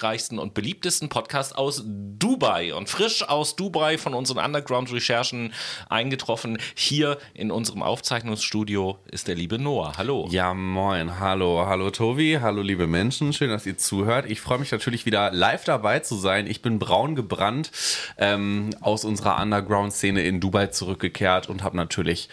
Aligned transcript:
erfolgreichsten 0.00 0.38
und 0.38 0.54
beliebtesten 0.54 1.10
Podcasts 1.10 1.52
aus 1.52 1.82
Dubai 1.84 2.72
und 2.74 2.88
frisch 2.88 3.22
aus 3.28 3.54
Dubai 3.54 3.98
von 3.98 4.14
unseren 4.14 4.42
Underground-Recherchen 4.42 5.52
eingetroffen. 5.90 6.56
Hier 6.74 7.18
in 7.34 7.50
unserem 7.50 7.82
Aufzeichnungsstudio 7.82 8.98
ist 9.10 9.28
der 9.28 9.34
liebe 9.34 9.58
Noah. 9.58 9.92
Hallo. 9.98 10.26
Ja, 10.30 10.54
moin. 10.54 11.20
Hallo, 11.20 11.66
hallo 11.66 11.90
Tobi. 11.90 12.38
Hallo, 12.40 12.62
liebe 12.62 12.86
Menschen. 12.86 13.34
Schön, 13.34 13.50
dass 13.50 13.66
ihr 13.66 13.76
zuhört. 13.76 14.24
Ich 14.30 14.40
freue 14.40 14.58
mich 14.58 14.72
natürlich 14.72 15.04
wieder 15.04 15.32
live 15.32 15.64
dabei 15.64 15.98
zu 15.98 16.16
sein. 16.16 16.46
Ich 16.46 16.62
bin 16.62 16.78
braun 16.78 17.14
gebrannt 17.14 17.70
ähm, 18.16 18.70
aus 18.80 19.04
unserer 19.04 19.38
Underground-Szene 19.38 20.22
in 20.22 20.40
Dubai 20.40 20.68
zurückgekehrt 20.68 21.50
und 21.50 21.62
habe 21.62 21.76
natürlich 21.76 22.30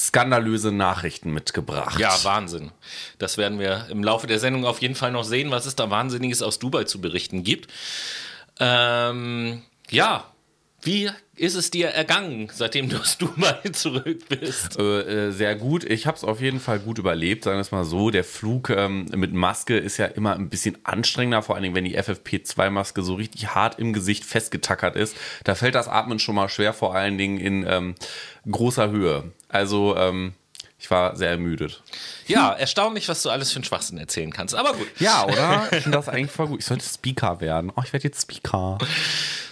skandalöse 0.00 0.72
Nachrichten 0.72 1.32
mitgebracht. 1.32 1.98
Ja, 2.00 2.16
Wahnsinn. 2.22 2.72
Das 3.18 3.36
werden 3.36 3.58
wir 3.58 3.86
im 3.90 4.02
Laufe 4.02 4.26
der 4.26 4.38
Sendung 4.38 4.64
auf 4.64 4.80
jeden 4.80 4.94
Fall 4.94 5.12
noch 5.12 5.24
sehen, 5.24 5.50
was 5.50 5.66
es 5.66 5.76
da 5.76 5.90
Wahnsinniges 5.90 6.42
aus 6.42 6.58
Dubai 6.58 6.84
zu 6.84 7.00
berichten 7.00 7.44
gibt. 7.44 7.70
Ähm, 8.58 9.62
ja, 9.90 10.24
wie 10.82 11.10
ist 11.36 11.54
es 11.54 11.70
dir 11.70 11.88
ergangen, 11.88 12.48
seitdem 12.52 12.88
du 12.88 12.98
aus 12.98 13.18
Dubai 13.18 13.60
zurück 13.72 14.28
bist? 14.30 14.78
Äh, 14.78 15.28
äh, 15.28 15.30
sehr 15.30 15.54
gut. 15.54 15.84
Ich 15.84 16.06
habe 16.06 16.16
es 16.16 16.24
auf 16.24 16.40
jeden 16.40 16.60
Fall 16.60 16.78
gut 16.78 16.98
überlebt, 16.98 17.44
sagen 17.44 17.58
wir 17.58 17.62
es 17.62 17.72
mal 17.72 17.84
so. 17.84 18.10
Der 18.10 18.24
Flug 18.24 18.70
ähm, 18.70 19.06
mit 19.14 19.34
Maske 19.34 19.76
ist 19.76 19.98
ja 19.98 20.06
immer 20.06 20.34
ein 20.34 20.48
bisschen 20.48 20.78
anstrengender, 20.84 21.42
vor 21.42 21.54
allen 21.54 21.64
Dingen, 21.64 21.74
wenn 21.74 21.84
die 21.84 21.98
FFP2-Maske 21.98 23.02
so 23.02 23.14
richtig 23.14 23.54
hart 23.54 23.78
im 23.78 23.92
Gesicht 23.92 24.24
festgetackert 24.24 24.96
ist. 24.96 25.14
Da 25.44 25.54
fällt 25.54 25.74
das 25.74 25.88
Atmen 25.88 26.18
schon 26.18 26.34
mal 26.34 26.48
schwer, 26.48 26.72
vor 26.72 26.94
allen 26.94 27.18
Dingen 27.18 27.38
in 27.38 27.66
ähm, 27.68 27.94
großer 28.50 28.90
Höhe. 28.90 29.32
Also, 29.50 29.96
ähm, 29.96 30.34
ich 30.78 30.90
war 30.90 31.14
sehr 31.14 31.30
ermüdet. 31.30 31.82
Ja, 32.26 32.52
erstaunlich, 32.52 33.08
was 33.08 33.22
du 33.22 33.28
alles 33.28 33.52
für 33.52 33.56
einen 33.56 33.64
Schwachsinn 33.64 33.98
erzählen 33.98 34.32
kannst. 34.32 34.54
Aber 34.54 34.72
gut. 34.72 34.88
Ja, 34.98 35.24
oder? 35.26 35.68
Ich 35.72 35.82
finde 35.82 35.98
das 35.98 36.08
eigentlich 36.08 36.30
voll 36.30 36.48
gut. 36.48 36.60
Ich 36.60 36.66
sollte 36.66 36.84
Speaker 36.84 37.40
werden. 37.40 37.70
Oh, 37.76 37.82
ich 37.84 37.92
werde 37.92 38.04
jetzt 38.04 38.22
Speaker. 38.22 38.78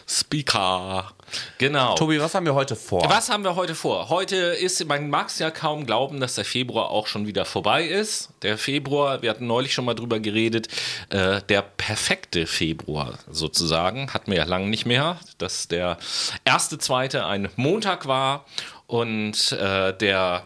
Speaker. 0.07 1.13
Genau. 1.59 1.95
Tobi, 1.97 2.19
was 2.19 2.35
haben 2.35 2.47
wir 2.47 2.55
heute 2.55 2.75
vor? 2.77 3.05
Was 3.11 3.29
haben 3.29 3.45
wir 3.45 3.57
heute 3.57 3.75
vor? 3.75 4.09
Heute 4.09 4.37
ist, 4.37 4.83
man 4.87 5.11
mag 5.11 5.29
es 5.29 5.39
ja 5.39 5.51
kaum 5.51 5.85
glauben, 5.85 6.19
dass 6.19 6.37
der 6.37 6.47
Februar 6.47 6.89
auch 6.89 7.07
schon 7.07 7.27
wieder 7.27 7.45
vorbei 7.45 7.85
ist. 7.85 8.31
Der 8.41 8.57
Februar, 8.57 9.21
wir 9.21 9.29
hatten 9.29 9.47
neulich 9.47 9.75
schon 9.75 9.85
mal 9.85 9.93
drüber 9.93 10.21
geredet, 10.21 10.69
äh, 11.11 11.43
der 11.43 11.61
perfekte 11.61 12.47
Februar 12.47 13.19
sozusagen, 13.31 14.15
hatten 14.15 14.31
wir 14.31 14.39
ja 14.39 14.45
lange 14.45 14.69
nicht 14.69 14.87
mehr, 14.87 15.19
dass 15.37 15.69
der 15.69 15.99
erste, 16.47 16.79
zweite 16.79 17.27
ein 17.27 17.51
Montag 17.57 18.07
war 18.07 18.47
und 18.89 19.53
äh, 19.53 19.97
der 19.97 20.43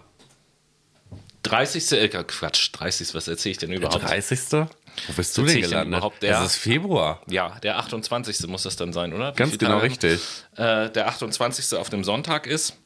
30. 1.45 1.93
Äh, 1.93 2.09
Quatsch, 2.09 2.71
30. 2.73 3.15
Was 3.15 3.29
erzähle 3.29 3.53
ich 3.53 3.59
denn 3.59 3.73
überhaupt? 3.73 4.03
Der 4.03 4.09
30. 4.09 4.39
Wo 5.07 5.13
bist 5.17 5.39
du 5.39 5.45
denn 5.45 5.63
gelandet? 5.63 5.99
Überhaupt 5.99 6.23
der, 6.23 6.41
es 6.41 6.53
ist 6.53 6.57
Februar. 6.57 7.23
Ja, 7.31 7.59
der 7.63 7.79
28. 7.79 8.47
muss 8.49 8.65
das 8.65 8.77
dann 8.77 8.93
sein, 8.93 9.15
oder? 9.15 9.33
Wie 9.33 9.37
Ganz 9.39 9.57
genau 9.57 9.79
richtig. 9.79 10.21
Äh, 10.57 10.91
der 10.91 11.09
28. 11.09 11.79
auf 11.79 11.89
dem 11.89 12.05
Sonntag 12.05 12.47
ist. 12.47 12.77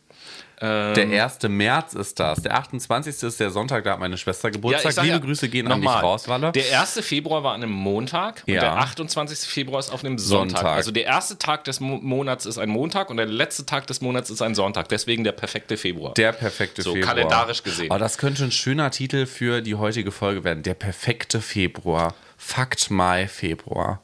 Ähm, 0.61 0.95
der 0.95 1.25
1. 1.25 1.39
März 1.49 1.93
ist 1.95 2.19
das. 2.19 2.43
Der 2.43 2.57
28. 2.57 3.23
ist 3.23 3.41
der 3.41 3.51
Sonntag, 3.51 3.85
da 3.85 3.93
hat 3.93 4.01
meine 4.01 4.17
Schwester 4.17 4.51
Geburtstag. 4.51 4.95
Ja, 4.97 5.03
Liebe 5.03 5.17
ja, 5.17 5.21
Grüße 5.21 5.49
gehen 5.49 5.71
an 5.71 5.81
dich 5.81 5.91
raus, 5.91 6.29
Walle. 6.29 6.53
Der 6.53 6.81
1. 6.81 7.01
Februar 7.01 7.43
war 7.43 7.55
an 7.55 7.63
einem 7.63 7.73
Montag 7.73 8.43
ja. 8.47 8.55
und 8.55 8.63
der 8.63 8.77
28. 8.77 9.39
Februar 9.41 9.81
ist 9.81 9.91
auf 9.91 10.03
einem 10.03 10.19
Sonntag. 10.19 10.59
Sonntag. 10.59 10.77
Also 10.77 10.93
der 10.93 11.05
erste 11.05 11.37
Tag 11.39 11.65
des 11.65 11.81
Mo 11.81 11.99
Monats 11.99 12.47
ist 12.47 12.59
ein 12.59 12.71
Montag 12.71 13.11
und 13.11 13.19
der 13.19 13.27
letzte 13.27 13.67
Tag 13.67 13.87
des 13.87 14.01
Monats 14.01 14.31
ist 14.31 14.41
ein 14.41 14.55
Sonntag. 14.55 14.89
Deswegen 14.89 15.25
der 15.25 15.33
perfekte 15.33 15.77
Februar. 15.77 16.15
Der 16.15 16.33
perfekte 16.33 16.83
so, 16.83 16.95
Februar. 16.95 17.15
So 17.15 17.15
kalendarisch 17.15 17.63
gesehen. 17.63 17.91
Aber 17.91 17.99
das 17.99 18.17
könnte 18.17 18.45
ein 18.45 18.53
schöner 18.53 18.91
Titel 18.91 19.27
für 19.27 19.61
die 19.61 19.75
heutige 19.75 20.11
Folge 20.11 20.45
werden. 20.45 20.63
Der 20.63 20.75
perfekte 20.75 21.41
Februar. 21.41 22.15
Fakt 22.39 22.91
Mai 22.91 23.29
Februar. 23.29 24.01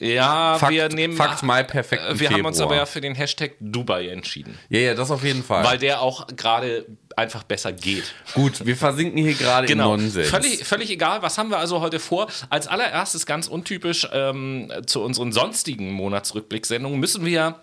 Ja, 0.00 0.58
Fakt, 0.58 0.72
wir 0.72 0.88
nehmen. 0.90 1.16
Fakt 1.16 1.42
Mai 1.42 1.64
perfekt. 1.64 2.02
Wir 2.02 2.16
Februar. 2.16 2.38
haben 2.38 2.46
uns 2.46 2.60
aber 2.60 2.76
ja 2.76 2.86
für 2.86 3.00
den 3.00 3.16
Hashtag 3.16 3.52
Dubai 3.58 4.08
entschieden. 4.08 4.56
Ja, 4.68 4.78
ja, 4.78 4.94
das 4.94 5.10
auf 5.10 5.24
jeden 5.24 5.42
Fall. 5.42 5.64
Weil 5.64 5.78
der 5.78 6.00
auch 6.00 6.28
gerade 6.28 6.86
einfach 7.16 7.42
besser 7.42 7.72
geht. 7.72 8.14
Gut, 8.34 8.64
wir 8.64 8.76
versinken 8.76 9.18
hier 9.18 9.34
gerade 9.34 9.66
genau. 9.66 9.94
im 9.94 10.02
Nonsens. 10.02 10.28
Völlig, 10.28 10.64
völlig 10.64 10.90
egal. 10.90 11.22
Was 11.22 11.36
haben 11.36 11.50
wir 11.50 11.58
also 11.58 11.80
heute 11.80 11.98
vor? 11.98 12.28
Als 12.48 12.68
allererstes 12.68 13.26
ganz 13.26 13.48
untypisch 13.48 14.06
ähm, 14.12 14.72
zu 14.86 15.02
unseren 15.02 15.32
sonstigen 15.32 15.90
Monatsrückblicksendungen 15.92 17.00
müssen 17.00 17.24
wir, 17.24 17.56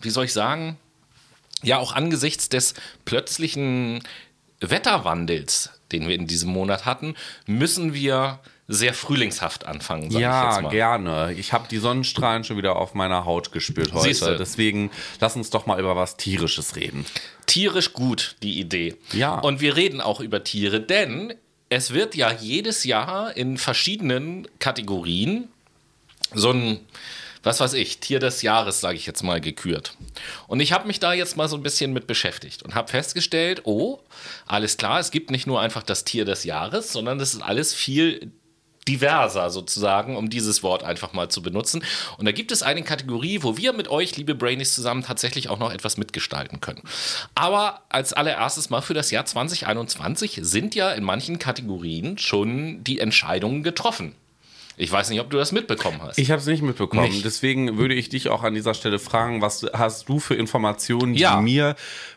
wie 0.00 0.10
soll 0.10 0.24
ich 0.24 0.32
sagen, 0.32 0.78
ja 1.62 1.78
auch 1.78 1.92
angesichts 1.92 2.48
des 2.48 2.74
plötzlichen 3.04 4.02
Wetterwandels, 4.60 5.70
den 5.92 6.08
wir 6.08 6.16
in 6.16 6.26
diesem 6.26 6.50
Monat 6.50 6.86
hatten, 6.86 7.14
müssen 7.46 7.94
wir 7.94 8.40
sehr 8.68 8.92
frühlingshaft 8.92 9.66
anfangen. 9.66 10.10
ja, 10.10 10.60
gerne. 10.60 11.32
Ich 11.32 11.54
habe 11.54 11.66
die 11.68 11.78
Sonnenstrahlen 11.78 12.44
schon 12.44 12.58
wieder 12.58 12.76
auf 12.76 12.94
meiner 12.94 13.24
Haut 13.24 13.50
gespürt 13.50 13.94
heute. 13.94 14.04
Siehste. 14.04 14.36
Deswegen 14.36 14.90
lass 15.20 15.36
uns 15.36 15.48
doch 15.48 15.64
mal 15.64 15.80
über 15.80 15.96
was 15.96 16.18
Tierisches 16.18 16.76
reden. 16.76 17.06
Tierisch 17.46 17.94
gut, 17.94 18.36
die 18.42 18.60
Idee. 18.60 18.94
Ja. 19.12 19.38
Und 19.38 19.62
wir 19.62 19.74
reden 19.74 20.02
auch 20.02 20.20
über 20.20 20.44
Tiere, 20.44 20.80
denn 20.80 21.32
es 21.70 21.94
wird 21.94 22.14
ja 22.14 22.30
jedes 22.30 22.84
Jahr 22.84 23.34
in 23.36 23.56
verschiedenen 23.56 24.46
Kategorien 24.58 25.48
so 26.34 26.50
ein 26.50 26.80
was 27.42 27.60
weiß 27.60 27.74
ich, 27.74 27.98
Tier 27.98 28.18
des 28.18 28.42
Jahres, 28.42 28.80
sage 28.80 28.96
ich 28.96 29.06
jetzt 29.06 29.22
mal, 29.22 29.40
gekürt. 29.40 29.94
Und 30.48 30.60
ich 30.60 30.72
habe 30.72 30.86
mich 30.86 31.00
da 31.00 31.12
jetzt 31.12 31.36
mal 31.36 31.48
so 31.48 31.56
ein 31.56 31.62
bisschen 31.62 31.92
mit 31.92 32.06
beschäftigt 32.06 32.62
und 32.62 32.74
habe 32.74 32.88
festgestellt, 32.88 33.62
oh, 33.64 34.00
alles 34.46 34.76
klar, 34.76 34.98
es 34.98 35.10
gibt 35.10 35.30
nicht 35.30 35.46
nur 35.46 35.60
einfach 35.60 35.82
das 35.82 36.04
Tier 36.04 36.24
des 36.24 36.44
Jahres, 36.44 36.92
sondern 36.92 37.20
es 37.20 37.34
ist 37.34 37.40
alles 37.40 37.72
viel 37.72 38.32
diverser 38.86 39.50
sozusagen, 39.50 40.16
um 40.16 40.30
dieses 40.30 40.62
Wort 40.62 40.82
einfach 40.82 41.12
mal 41.12 41.28
zu 41.28 41.42
benutzen. 41.42 41.82
Und 42.16 42.26
da 42.26 42.32
gibt 42.32 42.52
es 42.52 42.62
eine 42.62 42.82
Kategorie, 42.82 43.42
wo 43.42 43.56
wir 43.56 43.72
mit 43.72 43.88
euch, 43.88 44.16
liebe 44.16 44.34
Brainies, 44.34 44.74
zusammen 44.74 45.02
tatsächlich 45.02 45.48
auch 45.48 45.58
noch 45.58 45.72
etwas 45.72 45.96
mitgestalten 45.96 46.60
können. 46.60 46.82
Aber 47.34 47.82
als 47.88 48.12
allererstes 48.12 48.70
mal 48.70 48.80
für 48.80 48.94
das 48.94 49.10
Jahr 49.10 49.24
2021 49.24 50.40
sind 50.42 50.74
ja 50.74 50.92
in 50.92 51.04
manchen 51.04 51.38
Kategorien 51.38 52.18
schon 52.18 52.84
die 52.84 53.00
Entscheidungen 53.00 53.62
getroffen. 53.62 54.14
Ich 54.80 54.92
weiß 54.92 55.10
nicht, 55.10 55.20
ob 55.20 55.28
du 55.28 55.36
das 55.36 55.50
mitbekommen 55.50 56.00
hast. 56.00 56.18
Ich 56.18 56.30
habe 56.30 56.40
es 56.40 56.46
nicht 56.46 56.62
mitbekommen. 56.62 57.10
Nicht. 57.10 57.24
Deswegen 57.24 57.78
würde 57.78 57.94
ich 57.94 58.08
dich 58.08 58.28
auch 58.28 58.44
an 58.44 58.54
dieser 58.54 58.74
Stelle 58.74 59.00
fragen, 59.00 59.42
was 59.42 59.66
hast 59.72 60.08
du 60.08 60.20
für 60.20 60.36
Informationen, 60.36 61.14
die 61.14 61.20
ja. 61.20 61.40
mir 61.40 61.74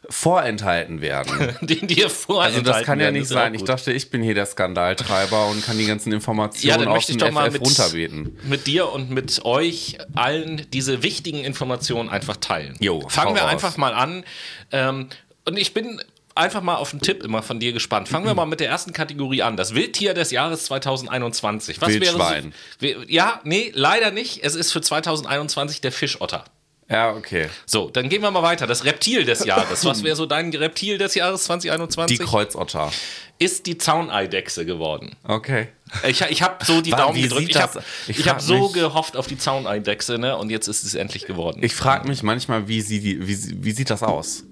vorenthalten 0.08 1.02
werden? 1.02 1.58
die 1.62 1.88
dir 1.88 2.10
vorenthalten 2.10 2.60
Also 2.68 2.72
das 2.72 2.86
kann 2.86 3.00
ja 3.00 3.12
nicht 3.12 3.28
sein. 3.28 3.56
Ich 3.56 3.64
dachte, 3.64 3.92
ich 3.92 4.12
bin 4.12 4.22
hier 4.22 4.36
der 4.36 4.46
Skandaltreiber 4.46 5.48
und 5.48 5.66
kann 5.66 5.78
die 5.80 5.88
ganzen 5.88 6.14
Informationen 6.14 6.84
ja, 6.84 6.88
aus 6.88 7.08
dem 7.08 7.20
FF 7.20 7.52
mit, 7.52 7.62
runterbeten. 7.62 8.38
Mit 8.44 8.68
dir 8.68 8.92
und 8.92 9.10
mit 9.10 9.44
euch 9.44 9.98
allen 10.14 10.68
diese 10.72 11.02
wichtigen 11.02 11.44
Informationen 11.44 12.10
einfach 12.10 12.38
teilen. 12.38 12.76
Jo, 12.80 13.08
Fangen 13.10 13.34
wir 13.34 13.42
raus. 13.42 13.52
einfach 13.52 13.78
mal 13.78 13.94
an. 13.94 14.24
Ähm, 14.72 15.10
und 15.46 15.58
ich 15.58 15.74
bin 15.74 16.00
einfach 16.36 16.62
mal 16.62 16.76
auf 16.76 16.92
einen 16.92 17.02
Tipp 17.02 17.24
immer 17.24 17.42
von 17.42 17.60
dir 17.60 17.74
gespannt. 17.74 18.10
Fangen 18.10 18.26
wir 18.26 18.34
mal 18.36 18.46
mit 18.46 18.60
der 18.60 18.70
ersten 18.70 18.94
Kategorie 18.94 19.42
an. 19.42 19.58
Das 19.58 19.74
Wildtier 19.74 20.14
des 20.14 20.32
Jahres 20.32 20.66
2021. 20.66 21.82
Was 21.82 21.90
Wildschwein. 21.90 22.54
wäre 22.80 23.00
so, 23.00 23.06
Ja, 23.08 23.42
nee, 23.44 23.72
leider 23.74 24.12
nicht. 24.12 24.44
Es 24.44 24.56
ist 24.56 24.72
für 24.72 24.82
2021 24.82 25.82
der 25.82 25.92
Fischotter. 25.92 26.46
Ja, 26.92 27.14
okay. 27.14 27.48
So, 27.66 27.90
dann 27.90 28.10
gehen 28.10 28.22
wir 28.22 28.32
mal 28.32 28.44
weiter. 28.44 28.68
Das 28.68 28.84
Reptil 28.84 29.24
des 29.24 29.46
Jahres. 29.46 29.86
Was 29.86 30.04
wäre 30.04 30.18
so 30.18 30.26
dein 30.26 30.54
Reptil 30.54 30.98
des 30.98 31.16
Jahres 31.16 31.46
2021? 31.46 32.18
Die 32.18 32.24
Kreuzotter. 32.24 32.92
Ist 33.40 33.66
die 33.66 33.78
Zauneidechse 33.78 34.66
geworden. 34.66 35.16
Okay. 35.24 35.70
Ich, 36.06 36.22
ich 36.22 36.42
habe 36.44 36.64
so 36.66 36.82
die 36.82 36.92
Daumen 36.92 37.20
gedrückt. 37.20 37.50
Ich 37.50 37.58
habe 37.58 37.82
hab 38.10 38.42
so 38.42 38.70
gehofft 38.70 39.16
auf 39.16 39.28
die 39.28 39.38
Zauneidechse, 39.38 40.20
ne? 40.20 40.38
Und 40.38 40.50
jetzt 40.50 40.68
ist 40.68 40.84
es 40.84 40.94
endlich 40.94 41.26
geworden. 41.26 41.64
Ich 41.64 41.74
frage 41.74 42.08
mich 42.08 42.24
manchmal, 42.24 42.68
wie, 42.68 42.82
sie 42.82 43.04
wie, 43.04 43.64
wie 43.64 43.72
sieht 43.72 43.90
das 43.90 44.04
aus? 44.04 44.44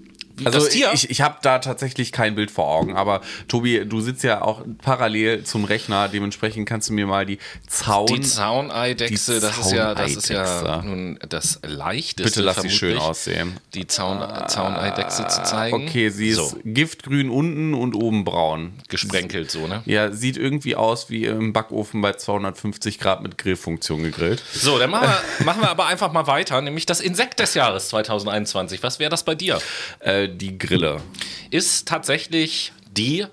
Also 0.45 0.59
das 0.59 0.69
Tier? 0.69 0.91
Ich, 0.93 1.09
ich 1.09 1.21
habe 1.21 1.37
da 1.41 1.59
tatsächlich 1.59 2.11
kein 2.11 2.35
Bild 2.35 2.51
vor 2.51 2.67
Augen, 2.67 2.95
aber 2.95 3.21
Tobi, 3.47 3.85
du 3.85 4.01
sitzt 4.01 4.23
ja 4.23 4.41
auch 4.41 4.63
parallel 4.81 5.43
zum 5.43 5.65
Rechner, 5.65 6.07
dementsprechend 6.07 6.67
kannst 6.67 6.89
du 6.89 6.93
mir 6.93 7.07
mal 7.07 7.25
die 7.25 7.39
Zaun... 7.67 8.07
Die 8.07 8.21
Zauneidechse, 8.21 9.39
das 9.39 9.57
ist 9.57 9.71
ja, 9.71 9.95
das 9.95 10.15
ist 10.15 10.29
ja 10.29 10.81
nun 10.81 11.19
das 11.27 11.59
leichteste. 11.63 12.23
Bitte 12.23 12.41
lass 12.41 12.61
sie 12.61 12.69
schön 12.69 12.97
aussehen. 12.97 13.57
Die 13.73 13.87
Zaun, 13.87 14.19
Zauneidechse 14.47 15.27
zu 15.27 15.43
zeigen. 15.43 15.87
Okay, 15.87 16.09
sie 16.09 16.29
ist 16.29 16.37
so. 16.37 16.57
giftgrün 16.63 17.29
unten 17.29 17.73
und 17.73 17.95
oben 17.95 18.23
braun. 18.23 18.73
Gesprenkelt 18.87 19.51
so, 19.51 19.67
ne? 19.67 19.81
Ja, 19.85 20.11
sieht 20.11 20.37
irgendwie 20.37 20.75
aus 20.75 21.09
wie 21.09 21.25
im 21.25 21.53
Backofen 21.53 22.01
bei 22.01 22.13
250 22.13 22.99
Grad 22.99 23.21
mit 23.21 23.37
Grillfunktion 23.37 24.03
gegrillt. 24.03 24.43
So, 24.53 24.77
dann 24.77 24.89
machen 24.89 25.09
wir, 25.09 25.45
machen 25.45 25.61
wir 25.61 25.69
aber 25.69 25.87
einfach 25.87 26.11
mal 26.11 26.27
weiter, 26.27 26.61
nämlich 26.61 26.85
das 26.85 27.01
Insekt 27.01 27.39
des 27.39 27.53
Jahres 27.53 27.89
2021. 27.89 28.83
Was 28.83 28.99
wäre 28.99 29.09
das 29.09 29.23
bei 29.23 29.35
dir? 29.35 29.59
Äh, 29.99 30.28
die 30.29 30.57
Grille. 30.57 31.01
Ist 31.49 31.87
tatsächlich 31.87 32.71
die 32.91 33.25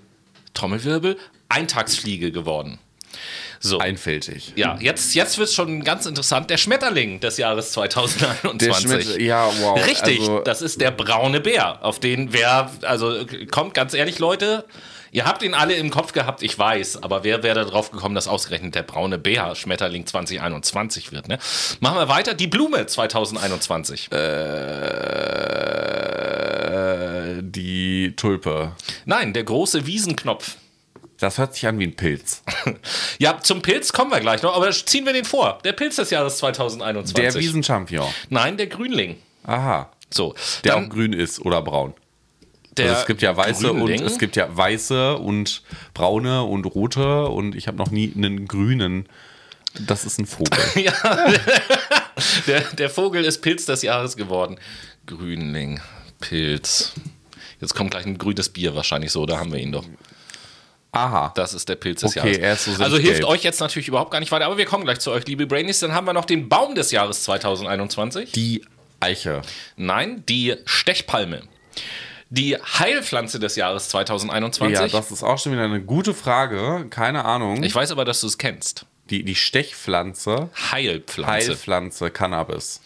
Trommelwirbel 0.54 1.16
Eintagsfliege 1.48 2.32
geworden. 2.32 2.78
So. 3.60 3.78
Einfältig. 3.78 4.52
Ja, 4.56 4.76
jetzt, 4.80 5.14
jetzt 5.14 5.38
wird 5.38 5.48
es 5.48 5.54
schon 5.54 5.82
ganz 5.82 6.06
interessant. 6.06 6.50
Der 6.50 6.56
Schmetterling 6.56 7.20
des 7.20 7.38
Jahres 7.38 7.72
2021. 7.72 9.16
ja, 9.18 9.50
wow. 9.60 9.84
Richtig, 9.86 10.20
also, 10.20 10.40
das 10.40 10.62
ist 10.62 10.80
der 10.80 10.90
braune 10.90 11.40
Bär, 11.40 11.84
auf 11.84 11.98
den 11.98 12.32
wer, 12.32 12.70
also 12.82 13.24
kommt 13.50 13.74
ganz 13.74 13.94
ehrlich, 13.94 14.18
Leute, 14.18 14.64
Ihr 15.12 15.24
habt 15.24 15.42
ihn 15.42 15.54
alle 15.54 15.72
im 15.74 15.88
Kopf 15.90 16.12
gehabt, 16.12 16.42
ich 16.42 16.58
weiß, 16.58 17.02
aber 17.02 17.24
wer 17.24 17.42
wäre 17.42 17.54
da 17.54 17.64
drauf 17.64 17.90
gekommen, 17.90 18.14
dass 18.14 18.28
ausgerechnet 18.28 18.74
der 18.74 18.82
braune 18.82 19.16
Bär 19.16 19.54
Schmetterling 19.54 20.04
2021 20.04 21.10
wird, 21.10 21.28
ne? 21.28 21.38
Machen 21.80 21.96
wir 21.96 22.08
weiter. 22.08 22.34
Die 22.34 22.48
Blume 22.48 22.84
2021. 22.84 24.12
Äh, 24.12 24.16
die 27.42 28.14
Tulpe. 28.16 28.72
Nein, 29.04 29.32
der 29.32 29.44
große 29.44 29.86
Wiesenknopf. 29.86 30.56
Das 31.18 31.38
hört 31.38 31.54
sich 31.54 31.66
an 31.66 31.78
wie 31.78 31.84
ein 31.86 31.96
Pilz. 31.96 32.42
Ja, 33.18 33.40
zum 33.40 33.62
Pilz 33.62 33.92
kommen 33.92 34.10
wir 34.10 34.20
gleich 34.20 34.42
noch, 34.42 34.54
aber 34.54 34.70
ziehen 34.70 35.06
wir 35.06 35.14
den 35.14 35.24
vor. 35.24 35.58
Der 35.64 35.72
Pilz 35.72 35.96
des 35.96 36.10
Jahres 36.10 36.36
2021. 36.38 37.14
Der 37.14 37.34
Wiesenchampion. 37.42 38.06
Nein, 38.28 38.58
der 38.58 38.66
Grünling. 38.66 39.16
Aha. 39.44 39.90
So, 40.12 40.34
Der 40.64 40.74
dann 40.74 40.84
auch 40.84 40.88
grün 40.90 41.12
ist 41.14 41.40
oder 41.40 41.62
braun. 41.62 41.94
der 42.76 42.90
Also 42.90 43.00
es 43.00 43.06
gibt 43.06 43.22
ja 43.22 43.34
weiße 43.36 43.68
Grünling. 43.68 44.00
und 44.02 44.06
es 44.06 44.18
gibt 44.18 44.36
ja 44.36 44.54
weiße 44.54 45.16
und 45.16 45.62
braune 45.94 46.42
und 46.44 46.64
rote 46.66 47.26
und 47.28 47.54
ich 47.54 47.66
habe 47.68 47.78
noch 47.78 47.90
nie 47.90 48.12
einen 48.14 48.46
grünen. 48.46 49.08
Das 49.86 50.04
ist 50.04 50.18
ein 50.18 50.26
Vogel. 50.26 50.58
Ja, 50.76 50.92
der, 52.46 52.60
der 52.60 52.90
Vogel 52.90 53.24
ist 53.24 53.40
Pilz 53.40 53.64
des 53.66 53.82
Jahres 53.82 54.16
geworden. 54.16 54.58
Grünling, 55.06 55.80
Pilz. 56.20 56.92
Jetzt 57.60 57.74
kommt 57.74 57.90
gleich 57.90 58.06
ein 58.06 58.18
grünes 58.18 58.48
Bier 58.48 58.74
wahrscheinlich 58.74 59.12
so, 59.12 59.26
da 59.26 59.38
haben 59.38 59.52
wir 59.52 59.58
ihn 59.60 59.72
doch. 59.72 59.84
Aha. 60.92 61.32
Das 61.34 61.52
ist 61.52 61.68
der 61.68 61.76
Pilz 61.76 62.00
des 62.00 62.16
Okay, 62.16 62.40
Jahres. 62.40 62.64
so 62.64 62.82
also 62.82 62.96
hilft 62.96 63.24
euch 63.24 63.42
jetzt 63.42 63.60
natürlich 63.60 63.88
überhaupt 63.88 64.10
gar 64.10 64.20
nicht 64.20 64.32
weiter, 64.32 64.46
aber 64.46 64.56
wir 64.56 64.64
kommen 64.64 64.84
gleich 64.84 64.98
zu 65.00 65.10
euch, 65.10 65.26
liebe 65.26 65.46
Brainies. 65.46 65.80
Dann 65.80 65.92
haben 65.92 66.06
wir 66.06 66.14
noch 66.14 66.24
den 66.24 66.48
Baum 66.48 66.74
des 66.74 66.90
Jahres 66.90 67.22
2021. 67.24 68.32
Die 68.32 68.64
Eiche. 69.00 69.42
Nein, 69.76 70.24
die 70.26 70.54
Stechpalme. 70.64 71.42
Die 72.30 72.56
Heilpflanze 72.56 73.38
des 73.38 73.56
Jahres 73.56 73.88
2021. 73.90 74.78
Ja, 74.78 74.88
das 74.88 75.10
ist 75.10 75.22
auch 75.22 75.38
schon 75.38 75.52
wieder 75.52 75.64
eine 75.64 75.82
gute 75.82 76.14
Frage. 76.14 76.86
Keine 76.90 77.24
Ahnung. 77.24 77.62
ich 77.62 77.74
weiß 77.74 77.90
aber, 77.92 78.04
dass 78.04 78.22
du 78.22 78.26
es 78.26 78.38
kennst. 78.38 78.86
die, 79.10 79.22
die 79.22 79.34
Stechpflanze, 79.34 80.48
Heilpflanze. 80.72 81.30
Heilpflanze, 81.48 82.10
Cannabis. 82.10 82.80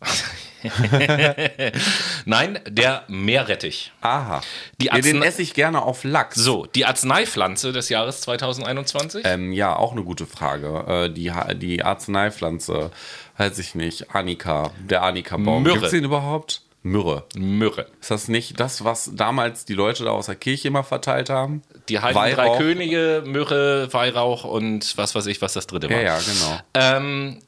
Nein, 2.24 2.58
der 2.68 3.04
Meerrettich. 3.08 3.92
Aha. 4.00 4.40
Die 4.80 4.86
ja, 4.86 4.98
den 4.98 5.22
esse 5.22 5.42
ich 5.42 5.54
gerne 5.54 5.82
auf 5.82 6.04
Lachs. 6.04 6.36
So, 6.36 6.66
die 6.66 6.84
Arzneipflanze 6.84 7.72
des 7.72 7.88
Jahres 7.88 8.20
2021. 8.22 9.22
Ähm, 9.24 9.52
ja, 9.52 9.74
auch 9.74 9.92
eine 9.92 10.02
gute 10.02 10.26
Frage. 10.26 10.84
Äh, 10.86 11.10
die, 11.10 11.32
die 11.56 11.82
Arzneipflanze, 11.82 12.90
weiß 13.38 13.58
ich 13.58 13.74
nicht, 13.74 14.14
Annika, 14.14 14.70
der 14.80 15.02
Annika-Baum. 15.02 15.64
Gibt 15.64 15.82
es 15.82 15.90
den 15.90 16.04
überhaupt? 16.04 16.62
Myrrhe. 16.82 17.24
Myrrhe. 17.36 17.86
Ist 18.00 18.10
das 18.10 18.28
nicht 18.28 18.58
das, 18.58 18.84
was 18.84 19.10
damals 19.14 19.66
die 19.66 19.74
Leute 19.74 20.04
da 20.04 20.12
aus 20.12 20.26
der 20.26 20.34
Kirche 20.34 20.68
immer 20.68 20.82
verteilt 20.82 21.28
haben? 21.28 21.62
Die 21.90 22.00
heiligen 22.00 22.18
drei 22.18 22.36
Weihrauch? 22.36 22.58
Könige, 22.58 23.22
Myrrhe, 23.26 23.92
Weihrauch 23.92 24.44
und 24.44 24.96
was 24.96 25.14
weiß 25.14 25.26
ich, 25.26 25.42
was 25.42 25.52
das 25.52 25.66
dritte 25.66 25.90
war. 25.90 25.96
Ja, 25.96 26.02
ja, 26.02 26.18
genau. 26.18 26.60
Ähm, 26.72 27.38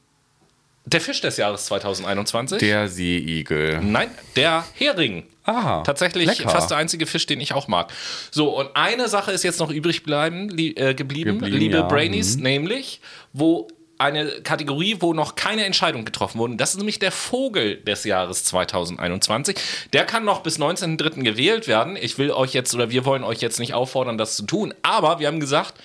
der 0.85 1.01
Fisch 1.01 1.21
des 1.21 1.37
Jahres 1.37 1.65
2021. 1.65 2.59
Der 2.59 2.87
Seeigel. 2.87 3.79
Nein, 3.81 4.09
der 4.35 4.65
Hering. 4.73 5.23
Aha. 5.45 5.83
Tatsächlich 5.83 6.25
lecker. 6.25 6.49
fast 6.49 6.71
der 6.71 6.77
einzige 6.77 7.05
Fisch, 7.05 7.25
den 7.25 7.41
ich 7.41 7.53
auch 7.53 7.67
mag. 7.67 7.91
So, 8.31 8.57
und 8.57 8.69
eine 8.75 9.09
Sache 9.09 9.31
ist 9.31 9.43
jetzt 9.43 9.59
noch 9.59 9.71
übrig 9.71 10.03
bleiben, 10.03 10.49
li 10.49 10.73
äh, 10.75 10.93
geblieben, 10.93 11.39
Geblieben, 11.39 11.57
liebe 11.57 11.77
ja. 11.77 11.83
Mhm. 11.83 11.87
Brainies, 11.89 12.37
nämlich, 12.37 13.01
wo 13.33 13.67
eine 13.97 14.25
Kategorie, 14.41 14.97
wo 14.99 15.13
noch 15.13 15.35
keine 15.35 15.65
Entscheidung 15.65 16.03
getroffen 16.03 16.39
wurde. 16.39 16.55
Das 16.55 16.71
ist 16.71 16.77
nämlich 16.77 16.99
der 16.99 17.11
Vogel 17.11 17.77
des 17.77 18.03
Jahres 18.03 18.43
2021. 18.45 19.57
Der 19.93 20.05
kann 20.05 20.25
noch 20.25 20.41
bis 20.41 20.59
19.03. 20.59 21.23
gewählt 21.23 21.67
werden. 21.67 21.97
Ich 21.99 22.17
will 22.17 22.31
euch 22.31 22.53
jetzt 22.53 22.73
oder 22.73 22.89
wir 22.89 23.05
wollen 23.05 23.23
euch 23.23 23.39
jetzt 23.39 23.59
nicht 23.59 23.73
auffordern, 23.73 24.17
das 24.17 24.35
zu 24.35 24.43
tun. 24.43 24.73
Aber 24.81 25.19
wir 25.19 25.27
haben 25.27 25.39
gesagt, 25.39 25.75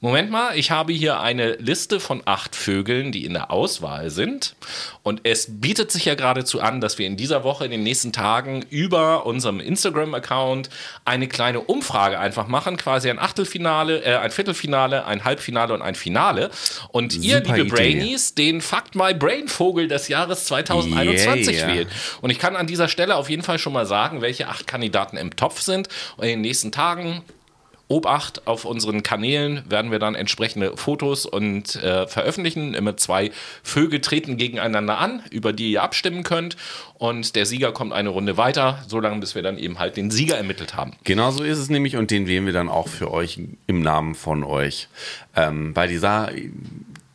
Moment 0.00 0.30
mal, 0.30 0.58
ich 0.58 0.70
habe 0.70 0.92
hier 0.92 1.20
eine 1.20 1.54
Liste 1.54 2.00
von 2.00 2.20
acht 2.26 2.54
Vögeln, 2.54 3.12
die 3.12 3.24
in 3.24 3.32
der 3.32 3.50
Auswahl 3.50 4.10
sind. 4.10 4.54
Und 5.02 5.22
es 5.24 5.46
bietet 5.48 5.90
sich 5.90 6.04
ja 6.04 6.14
geradezu 6.14 6.60
an, 6.60 6.82
dass 6.82 6.98
wir 6.98 7.06
in 7.06 7.16
dieser 7.16 7.44
Woche, 7.44 7.64
in 7.64 7.70
den 7.70 7.82
nächsten 7.82 8.12
Tagen 8.12 8.62
über 8.68 9.24
unserem 9.24 9.58
Instagram-Account 9.58 10.68
eine 11.06 11.28
kleine 11.28 11.60
Umfrage 11.60 12.18
einfach 12.18 12.46
machen. 12.46 12.76
Quasi 12.76 13.08
ein 13.08 13.18
Achtelfinale, 13.18 14.04
äh, 14.04 14.16
ein 14.16 14.30
Viertelfinale, 14.30 15.06
ein 15.06 15.24
Halbfinale 15.24 15.72
und 15.72 15.80
ein 15.80 15.94
Finale. 15.94 16.50
Und 16.88 17.14
ihr, 17.14 17.38
Super 17.38 17.56
liebe 17.56 17.68
Idee. 17.68 17.74
Brainies, 17.74 18.34
den 18.34 18.60
Fuck 18.60 18.94
My 18.94 19.14
Brain 19.14 19.48
Vogel 19.48 19.88
des 19.88 20.08
Jahres 20.08 20.44
2021 20.44 21.56
Yeah. 21.56 21.68
wählt. 21.68 21.88
Und 22.20 22.28
ich 22.28 22.38
kann 22.38 22.54
an 22.54 22.66
dieser 22.66 22.88
Stelle 22.88 23.16
auf 23.16 23.30
jeden 23.30 23.42
Fall 23.42 23.58
schon 23.58 23.72
mal 23.72 23.86
sagen, 23.86 24.20
welche 24.20 24.48
acht 24.48 24.66
Kandidaten 24.66 25.16
im 25.16 25.34
Topf 25.36 25.62
sind. 25.62 25.88
Und 26.18 26.24
in 26.24 26.30
den 26.30 26.40
nächsten 26.42 26.70
Tagen 26.70 27.22
Obacht, 27.88 28.46
auf 28.48 28.64
unseren 28.64 29.02
Kanälen 29.02 29.62
werden 29.68 29.92
wir 29.92 30.00
dann 30.00 30.16
entsprechende 30.16 30.76
Fotos 30.76 31.24
und 31.24 31.76
äh, 31.76 32.08
veröffentlichen. 32.08 32.74
Immer 32.74 32.96
zwei 32.96 33.30
Vögel 33.62 34.00
treten 34.00 34.36
gegeneinander 34.36 34.98
an, 34.98 35.22
über 35.30 35.52
die 35.52 35.72
ihr 35.72 35.82
abstimmen 35.82 36.24
könnt. 36.24 36.56
Und 36.94 37.36
der 37.36 37.46
Sieger 37.46 37.72
kommt 37.72 37.92
eine 37.92 38.08
Runde 38.08 38.36
weiter, 38.36 38.82
solange 38.88 39.20
bis 39.20 39.36
wir 39.36 39.42
dann 39.42 39.56
eben 39.56 39.78
halt 39.78 39.96
den 39.96 40.10
Sieger 40.10 40.36
ermittelt 40.36 40.74
haben. 40.74 40.94
Genau 41.04 41.30
so 41.30 41.44
ist 41.44 41.58
es 41.58 41.70
nämlich 41.70 41.96
und 41.96 42.10
den 42.10 42.26
wählen 42.26 42.46
wir 42.46 42.52
dann 42.52 42.68
auch 42.68 42.88
für 42.88 43.12
euch 43.12 43.38
im 43.66 43.80
Namen 43.82 44.16
von 44.16 44.42
euch 44.42 44.88
ähm, 45.36 45.72
bei 45.72 45.86
dieser 45.86 46.30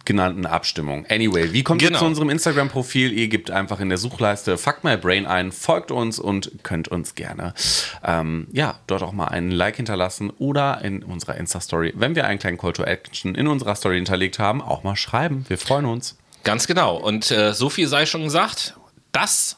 genannten 0.05 0.45
Abstimmung. 0.45 1.05
Anyway, 1.09 1.53
wie 1.53 1.63
kommt 1.63 1.81
ihr 1.81 1.89
Genau. 1.89 1.99
zu 1.99 2.05
unserem 2.05 2.29
Instagram-Profil? 2.29 3.11
Ihr 3.13 3.27
gebt 3.27 3.51
einfach 3.51 3.79
in 3.79 3.89
der 3.89 3.97
Suchleiste 3.97 4.57
Fuck 4.57 4.83
My 4.83 4.97
Brain 4.97 5.25
ein, 5.25 5.51
folgt 5.51 5.91
uns 5.91 6.19
und 6.19 6.51
könnt 6.63 6.87
uns 6.87 7.15
gerne 7.15 7.53
ähm, 8.03 8.47
ja, 8.51 8.79
dort 8.87 9.03
auch 9.03 9.11
mal 9.11 9.27
einen 9.27 9.51
Like 9.51 9.75
hinterlassen 9.77 10.29
oder 10.31 10.81
in 10.83 11.03
unserer 11.03 11.35
Insta-Story, 11.35 11.93
wenn 11.95 12.15
wir 12.15 12.25
einen 12.25 12.39
kleinen 12.39 12.57
Call 12.57 12.73
to 12.73 12.83
Action 12.83 13.35
in 13.35 13.47
unserer 13.47 13.75
Story 13.75 13.95
hinterlegt 13.95 14.39
haben, 14.39 14.61
auch 14.61 14.83
mal 14.83 14.95
schreiben. 14.95 15.45
Wir 15.47 15.57
freuen 15.57 15.85
uns. 15.85 16.17
Ganz 16.43 16.65
genau. 16.67 16.97
Und 16.97 17.29
äh, 17.31 17.53
so 17.53 17.69
viel 17.69 17.87
sei 17.87 18.05
schon 18.05 18.23
gesagt. 18.23 18.75
Das 19.11 19.57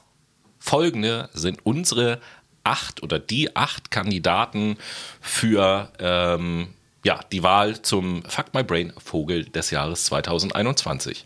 folgende 0.59 1.29
sind 1.33 1.59
unsere 1.65 2.19
acht 2.63 3.03
oder 3.03 3.19
die 3.19 3.55
acht 3.55 3.91
Kandidaten 3.91 4.77
für 5.21 5.91
ähm, 5.99 6.69
ja, 7.03 7.19
die 7.31 7.43
Wahl 7.43 7.81
zum 7.81 8.23
Fuck 8.23 8.53
My 8.53 8.63
Brain 8.63 8.93
Vogel 8.97 9.45
des 9.45 9.71
Jahres 9.71 10.05
2021. 10.05 11.25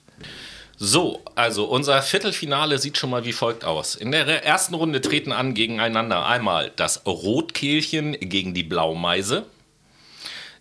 So, 0.80 1.24
also 1.34 1.66
unser 1.66 2.02
Viertelfinale 2.04 2.78
sieht 2.78 2.98
schon 2.98 3.10
mal 3.10 3.26
wie 3.26 3.34
folgt 3.34 3.64
aus. 3.64 3.96
In 3.96 4.12
der 4.12 4.28
ersten 4.46 4.76
Runde 4.76 5.02
treten 5.02 5.32
an 5.32 5.56
gegeneinander 5.56 6.26
einmal 6.28 6.72
das 6.76 7.06
Rotkehlchen 7.08 8.14
gegen 8.20 8.54
die 8.54 8.64
Blaumeise. 8.64 9.48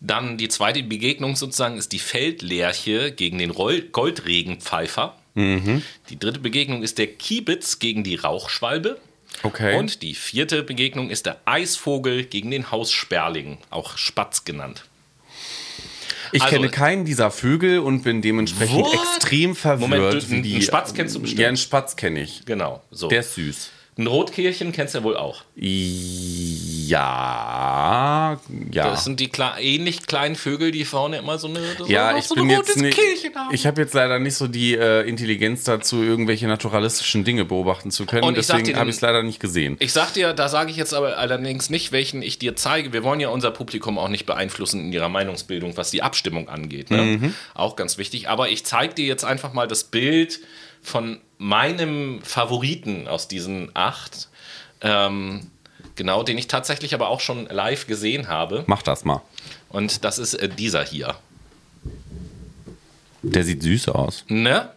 Dann 0.00 0.38
die 0.38 0.48
zweite 0.48 0.82
Begegnung 0.82 1.36
sozusagen 1.36 1.76
ist 1.76 1.92
die 1.92 1.98
Feldlerche 1.98 3.12
gegen 3.12 3.38
den 3.38 3.50
Roll 3.50 3.82
Goldregenpfeifer. 3.82 5.16
Die 6.08 6.18
dritte 6.18 6.40
Begegnung 6.40 6.82
ist 6.82 6.96
der 6.96 7.08
Kiebitz 7.08 7.78
gegen 7.78 8.02
die 8.04 8.16
Rauchschwalbe. 8.16 8.98
Okay. 9.42 9.78
Und 9.78 10.02
die 10.02 10.14
vierte 10.14 10.62
Begegnung 10.62 11.10
ist 11.10 11.26
der 11.26 11.40
Eisvogel 11.44 12.24
gegen 12.24 12.50
den 12.50 12.70
Haussperling, 12.70 13.58
auch 13.68 13.98
Spatz 13.98 14.44
genannt. 14.44 14.84
Ich 16.32 16.42
Also- 16.42 16.54
kenne 16.56 16.68
keinen 16.68 17.04
dieser 17.04 17.30
Vögel 17.30 17.78
und 17.78 18.02
bin 18.02 18.22
dementsprechend 18.22 18.84
What? 18.84 18.94
extrem 18.94 19.54
verwirrt. 19.54 19.90
Moment, 19.90 20.30
du- 20.30 20.34
einen 20.34 20.62
Spatz 20.62 20.94
kennst 20.94 21.14
du 21.14 21.20
bestimmt. 21.20 21.40
Ja, 21.40 21.48
einen 21.48 21.56
Spatz 21.56 21.96
kenne 21.96 22.20
ich. 22.20 22.44
Genau, 22.46 22.82
so. 22.90 23.08
Der 23.08 23.20
ist 23.20 23.34
süß. 23.34 23.70
Ein 23.98 24.08
Rotkehlchen 24.08 24.72
kennst 24.72 24.94
du 24.94 24.98
ja 24.98 25.04
wohl 25.04 25.16
auch. 25.16 25.44
Ja, 26.86 28.38
ja. 28.70 28.90
Das 28.90 29.04
sind 29.04 29.20
die 29.20 29.28
kle 29.28 29.52
ähnlich 29.58 30.06
kleinen 30.06 30.36
Vögel, 30.36 30.70
die 30.70 30.84
vorne 30.84 31.16
immer 31.16 31.38
so 31.38 31.48
eine, 31.48 31.60
so 31.78 31.86
ja, 31.86 32.14
ich 32.14 32.24
so 32.24 32.34
bin 32.34 32.44
ein 32.44 32.50
jetzt 32.50 32.76
rotes 32.76 32.76
nicht, 32.76 33.00
ich 33.52 33.66
habe 33.66 33.80
jetzt 33.80 33.94
leider 33.94 34.18
nicht 34.18 34.34
so 34.34 34.48
die 34.48 34.74
äh, 34.74 35.08
Intelligenz 35.08 35.64
dazu, 35.64 36.02
irgendwelche 36.02 36.46
naturalistischen 36.46 37.24
Dinge 37.24 37.46
beobachten 37.46 37.90
zu 37.90 38.04
können. 38.04 38.24
Und 38.24 38.36
Deswegen 38.36 38.76
habe 38.76 38.90
ich 38.90 38.96
es 38.96 39.00
leider 39.00 39.22
nicht 39.22 39.40
gesehen. 39.40 39.76
Ich 39.78 39.94
sag 39.94 40.12
dir, 40.12 40.34
da 40.34 40.50
sage 40.50 40.70
ich 40.70 40.76
jetzt 40.76 40.92
aber 40.92 41.16
allerdings 41.16 41.70
nicht, 41.70 41.90
welchen 41.90 42.20
ich 42.20 42.38
dir 42.38 42.54
zeige. 42.54 42.92
Wir 42.92 43.02
wollen 43.02 43.20
ja 43.20 43.30
unser 43.30 43.50
Publikum 43.50 43.96
auch 43.98 44.08
nicht 44.08 44.26
beeinflussen 44.26 44.80
in 44.80 44.92
ihrer 44.92 45.08
Meinungsbildung, 45.08 45.78
was 45.78 45.90
die 45.90 46.02
Abstimmung 46.02 46.50
angeht. 46.50 46.90
Ne? 46.90 47.02
Mhm. 47.02 47.34
Auch 47.54 47.76
ganz 47.76 47.96
wichtig. 47.96 48.28
Aber 48.28 48.50
ich 48.50 48.66
zeige 48.66 48.92
dir 48.92 49.06
jetzt 49.06 49.24
einfach 49.24 49.54
mal 49.54 49.66
das 49.66 49.84
Bild 49.84 50.40
von 50.86 51.18
meinem 51.36 52.22
Favoriten 52.22 53.08
aus 53.08 53.26
diesen 53.26 53.70
acht. 53.74 54.28
Ähm, 54.80 55.50
genau, 55.96 56.22
den 56.22 56.38
ich 56.38 56.46
tatsächlich 56.46 56.94
aber 56.94 57.08
auch 57.08 57.18
schon 57.18 57.46
live 57.46 57.88
gesehen 57.88 58.28
habe. 58.28 58.62
Mach 58.68 58.82
das 58.82 59.04
mal. 59.04 59.20
Und 59.68 60.04
das 60.04 60.20
ist 60.20 60.34
äh, 60.34 60.48
dieser 60.48 60.84
hier. 60.84 61.16
Der 63.22 63.42
sieht 63.42 63.64
süß 63.64 63.88
aus. 63.88 64.24
Ne? 64.28 64.70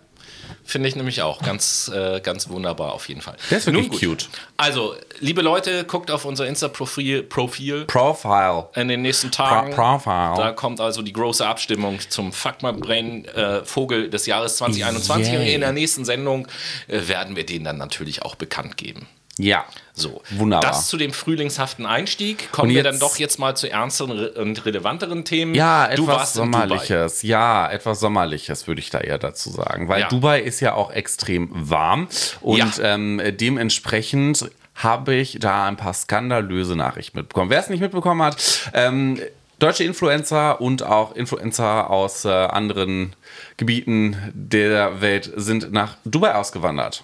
Finde 0.69 0.88
ich 0.88 0.95
nämlich 0.95 1.23
auch 1.23 1.41
ganz, 1.41 1.89
äh, 1.91 2.19
ganz 2.21 2.47
wunderbar 2.47 2.93
auf 2.93 3.09
jeden 3.09 3.21
Fall. 3.21 3.35
Der 3.49 3.57
ist 3.57 3.65
wirklich 3.73 3.89
cute. 4.01 4.29
Also, 4.55 4.93
liebe 5.19 5.41
Leute, 5.41 5.83
guckt 5.83 6.11
auf 6.11 6.25
unser 6.25 6.45
Insta-Profil 6.45 7.23
Profil 7.23 7.85
Profile. 7.85 8.67
in 8.75 8.88
den 8.88 9.01
nächsten 9.01 9.31
Tagen. 9.31 9.71
Pro- 9.73 9.97
Profile. 9.97 10.33
Da 10.38 10.51
kommt 10.51 10.79
also 10.79 11.01
die 11.01 11.11
große 11.13 11.43
Abstimmung 11.43 11.99
zum 12.09 12.31
Fuck 12.31 12.61
My 12.61 12.71
Brain 12.71 13.25
äh, 13.25 13.65
Vogel 13.65 14.11
des 14.11 14.27
Jahres 14.27 14.57
2021. 14.57 15.33
Yay. 15.33 15.41
Und 15.41 15.47
in 15.47 15.61
der 15.61 15.71
nächsten 15.71 16.05
Sendung 16.05 16.47
äh, 16.88 17.07
werden 17.07 17.35
wir 17.35 17.47
den 17.47 17.63
dann 17.63 17.77
natürlich 17.79 18.21
auch 18.21 18.35
bekannt 18.35 18.77
geben. 18.77 19.07
Ja. 19.38 19.65
So, 19.93 20.21
Wunderbar. 20.31 20.69
Das 20.71 20.88
zu 20.88 20.98
dem 20.98 21.12
frühlingshaften 21.13 21.86
Einstieg. 21.86 22.51
Kommen 22.51 22.71
wir 22.71 22.83
dann 22.83 23.00
doch 23.00 23.17
jetzt 23.17 23.38
mal 23.39 23.55
zu 23.55 23.69
ernsteren 23.69 24.29
und 24.29 24.65
relevanteren 24.65 25.25
Themen. 25.25 25.53
Ja, 25.55 25.88
du 25.95 26.03
etwas 26.03 26.07
warst 26.15 26.38
in 26.38 26.45
Dubai. 26.51 26.59
Sommerliches. 26.67 27.21
Ja, 27.24 27.69
etwas 27.69 28.00
Sommerliches 28.00 28.67
würde 28.67 28.79
ich 28.81 28.89
da 28.89 29.00
eher 29.00 29.17
dazu 29.17 29.50
sagen. 29.50 29.88
Weil 29.89 30.01
Ja. 30.01 30.07
Dubai 30.07 30.39
ist 30.41 30.59
ja 30.62 30.74
auch 30.74 30.91
extrem 30.91 31.50
warm. 31.51 32.07
Und 32.41 32.77
Ja. 32.77 32.93
ähm, 32.93 33.21
dementsprechend 33.36 34.50
habe 34.75 35.15
ich 35.15 35.38
da 35.39 35.65
ein 35.67 35.75
paar 35.77 35.93
skandalöse 35.93 36.75
Nachrichten 36.75 37.17
mitbekommen. 37.17 37.50
Wer 37.50 37.59
es 37.59 37.69
nicht 37.69 37.81
mitbekommen 37.81 38.21
hat, 38.21 38.38
ähm, 38.74 39.19
deutsche 39.59 39.83
Influencer 39.83 40.62
und 40.62 40.83
auch 40.83 41.13
Influencer 41.15 41.89
aus 41.89 42.24
äh, 42.24 42.29
anderen 42.29 43.13
Gebieten 43.57 44.15
der 44.33 45.01
Welt 45.01 45.29
sind 45.36 45.74
nach 45.74 45.98
Dubai 46.05 46.36
ausgewandert. 46.36 47.03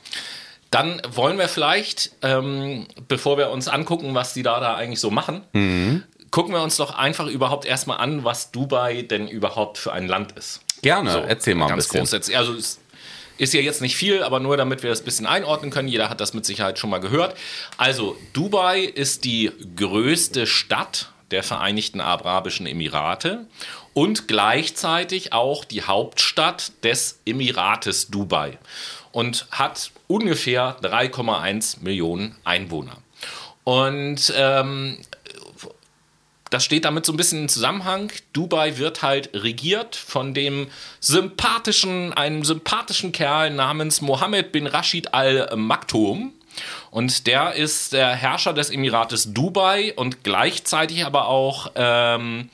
Dann 0.75 1.01
wollen 1.09 1.37
wir 1.37 1.47
vielleicht, 1.47 2.11
ähm, 2.21 2.87
bevor 3.07 3.37
wir 3.37 3.49
uns 3.49 3.67
angucken, 3.67 4.13
was 4.13 4.33
die 4.33 4.43
da, 4.43 4.59
da 4.59 4.75
eigentlich 4.75 4.99
so 4.99 5.09
machen, 5.09 5.41
Mhm. 5.53 6.03
gucken 6.31 6.53
wir 6.53 6.61
uns 6.61 6.75
doch 6.77 6.93
einfach 6.95 7.27
überhaupt 7.27 7.65
erstmal 7.65 7.99
an, 7.99 8.23
was 8.25 8.51
Dubai 8.51 9.03
denn 9.03 9.27
überhaupt 9.27 9.77
für 9.77 9.93
ein 9.93 10.07
Land 10.07 10.33
ist. 10.33 10.59
Gerne, 10.81 11.23
erzähl 11.27 11.55
mal 11.55 11.65
ein 11.65 11.69
ganz 11.69 11.85
bisschen. 11.85 11.99
grundsätzlich. 11.99 12.37
Also 12.37 12.53
es 12.55 12.79
ist 13.37 13.53
ja 13.53 13.61
jetzt 13.61 13.81
nicht 13.81 13.95
viel, 13.95 14.21
aber 14.21 14.39
nur 14.39 14.57
damit 14.57 14.83
wir 14.83 14.89
das 14.89 15.01
ein 15.01 15.05
bisschen 15.05 15.25
einordnen 15.25 15.71
können. 15.71 15.87
Jeder 15.87 16.09
hat 16.09 16.19
das 16.19 16.33
mit 16.33 16.45
Sicherheit 16.45 16.77
schon 16.77 16.89
mal 16.89 16.99
gehört. 16.99 17.37
Also 17.77 18.17
Dubai 18.33 18.81
ist 18.81 19.23
die 19.23 19.51
größte 19.77 20.45
Stadt 20.45 21.09
der 21.31 21.41
Vereinigten 21.43 22.01
Arabischen 22.01 22.67
Emirate 22.67 23.47
und 23.93 24.27
gleichzeitig 24.27 25.33
auch 25.33 25.63
die 25.65 25.83
Hauptstadt 25.83 26.71
des 26.83 27.19
Emirates 27.25 28.07
Dubai 28.09 28.57
und 29.15 29.47
hat 29.49 29.91
ungefähr 30.07 30.75
3,1 30.81 31.81
Millionen 31.81 32.35
Einwohner. 32.43 32.97
Und 33.63 34.33
ähm, 34.35 34.97
das 36.49 36.65
steht 36.65 36.83
damit 36.83 37.05
so 37.05 37.13
ein 37.13 37.17
bisschen 37.17 37.43
im 37.43 37.47
Zusammenhang. 37.47 38.11
Dubai 38.33 38.77
wird 38.77 39.03
halt 39.03 39.29
regiert 39.33 39.95
von 39.95 40.33
dem 40.33 40.67
sympathischen, 40.99 42.11
einem 42.11 42.43
sympathischen 42.43 43.13
Kerl 43.13 43.51
namens 43.51 44.01
Mohammed 44.01 44.51
bin 44.51 44.67
Rashid 44.67 45.13
Al 45.13 45.49
Maktoum. 45.55 46.33
Und 46.91 47.25
der 47.25 47.53
ist 47.53 47.93
der 47.93 48.09
Herrscher 48.09 48.51
des 48.51 48.69
Emirates 48.69 49.31
Dubai 49.33 49.93
und 49.95 50.25
gleichzeitig 50.25 51.05
aber 51.05 51.29
auch 51.29 51.71
ähm, 51.75 52.49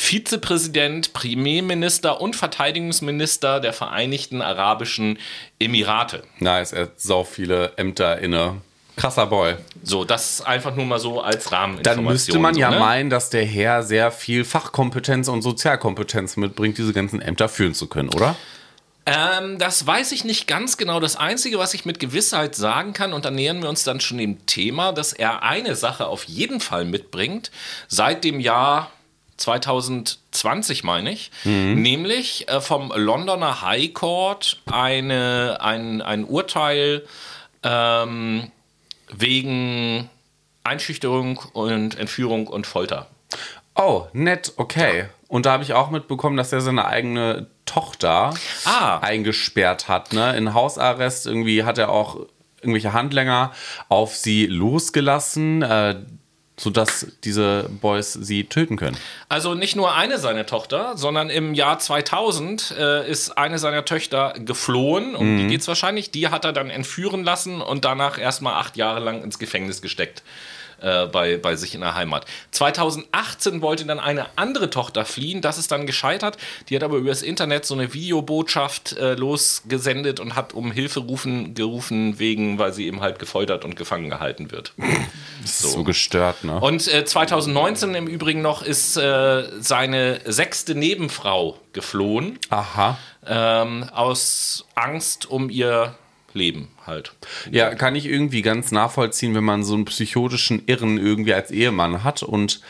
Vizepräsident, 0.00 1.12
Premierminister 1.12 2.22
und 2.22 2.34
Verteidigungsminister 2.34 3.60
der 3.60 3.74
Vereinigten 3.74 4.40
Arabischen 4.40 5.18
Emirate. 5.58 6.22
Nice, 6.38 6.72
er 6.72 6.84
hat 6.84 7.00
sau 7.00 7.22
viele 7.22 7.76
Ämter 7.76 8.18
inne. 8.18 8.62
Krasser 8.96 9.26
Boy. 9.26 9.56
So, 9.82 10.04
das 10.04 10.40
einfach 10.40 10.74
nur 10.74 10.86
mal 10.86 10.98
so 10.98 11.20
als 11.20 11.52
Rahmeninformation. 11.52 12.04
Dann 12.04 12.12
müsste 12.12 12.38
man 12.38 12.56
ja 12.56 12.70
ne? 12.70 12.78
meinen, 12.78 13.10
dass 13.10 13.28
der 13.28 13.44
Herr 13.44 13.82
sehr 13.82 14.10
viel 14.10 14.44
Fachkompetenz 14.46 15.28
und 15.28 15.42
Sozialkompetenz 15.42 16.38
mitbringt, 16.38 16.78
diese 16.78 16.94
ganzen 16.94 17.20
Ämter 17.20 17.50
führen 17.50 17.74
zu 17.74 17.86
können, 17.86 18.08
oder? 18.08 18.36
Ähm, 19.04 19.58
das 19.58 19.86
weiß 19.86 20.12
ich 20.12 20.24
nicht 20.24 20.46
ganz 20.46 20.78
genau. 20.78 20.98
Das 20.98 21.16
Einzige, 21.16 21.58
was 21.58 21.74
ich 21.74 21.84
mit 21.84 22.00
Gewissheit 22.00 22.54
sagen 22.54 22.94
kann, 22.94 23.12
und 23.12 23.26
da 23.26 23.30
nähern 23.30 23.60
wir 23.60 23.68
uns 23.68 23.84
dann 23.84 24.00
schon 24.00 24.16
dem 24.16 24.46
Thema, 24.46 24.92
dass 24.92 25.12
er 25.12 25.42
eine 25.42 25.76
Sache 25.76 26.06
auf 26.06 26.24
jeden 26.24 26.60
Fall 26.60 26.86
mitbringt, 26.86 27.50
seit 27.86 28.24
dem 28.24 28.40
Jahr 28.40 28.90
2020 29.40 30.84
meine 30.84 31.10
ich, 31.10 31.30
nämlich 31.44 32.48
äh, 32.48 32.60
vom 32.60 32.92
Londoner 32.94 33.62
High 33.62 33.92
Court 33.94 34.60
eine, 34.70 35.58
ein, 35.60 36.02
ein 36.02 36.24
Urteil 36.24 37.04
ähm, 37.62 38.50
wegen 39.12 40.08
Einschüchterung 40.62 41.38
und 41.52 41.98
Entführung 41.98 42.46
und 42.46 42.66
Folter. 42.66 43.06
Oh, 43.74 44.06
nett, 44.12 44.52
okay. 44.56 45.06
Und 45.28 45.46
da 45.46 45.52
habe 45.52 45.62
ich 45.62 45.72
auch 45.72 45.90
mitbekommen, 45.90 46.36
dass 46.36 46.52
er 46.52 46.60
seine 46.60 46.84
eigene 46.86 47.46
Tochter 47.64 48.34
Ah. 48.64 48.98
eingesperrt 48.98 49.88
hat. 49.88 50.12
Ne? 50.12 50.36
In 50.36 50.54
Hausarrest 50.54 51.26
irgendwie 51.26 51.64
hat 51.64 51.78
er 51.78 51.88
auch 51.90 52.16
irgendwelche 52.60 52.92
Handlänger 52.92 53.52
auf 53.88 54.16
sie 54.16 54.46
losgelassen, 54.46 55.62
äh, 55.62 55.96
sodass 56.60 57.06
diese 57.24 57.70
Boys 57.80 58.12
sie 58.12 58.44
töten 58.44 58.76
können. 58.76 58.98
Also 59.30 59.54
nicht 59.54 59.76
nur 59.76 59.94
eine 59.94 60.18
seiner 60.18 60.44
Tochter, 60.44 60.94
sondern 60.94 61.30
im 61.30 61.54
Jahr 61.54 61.78
2000 61.78 62.74
äh, 62.78 63.10
ist 63.10 63.38
eine 63.38 63.58
seiner 63.58 63.86
Töchter 63.86 64.34
geflohen, 64.38 65.16
um 65.16 65.38
die 65.38 65.46
geht's 65.46 65.66
wahrscheinlich. 65.68 66.10
Die 66.10 66.28
hat 66.28 66.44
er 66.44 66.52
dann 66.52 66.68
entführen 66.68 67.24
lassen 67.24 67.62
und 67.62 67.86
danach 67.86 68.18
erstmal 68.18 68.54
acht 68.54 68.76
Jahre 68.76 69.00
lang 69.00 69.22
ins 69.22 69.38
Gefängnis 69.38 69.80
gesteckt. 69.80 70.22
Äh, 70.80 71.06
Bei, 71.06 71.36
bei 71.36 71.56
sich 71.56 71.74
in 71.74 71.80
der 71.80 71.94
Heimat. 71.94 72.26
2018 72.52 73.62
wollte 73.62 73.84
dann 73.84 74.00
eine 74.00 74.26
andere 74.36 74.70
Tochter 74.70 75.04
fliehen, 75.04 75.40
das 75.40 75.58
ist 75.58 75.70
dann 75.70 75.86
gescheitert. 75.86 76.36
Die 76.68 76.76
hat 76.76 76.82
aber 76.82 76.96
über 76.96 77.10
das 77.10 77.22
Internet 77.22 77.64
so 77.64 77.74
eine 77.74 77.92
Videobotschaft 77.94 78.96
äh, 78.96 79.14
losgesendet 79.14 80.20
und 80.20 80.36
hat 80.36 80.52
um 80.54 80.72
Hilfe 80.72 81.00
rufen, 81.00 81.54
gerufen, 81.54 82.18
wegen, 82.18 82.58
weil 82.58 82.72
sie 82.72 82.86
eben 82.86 83.00
halt 83.00 83.18
gefoltert 83.18 83.64
und 83.64 83.76
gefangen 83.76 84.10
gehalten 84.10 84.50
wird. 84.50 84.72
Ist 85.44 85.60
so 85.60 85.84
gestört, 85.84 86.44
ne? 86.44 86.60
Und 86.60 86.86
äh, 86.92 87.04
2019 87.04 87.94
im 87.94 88.06
Übrigen 88.06 88.42
noch 88.42 88.62
ist 88.62 88.96
äh, 88.96 89.44
seine 89.60 90.20
sechste 90.26 90.74
Nebenfrau 90.74 91.58
geflohen, 91.72 92.38
Aha. 92.50 92.98
ähm, 93.26 93.88
aus 93.92 94.66
Angst 94.74 95.30
um 95.30 95.48
ihr 95.48 95.94
Leben 96.34 96.68
halt. 96.86 97.12
Ja, 97.50 97.74
kann 97.74 97.94
ich 97.94 98.06
irgendwie 98.06 98.42
ganz 98.42 98.72
nachvollziehen, 98.72 99.34
wenn 99.34 99.44
man 99.44 99.64
so 99.64 99.74
einen 99.74 99.84
psychotischen 99.84 100.62
Irren 100.66 100.98
irgendwie 100.98 101.34
als 101.34 101.50
Ehemann 101.50 102.04
hat 102.04 102.22
und 102.22 102.60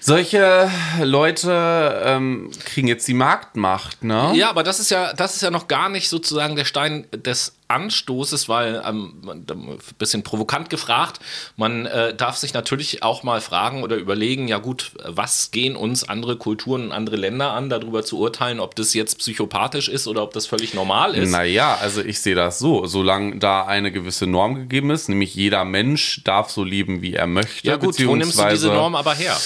solche 0.00 0.70
Leute 1.02 2.02
ähm, 2.04 2.50
kriegen 2.66 2.88
jetzt 2.88 3.08
die 3.08 3.14
Marktmacht, 3.14 4.04
ne? 4.04 4.32
Ja, 4.34 4.50
aber 4.50 4.62
das 4.62 4.78
ist 4.78 4.90
ja, 4.90 5.14
das 5.14 5.36
ist 5.36 5.42
ja 5.42 5.50
noch 5.50 5.66
gar 5.66 5.88
nicht 5.88 6.10
sozusagen 6.10 6.56
der 6.56 6.66
Stein 6.66 7.06
des 7.12 7.56
Anstoßes, 7.68 8.48
weil 8.48 8.82
ähm, 8.86 9.22
ein 9.28 9.78
bisschen 9.98 10.22
provokant 10.22 10.70
gefragt, 10.70 11.20
man 11.56 11.86
äh, 11.86 12.14
darf 12.14 12.36
sich 12.36 12.52
natürlich 12.54 13.02
auch 13.02 13.22
mal 13.22 13.40
fragen 13.40 13.82
oder 13.82 13.96
überlegen, 13.96 14.48
ja 14.48 14.58
gut, 14.58 14.92
was 15.04 15.50
gehen 15.50 15.74
uns 15.76 16.08
andere 16.08 16.36
Kulturen 16.36 16.86
und 16.86 16.92
andere 16.92 17.16
Länder 17.16 17.52
an, 17.52 17.70
darüber 17.70 18.04
zu 18.04 18.18
urteilen, 18.18 18.60
ob 18.60 18.74
das 18.76 18.92
jetzt 18.94 19.18
psychopathisch 19.18 19.88
ist 19.88 20.06
oder 20.06 20.22
ob 20.22 20.32
das 20.34 20.46
völlig 20.46 20.74
normal 20.74 21.14
ist. 21.14 21.30
Naja, 21.30 21.78
also 21.80 22.02
ich 22.02 22.20
sehe 22.20 22.34
das 22.34 22.58
so. 22.58 22.86
Solange 22.86 23.38
da 23.38 23.64
eine 23.64 23.90
gewisse 23.90 24.26
Norm 24.26 24.54
gegeben 24.54 24.90
ist, 24.90 25.08
nämlich 25.08 25.34
jeder 25.34 25.64
Mensch 25.64 26.22
darf 26.24 26.50
so 26.50 26.64
leben, 26.64 27.00
wie 27.02 27.14
er 27.14 27.26
möchte. 27.26 27.66
ja 27.66 27.76
gut, 27.76 27.98
wo 28.06 28.14
nimmst 28.14 28.38
du 28.38 28.48
diese 28.50 28.68
Norm 28.68 28.94
aber 28.94 29.14
her? 29.14 29.36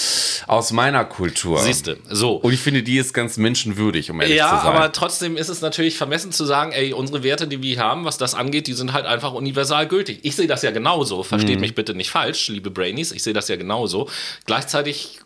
Aus 0.47 0.71
meiner 0.71 1.05
Kultur. 1.05 1.59
Siehste, 1.59 1.97
so. 2.09 2.33
Und 2.33 2.53
ich 2.53 2.59
finde, 2.59 2.83
die 2.83 2.97
ist 2.97 3.13
ganz 3.13 3.37
menschenwürdig, 3.37 4.11
um 4.11 4.19
ehrlich 4.21 4.37
Ja, 4.37 4.49
zu 4.59 4.65
sein. 4.65 4.75
aber 4.75 4.91
trotzdem 4.91 5.37
ist 5.37 5.49
es 5.49 5.61
natürlich 5.61 5.97
vermessen 5.97 6.31
zu 6.31 6.45
sagen, 6.45 6.71
ey, 6.71 6.93
unsere 6.93 7.23
Werte, 7.23 7.47
die 7.47 7.61
wir 7.61 7.79
haben, 7.79 8.05
was 8.09 8.17
das 8.17 8.33
angeht, 8.33 8.65
die 8.65 8.73
sind 8.73 8.91
halt 8.93 9.05
einfach 9.05 9.33
universal 9.33 9.87
gültig. 9.87 10.21
Ich 10.23 10.35
sehe 10.35 10.47
das 10.47 10.63
ja 10.63 10.71
genauso. 10.71 11.21
Versteht 11.21 11.57
Mhm. 11.57 11.61
mich 11.61 11.75
bitte 11.75 11.93
nicht 11.93 12.09
falsch, 12.09 12.47
liebe 12.47 12.71
Brainies. 12.71 13.11
Ich 13.11 13.21
sehe 13.21 13.33
das 13.33 13.47
ja 13.49 13.55
genauso. 13.55 14.09
Gleichzeitig 14.47 15.19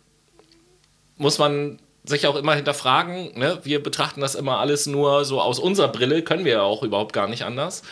muss 1.16 1.38
man 1.38 1.78
sich 2.04 2.26
auch 2.26 2.36
immer 2.36 2.54
hinterfragen, 2.54 3.38
ne? 3.38 3.58
wir 3.62 3.82
betrachten 3.82 4.20
das 4.20 4.34
immer 4.34 4.58
alles 4.58 4.84
nur 4.84 5.24
so 5.24 5.40
aus 5.40 5.58
unserer 5.58 5.88
Brille, 5.88 6.20
können 6.20 6.44
wir 6.44 6.52
ja 6.52 6.62
auch 6.62 6.82
überhaupt 6.82 7.14
gar 7.14 7.26
nicht 7.28 7.44
anders. 7.44 7.82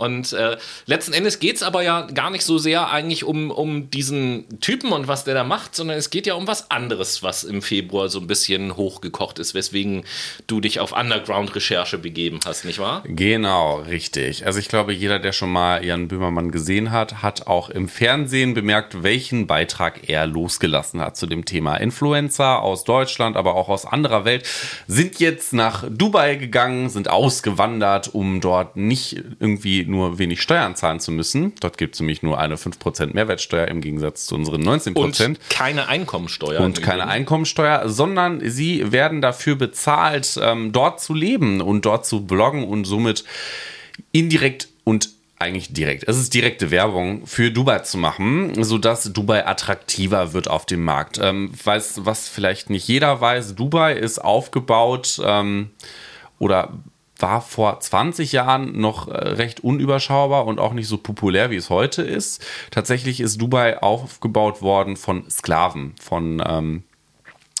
Und 0.00 0.32
äh, 0.32 0.56
letzten 0.86 1.12
Endes 1.12 1.40
geht 1.40 1.56
es 1.56 1.62
aber 1.62 1.82
ja 1.82 2.02
gar 2.02 2.30
nicht 2.30 2.42
so 2.42 2.56
sehr 2.56 2.90
eigentlich 2.90 3.22
um, 3.22 3.50
um 3.50 3.90
diesen 3.90 4.60
Typen 4.60 4.92
und 4.92 5.08
was 5.08 5.24
der 5.24 5.34
da 5.34 5.44
macht, 5.44 5.76
sondern 5.76 5.98
es 5.98 6.08
geht 6.08 6.26
ja 6.26 6.34
um 6.34 6.46
was 6.46 6.70
anderes, 6.70 7.22
was 7.22 7.44
im 7.44 7.60
Februar 7.60 8.08
so 8.08 8.18
ein 8.18 8.26
bisschen 8.26 8.78
hochgekocht 8.78 9.38
ist, 9.38 9.52
weswegen 9.52 10.04
du 10.46 10.62
dich 10.62 10.80
auf 10.80 10.92
Underground-Recherche 10.92 11.98
begeben 11.98 12.40
hast, 12.46 12.64
nicht 12.64 12.78
wahr? 12.78 13.02
Genau, 13.04 13.80
richtig. 13.80 14.46
Also 14.46 14.58
ich 14.58 14.68
glaube, 14.68 14.94
jeder, 14.94 15.18
der 15.18 15.32
schon 15.32 15.52
mal 15.52 15.84
Jan 15.84 16.08
Böhmermann 16.08 16.50
gesehen 16.50 16.92
hat, 16.92 17.22
hat 17.22 17.46
auch 17.46 17.68
im 17.68 17.86
Fernsehen 17.86 18.54
bemerkt, 18.54 19.02
welchen 19.02 19.46
Beitrag 19.46 20.08
er 20.08 20.26
losgelassen 20.26 21.02
hat 21.02 21.18
zu 21.18 21.26
dem 21.26 21.44
Thema. 21.44 21.76
Influencer 21.76 22.62
aus 22.62 22.84
Deutschland, 22.84 23.36
aber 23.36 23.54
auch 23.54 23.68
aus 23.68 23.84
anderer 23.84 24.24
Welt 24.24 24.48
sind 24.86 25.20
jetzt 25.20 25.52
nach 25.52 25.84
Dubai 25.90 26.36
gegangen, 26.36 26.88
sind 26.88 27.10
ausgewandert, 27.10 28.14
um 28.14 28.40
dort 28.40 28.76
nicht 28.76 29.22
irgendwie 29.40 29.89
nur 29.90 30.18
wenig 30.18 30.40
Steuern 30.40 30.76
zahlen 30.76 31.00
zu 31.00 31.12
müssen. 31.12 31.52
Dort 31.60 31.76
gibt 31.76 31.94
es 31.94 32.00
nämlich 32.00 32.22
nur 32.22 32.38
eine 32.38 32.56
5% 32.56 33.12
Mehrwertsteuer 33.12 33.68
im 33.68 33.80
Gegensatz 33.80 34.26
zu 34.26 34.34
unseren 34.34 34.62
19%. 34.62 34.96
Und 34.96 35.40
keine 35.50 35.88
Einkommensteuer. 35.88 36.60
und 36.60 36.80
keine. 36.82 37.06
Einkommensteuer, 37.06 37.88
sondern 37.88 38.40
sie 38.48 38.92
werden 38.92 39.20
dafür 39.20 39.56
bezahlt, 39.56 40.38
ähm, 40.42 40.72
dort 40.72 41.00
zu 41.00 41.14
leben 41.14 41.60
und 41.60 41.84
dort 41.84 42.06
zu 42.06 42.26
bloggen 42.26 42.64
und 42.64 42.84
somit 42.84 43.24
indirekt 44.12 44.68
und 44.84 45.10
eigentlich 45.40 45.72
direkt, 45.72 46.04
es 46.06 46.18
ist 46.18 46.34
direkte 46.34 46.70
Werbung 46.70 47.26
für 47.26 47.50
Dubai 47.50 47.78
zu 47.78 47.96
machen, 47.96 48.62
sodass 48.62 49.10
Dubai 49.10 49.46
attraktiver 49.46 50.34
wird 50.34 50.48
auf 50.48 50.66
dem 50.66 50.84
Markt. 50.84 51.18
Ähm, 51.20 51.50
weiß, 51.64 52.00
was 52.04 52.28
vielleicht 52.28 52.68
nicht 52.68 52.86
jeder 52.86 53.22
weiß, 53.22 53.54
Dubai 53.54 53.94
ist 53.94 54.18
aufgebaut 54.18 55.18
ähm, 55.24 55.70
oder 56.38 56.74
war 57.22 57.40
vor 57.40 57.80
20 57.80 58.32
Jahren 58.32 58.80
noch 58.80 59.08
äh, 59.08 59.12
recht 59.12 59.60
unüberschaubar 59.60 60.46
und 60.46 60.58
auch 60.58 60.72
nicht 60.72 60.88
so 60.88 60.98
populär, 60.98 61.50
wie 61.50 61.56
es 61.56 61.70
heute 61.70 62.02
ist. 62.02 62.44
Tatsächlich 62.70 63.20
ist 63.20 63.40
Dubai 63.40 63.82
aufgebaut 63.82 64.62
worden 64.62 64.96
von 64.96 65.28
Sklaven, 65.30 65.94
von 66.00 66.42
ähm, 66.46 66.84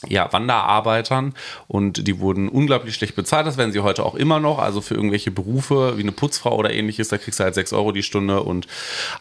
ja, 0.08 0.32
Wanderarbeitern 0.32 1.34
und 1.68 2.06
die 2.06 2.20
wurden 2.20 2.48
unglaublich 2.48 2.94
schlecht 2.94 3.16
bezahlt. 3.16 3.46
Das 3.46 3.58
werden 3.58 3.72
sie 3.72 3.80
heute 3.80 4.04
auch 4.04 4.14
immer 4.14 4.40
noch. 4.40 4.58
Also 4.58 4.80
für 4.80 4.94
irgendwelche 4.94 5.30
Berufe 5.30 5.98
wie 5.98 6.02
eine 6.02 6.12
Putzfrau 6.12 6.56
oder 6.56 6.72
ähnliches, 6.72 7.08
da 7.08 7.18
kriegst 7.18 7.38
du 7.38 7.44
halt 7.44 7.54
6 7.54 7.72
Euro 7.74 7.92
die 7.92 8.02
Stunde 8.02 8.42
und 8.42 8.66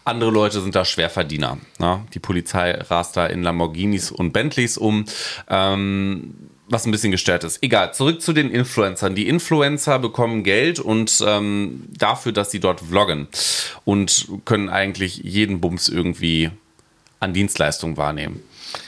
andere 0.06 0.32
Leute 0.32 0.62
sind 0.62 0.76
da 0.76 0.86
Schwerverdiener. 0.86 1.58
Ne? 1.80 2.06
Die 2.14 2.20
Polizei 2.20 2.72
rast 2.72 3.18
da 3.18 3.26
in 3.26 3.44
Lamborghinis 3.44 4.12
und 4.12 4.32
Bentleys 4.32 4.78
um. 4.78 5.06
Ähm, 5.50 6.34
was 6.70 6.86
ein 6.86 6.92
bisschen 6.92 7.12
gestört 7.12 7.44
ist. 7.44 7.62
Egal, 7.62 7.94
zurück 7.94 8.22
zu 8.22 8.32
den 8.32 8.52
Influencern. 8.52 9.16
Die 9.16 9.28
Influencer 9.28 10.00
bekommen 10.00 10.44
Geld 10.44 10.80
und 10.80 11.24
ähm, 11.26 11.86
dafür, 11.90 12.32
dass 12.32 12.52
sie 12.52 12.60
dort 12.60 12.82
vloggen 12.82 13.28
und 13.86 14.28
können 14.46 14.70
eigentlich 14.70 15.18
jeden 15.18 15.60
Bums 15.60 15.90
irgendwie 15.90 16.52
an 17.20 17.34
Dienstleistungen 17.34 17.98
wahrnehmen. 17.98 18.44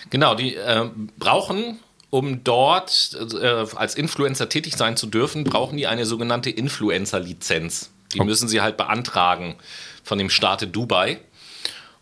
Genau, 0.09 0.35
die 0.35 0.55
äh, 0.55 0.89
brauchen, 1.17 1.79
um 2.09 2.43
dort 2.43 3.17
äh, 3.41 3.65
als 3.75 3.95
Influencer 3.95 4.49
tätig 4.49 4.75
sein 4.77 4.95
zu 4.95 5.07
dürfen, 5.07 5.43
brauchen 5.43 5.77
die 5.77 5.87
eine 5.87 6.05
sogenannte 6.05 6.49
Influencer-Lizenz. 6.49 7.89
Die 8.13 8.19
okay. 8.19 8.27
müssen 8.27 8.47
sie 8.47 8.61
halt 8.61 8.77
beantragen 8.77 9.55
von 10.03 10.17
dem 10.17 10.29
Staate 10.29 10.67
Dubai. 10.67 11.19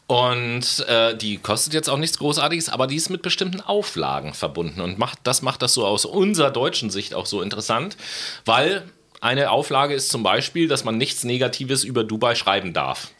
Und 0.10 0.88
äh, 0.88 1.16
die 1.16 1.38
kostet 1.38 1.76
jetzt 1.76 1.88
auch 1.88 2.00
nichts 2.00 2.18
Großartiges, 2.18 2.70
aber 2.70 2.88
die 2.88 2.96
ist 2.96 3.12
mit 3.12 3.22
bestimmten 3.22 3.62
Auflagen 3.62 4.34
verbunden. 4.34 4.82
Und 4.82 4.98
macht, 4.98 5.20
das 5.22 5.44
macht 5.44 5.62
das 5.62 5.76
so 5.76 5.86
aus 5.86 6.04
unserer 6.04 6.50
deutschen 6.50 6.90
Sicht 6.90 7.14
auch 7.14 7.28
so 7.28 7.44
interessant, 7.44 7.96
weil 8.44 8.90
eine 9.22 9.52
Auflage 9.52 9.94
ist 9.94 10.10
zum 10.10 10.24
Beispiel, 10.24 10.68
dass 10.68 10.84
man 10.84 10.98
nichts 10.98 11.26
Negatives 11.26 11.84
über 11.84 12.04
Dubai 12.04 12.34
schreiben 12.34 12.74
darf 12.74 13.12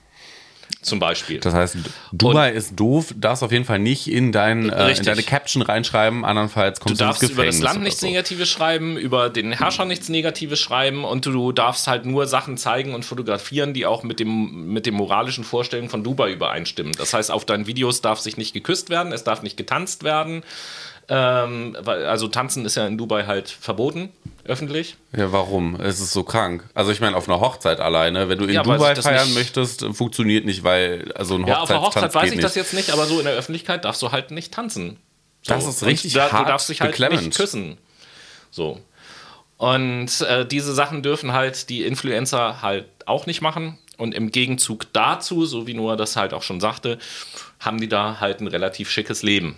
zum 0.82 1.00
Beispiel. 1.00 1.40
Das 1.40 1.54
heißt, 1.54 1.78
Dubai 2.12 2.52
und 2.52 2.58
ist 2.58 2.80
doof, 2.80 3.14
darfst 3.18 3.44
auf 3.44 3.52
jeden 3.52 3.66
Fall 3.66 3.80
nicht 3.80 4.08
in, 4.08 4.32
dein, 4.32 4.70
äh, 4.70 4.92
in 4.92 5.04
deine 5.04 5.24
Caption 5.24 5.62
reinschreiben, 5.62 6.24
andernfalls 6.24 6.80
kommst 6.80 7.02
du, 7.02 7.06
ins 7.06 7.20
Gefängnis. 7.20 7.36
Du 7.36 7.36
darfst 7.36 7.60
über 7.60 7.66
das 7.68 7.74
Land 7.74 7.84
nichts 7.84 8.00
so. 8.00 8.08
Negatives 8.08 8.50
schreiben, 8.50 8.98
über 8.98 9.30
den 9.30 9.52
Herrscher 9.52 9.86
nichts 9.86 10.10
Negatives 10.10 10.60
schreiben 10.60 11.04
und 11.04 11.26
du 11.26 11.52
darfst 11.52 11.88
halt 11.88 12.06
nur 12.06 12.28
Sachen 12.28 12.58
zeigen 12.58 12.94
und 12.94 13.04
fotografieren, 13.04 13.74
die 13.74 13.86
auch 13.86 14.04
mit 14.04 14.20
dem, 14.20 14.68
mit 14.74 14.86
dem 14.86 14.96
moralischen 14.96 15.44
Vorstellungen 15.44 15.90
von 15.90 16.04
Dubai 16.04 16.32
übereinstimmen. 16.32 16.94
Das 16.98 17.14
heißt, 17.14 17.32
auf 17.32 17.46
deinen 17.46 17.68
Videos 17.68 18.02
darf 18.02 18.20
sich 18.20 18.38
nicht 18.38 18.54
geküsst 18.54 18.90
werden, 18.90 19.12
es 19.12 19.24
darf 19.24 19.44
nicht 19.44 19.58
getanzt 19.58 20.04
werden. 20.04 20.44
Ähm, 21.10 21.76
also 21.86 22.28
tanzen 22.28 22.66
ist 22.66 22.76
ja 22.76 22.86
in 22.86 22.98
Dubai 22.98 23.26
halt 23.26 23.50
verboten, 23.50 24.10
öffentlich. 24.50 24.98
Ja, 25.16 25.32
warum? 25.32 25.80
Es 25.80 26.00
ist 26.00 26.12
so 26.12 26.24
krank. 26.24 26.64
Also 26.74 26.92
ich 26.92 27.00
meine, 27.00 27.16
auf 27.16 27.30
einer 27.30 27.40
Hochzeit 27.40 27.80
alleine, 27.80 28.28
wenn 28.30 28.38
du 28.38 28.46
in 28.46 28.54
ja, 28.56 28.64
Dubai 28.64 28.96
feiern 28.96 29.34
möchtest, 29.34 29.86
funktioniert 29.94 30.46
nicht, 30.46 30.64
weil 30.64 31.12
also 31.16 31.36
ein 31.36 31.48
Ja, 31.48 31.62
auf 31.62 31.70
einer 31.70 31.82
Hochzeit 31.82 32.14
weiß 32.14 32.26
ich 32.26 32.32
nicht. 32.32 32.44
das 32.44 32.56
jetzt 32.56 32.74
nicht, 32.74 32.92
aber 32.92 33.06
so 33.06 33.20
in 33.20 33.26
der 33.26 33.36
Öffentlichkeit 33.36 33.86
darfst 33.86 34.02
du 34.02 34.12
halt 34.12 34.32
nicht 34.32 34.54
tanzen. 34.54 34.98
So. 35.44 35.54
Das 35.54 35.66
ist 35.66 35.86
richtig 35.86 36.14
da, 36.14 36.32
hart 36.32 36.46
Du 36.48 36.52
darfst 36.52 36.68
dich 36.70 36.82
halt 36.82 36.92
beklemmend. 36.92 37.24
nicht 37.24 37.38
küssen. 37.38 37.78
So. 38.52 38.82
Und 39.58 40.22
äh, 40.22 40.46
diese 40.46 40.74
Sachen 40.74 41.04
dürfen 41.04 41.34
halt 41.34 41.70
die 41.70 41.84
Influencer 41.84 42.62
halt 42.62 42.86
auch 43.06 43.26
nicht 43.26 43.42
machen. 43.42 43.78
Und 43.98 44.14
im 44.16 44.32
Gegenzug 44.32 44.92
dazu, 44.94 45.46
so 45.46 45.68
wie 45.68 45.74
Noah 45.74 45.98
das 45.98 46.16
halt 46.16 46.34
auch 46.34 46.44
schon 46.44 46.62
sagte, 46.62 46.98
haben 47.60 47.80
die 47.82 47.90
da 47.90 48.22
halt 48.22 48.40
ein 48.40 48.48
relativ 48.48 48.90
schickes 48.90 49.24
Leben. 49.24 49.58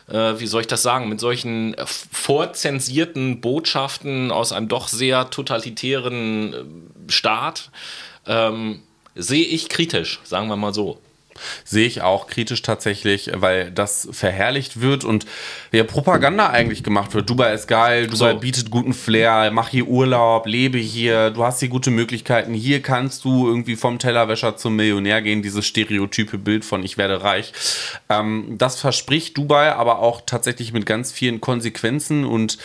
äh, 0.09 0.39
wie 0.39 0.47
soll 0.47 0.63
ich 0.63 0.67
das 0.67 0.83
sagen, 0.83 1.09
mit 1.09 1.21
solchen 1.21 1.75
äh, 1.75 1.85
vorzensierten 1.87 3.41
Botschaften 3.41 4.31
aus 4.31 4.53
einem 4.53 4.69
doch 4.69 4.89
sehr 4.89 5.31
totalitären 5.31 6.55
äh, 6.55 7.13
Staat, 7.13 7.71
ähm, 8.27 8.83
sehe 9.15 9.45
ich 9.45 9.69
kritisch, 9.69 10.21
sagen 10.25 10.49
wir 10.49 10.57
mal 10.57 10.75
so 10.75 10.99
sehe 11.65 11.87
ich 11.87 12.03
auch 12.03 12.27
kritisch 12.27 12.63
tatsächlich, 12.63 13.31
weil 13.35 13.71
das 13.71 14.09
verherrlicht 14.11 14.81
wird 14.81 15.05
und 15.05 15.27
ja, 15.73 15.85
Propaganda 15.85 16.51
eigentlich 16.51 16.83
gemacht 16.83 17.15
wird. 17.15 17.29
Dubai 17.31 17.53
ist 17.53 17.69
geil, 17.69 18.07
Dubai 18.07 18.33
so. 18.33 18.39
bietet 18.39 18.71
guten 18.71 18.93
Flair, 18.93 19.51
mach 19.51 19.69
hier 19.69 19.87
Urlaub, 19.87 20.47
lebe 20.47 20.79
hier, 20.79 21.31
du 21.31 21.45
hast 21.45 21.61
hier 21.61 21.69
gute 21.69 21.91
Möglichkeiten. 21.91 22.55
Hier 22.55 22.83
kannst 22.83 23.25
du 23.25 23.47
irgendwie 23.47 23.77
vom 23.77 23.99
Tellerwäscher 23.99 24.57
zum 24.57 24.77
Millionär 24.77 25.23
gehen, 25.23 25.43
dieses 25.43 25.67
stereotype 25.67 26.39
Bild 26.39 26.65
von 26.65 26.83
ich 26.83 26.99
werde 26.99 27.23
reich. 27.23 27.53
Ähm, 28.09 28.57
das 28.59 28.81
verspricht 28.81 29.37
Dubai 29.37 29.73
aber 29.73 30.01
auch 30.01 30.23
tatsächlich 30.25 30.73
mit 30.73 30.87
ganz 30.87 31.13
vielen 31.13 31.41
Konsequenzen 31.41 32.25
und 32.25 32.59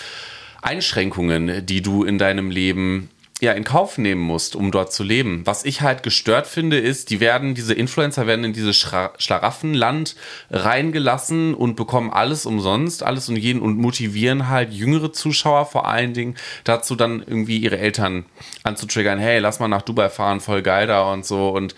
Einschränkungen, 0.61 1.65
die 1.65 1.81
du 1.81 2.03
in 2.03 2.17
deinem 2.17 2.49
Leben 2.49 3.09
ja 3.43 3.51
in 3.53 3.63
Kauf 3.63 3.97
nehmen 3.97 4.21
musst, 4.21 4.55
um 4.55 4.71
dort 4.71 4.91
zu 4.91 5.03
leben. 5.03 5.41
Was 5.45 5.65
ich 5.65 5.81
halt 5.81 6.01
gestört 6.01 6.47
finde, 6.47 6.79
ist, 6.79 7.09
die 7.09 7.19
werden, 7.19 7.53
diese 7.53 7.73
Influencer 7.73 8.25
werden 8.25 8.45
in 8.45 8.53
dieses 8.53 8.75
Schlaraffenland 8.77 10.15
reingelassen 10.49 11.53
und 11.53 11.75
bekommen 11.75 12.11
alles 12.11 12.45
umsonst, 12.45 13.03
alles 13.03 13.29
und 13.29 13.35
jeden 13.35 13.61
und 13.61 13.77
motivieren 13.77 14.49
halt 14.49 14.73
jüngere 14.73 15.11
Zuschauer 15.13 15.65
vor 15.65 15.87
allen 15.87 16.13
Dingen 16.13 16.35
dazu 16.63 16.95
dann 16.95 17.23
irgendwie 17.25 17.57
ihre 17.57 17.77
Eltern 17.77 18.25
anzutriggern, 18.63 19.19
hey, 19.19 19.39
lass 19.39 19.59
mal 19.59 19.67
nach 19.67 19.81
Dubai 19.81 20.09
fahren, 20.09 20.39
voll 20.39 20.61
geil 20.61 20.87
da 20.87 21.11
und 21.11 21.25
so 21.25 21.49
und 21.49 21.75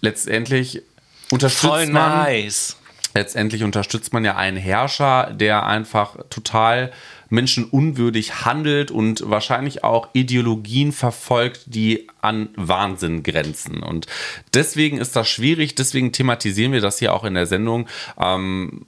letztendlich 0.00 0.82
unterstützt 1.30 1.66
voll 1.66 1.86
man 1.86 2.24
nice. 2.24 2.76
letztendlich 3.14 3.62
unterstützt 3.62 4.12
man 4.12 4.24
ja 4.24 4.36
einen 4.36 4.56
Herrscher, 4.56 5.30
der 5.32 5.66
einfach 5.66 6.16
total 6.30 6.92
menschenunwürdig 7.28 8.44
handelt 8.44 8.90
und 8.90 9.28
wahrscheinlich 9.28 9.84
auch 9.84 10.08
Ideologien 10.12 10.92
verfolgt, 10.92 11.62
die 11.66 12.08
an 12.20 12.48
Wahnsinn 12.56 13.22
grenzen. 13.22 13.82
Und 13.82 14.06
deswegen 14.54 14.98
ist 14.98 15.16
das 15.16 15.28
schwierig, 15.28 15.74
deswegen 15.74 16.12
thematisieren 16.12 16.72
wir 16.72 16.80
das 16.80 16.98
hier 16.98 17.14
auch 17.14 17.24
in 17.24 17.34
der 17.34 17.46
Sendung. 17.46 17.88
Ähm, 18.20 18.86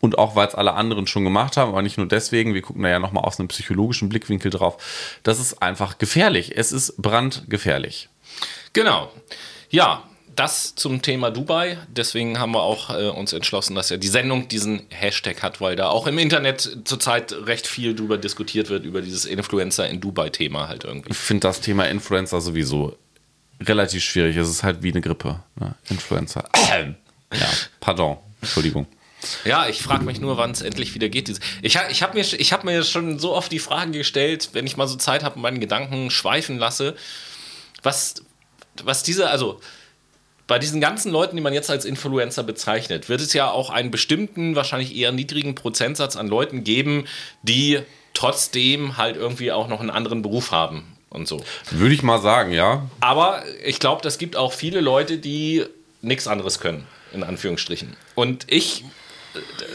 und 0.00 0.18
auch 0.18 0.34
weil 0.34 0.48
es 0.48 0.54
alle 0.54 0.72
anderen 0.74 1.06
schon 1.06 1.24
gemacht 1.24 1.56
haben, 1.56 1.70
aber 1.70 1.82
nicht 1.82 1.98
nur 1.98 2.08
deswegen, 2.08 2.54
wir 2.54 2.62
gucken 2.62 2.82
da 2.82 2.88
ja 2.88 2.98
nochmal 2.98 3.24
aus 3.24 3.38
einem 3.38 3.48
psychologischen 3.48 4.08
Blickwinkel 4.08 4.50
drauf. 4.50 5.18
Das 5.22 5.38
ist 5.38 5.62
einfach 5.62 5.98
gefährlich. 5.98 6.56
Es 6.56 6.72
ist 6.72 6.96
brandgefährlich. 6.96 8.08
Genau. 8.72 9.12
Ja, 9.68 10.04
das 10.36 10.74
zum 10.74 11.02
Thema 11.02 11.30
Dubai. 11.30 11.78
Deswegen 11.88 12.38
haben 12.38 12.52
wir 12.52 12.62
auch 12.62 12.90
äh, 12.90 13.08
uns 13.08 13.32
entschlossen, 13.32 13.74
dass 13.74 13.90
ja 13.90 13.96
die 13.96 14.08
Sendung 14.08 14.48
diesen 14.48 14.82
Hashtag 14.90 15.42
hat, 15.42 15.60
weil 15.60 15.76
da 15.76 15.88
auch 15.88 16.06
im 16.06 16.18
Internet 16.18 16.78
zurzeit 16.84 17.32
recht 17.32 17.66
viel 17.66 17.94
drüber 17.94 18.18
diskutiert 18.18 18.70
wird, 18.70 18.84
über 18.84 19.02
dieses 19.02 19.24
Influencer 19.24 19.88
in 19.88 20.00
Dubai-Thema 20.00 20.68
halt 20.68 20.84
irgendwie. 20.84 21.10
Ich 21.10 21.18
finde 21.18 21.42
das 21.42 21.60
Thema 21.60 21.88
Influencer 21.88 22.40
sowieso 22.40 22.96
relativ 23.60 24.02
schwierig. 24.02 24.36
Es 24.36 24.48
ist 24.48 24.62
halt 24.62 24.82
wie 24.82 24.92
eine 24.92 25.00
Grippe. 25.00 25.42
Ne? 25.58 25.74
Influencer. 25.88 26.48
ja, 27.32 27.48
pardon. 27.80 28.18
Entschuldigung. 28.40 28.86
Ja, 29.44 29.68
ich 29.68 29.82
frage 29.82 30.04
mich 30.04 30.20
nur, 30.20 30.38
wann 30.38 30.50
es 30.50 30.62
endlich 30.62 30.94
wieder 30.94 31.08
geht. 31.10 31.28
Ich, 31.60 31.78
ich 31.90 32.02
habe 32.02 32.14
mir, 32.14 32.24
hab 32.24 32.64
mir 32.64 32.82
schon 32.84 33.18
so 33.18 33.34
oft 33.34 33.52
die 33.52 33.58
Frage 33.58 33.90
gestellt, 33.90 34.50
wenn 34.52 34.66
ich 34.66 34.76
mal 34.76 34.88
so 34.88 34.96
Zeit 34.96 35.24
habe 35.24 35.36
und 35.36 35.42
meinen 35.42 35.60
Gedanken 35.60 36.10
schweifen 36.10 36.58
lasse, 36.58 36.96
was, 37.82 38.14
was 38.82 39.02
diese, 39.02 39.28
also 39.28 39.60
bei 40.50 40.58
diesen 40.58 40.80
ganzen 40.80 41.12
Leuten, 41.12 41.36
die 41.36 41.42
man 41.42 41.52
jetzt 41.52 41.70
als 41.70 41.84
Influencer 41.84 42.42
bezeichnet, 42.42 43.08
wird 43.08 43.20
es 43.20 43.32
ja 43.34 43.48
auch 43.48 43.70
einen 43.70 43.92
bestimmten, 43.92 44.56
wahrscheinlich 44.56 44.96
eher 44.96 45.12
niedrigen 45.12 45.54
Prozentsatz 45.54 46.16
an 46.16 46.26
Leuten 46.26 46.64
geben, 46.64 47.04
die 47.44 47.78
trotzdem 48.14 48.96
halt 48.96 49.14
irgendwie 49.14 49.52
auch 49.52 49.68
noch 49.68 49.78
einen 49.78 49.90
anderen 49.90 50.22
Beruf 50.22 50.50
haben 50.50 50.96
und 51.08 51.28
so. 51.28 51.40
Würde 51.70 51.94
ich 51.94 52.02
mal 52.02 52.20
sagen, 52.20 52.50
ja. 52.50 52.84
Aber 52.98 53.44
ich 53.64 53.78
glaube, 53.78 54.02
das 54.02 54.18
gibt 54.18 54.34
auch 54.34 54.52
viele 54.52 54.80
Leute, 54.80 55.18
die 55.18 55.66
nichts 56.02 56.26
anderes 56.26 56.58
können, 56.58 56.84
in 57.12 57.22
Anführungsstrichen. 57.22 57.94
Und 58.16 58.46
ich 58.48 58.82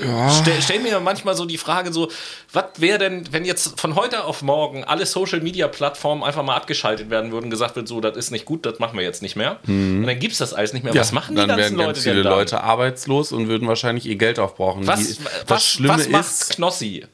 ja. 0.03 0.29
stelle 0.29 0.61
stell 0.61 0.79
mir 0.79 0.99
manchmal 0.99 1.35
so 1.35 1.45
die 1.45 1.57
Frage 1.57 1.93
so, 1.93 2.09
was 2.51 2.65
wäre 2.77 2.97
denn, 2.97 3.31
wenn 3.31 3.45
jetzt 3.45 3.79
von 3.79 3.95
heute 3.95 4.23
auf 4.23 4.41
morgen 4.41 4.83
alle 4.83 5.05
Social 5.05 5.41
Media 5.41 5.67
Plattformen 5.67 6.23
einfach 6.23 6.43
mal 6.43 6.55
abgeschaltet 6.55 7.09
werden 7.09 7.31
würden, 7.31 7.49
gesagt 7.49 7.75
wird, 7.75 7.87
so, 7.87 8.01
das 8.01 8.17
ist 8.17 8.31
nicht 8.31 8.45
gut, 8.45 8.65
das 8.65 8.79
machen 8.79 8.97
wir 8.97 9.03
jetzt 9.03 9.21
nicht 9.21 9.35
mehr. 9.35 9.59
Mhm. 9.65 9.99
Und 9.99 10.07
dann 10.07 10.19
gibt 10.19 10.33
es 10.33 10.39
das 10.39 10.53
alles 10.53 10.73
nicht 10.73 10.83
mehr. 10.83 10.93
Ja, 10.93 11.01
was 11.01 11.11
machen 11.11 11.35
die 11.35 11.41
dann 11.41 11.49
ganzen 11.49 11.77
werden 11.77 11.93
ganz 11.93 12.03
viele 12.03 12.21
Leute 12.21 12.61
arbeitslos 12.61 13.31
und 13.31 13.47
würden 13.47 13.67
wahrscheinlich 13.67 14.05
ihr 14.05 14.15
Geld 14.15 14.39
aufbrauchen. 14.39 14.87
Was, 14.87 15.17
die, 15.17 15.23
was, 15.47 15.77
was 15.83 16.09
macht 16.09 16.49
Knossi? 16.49 17.05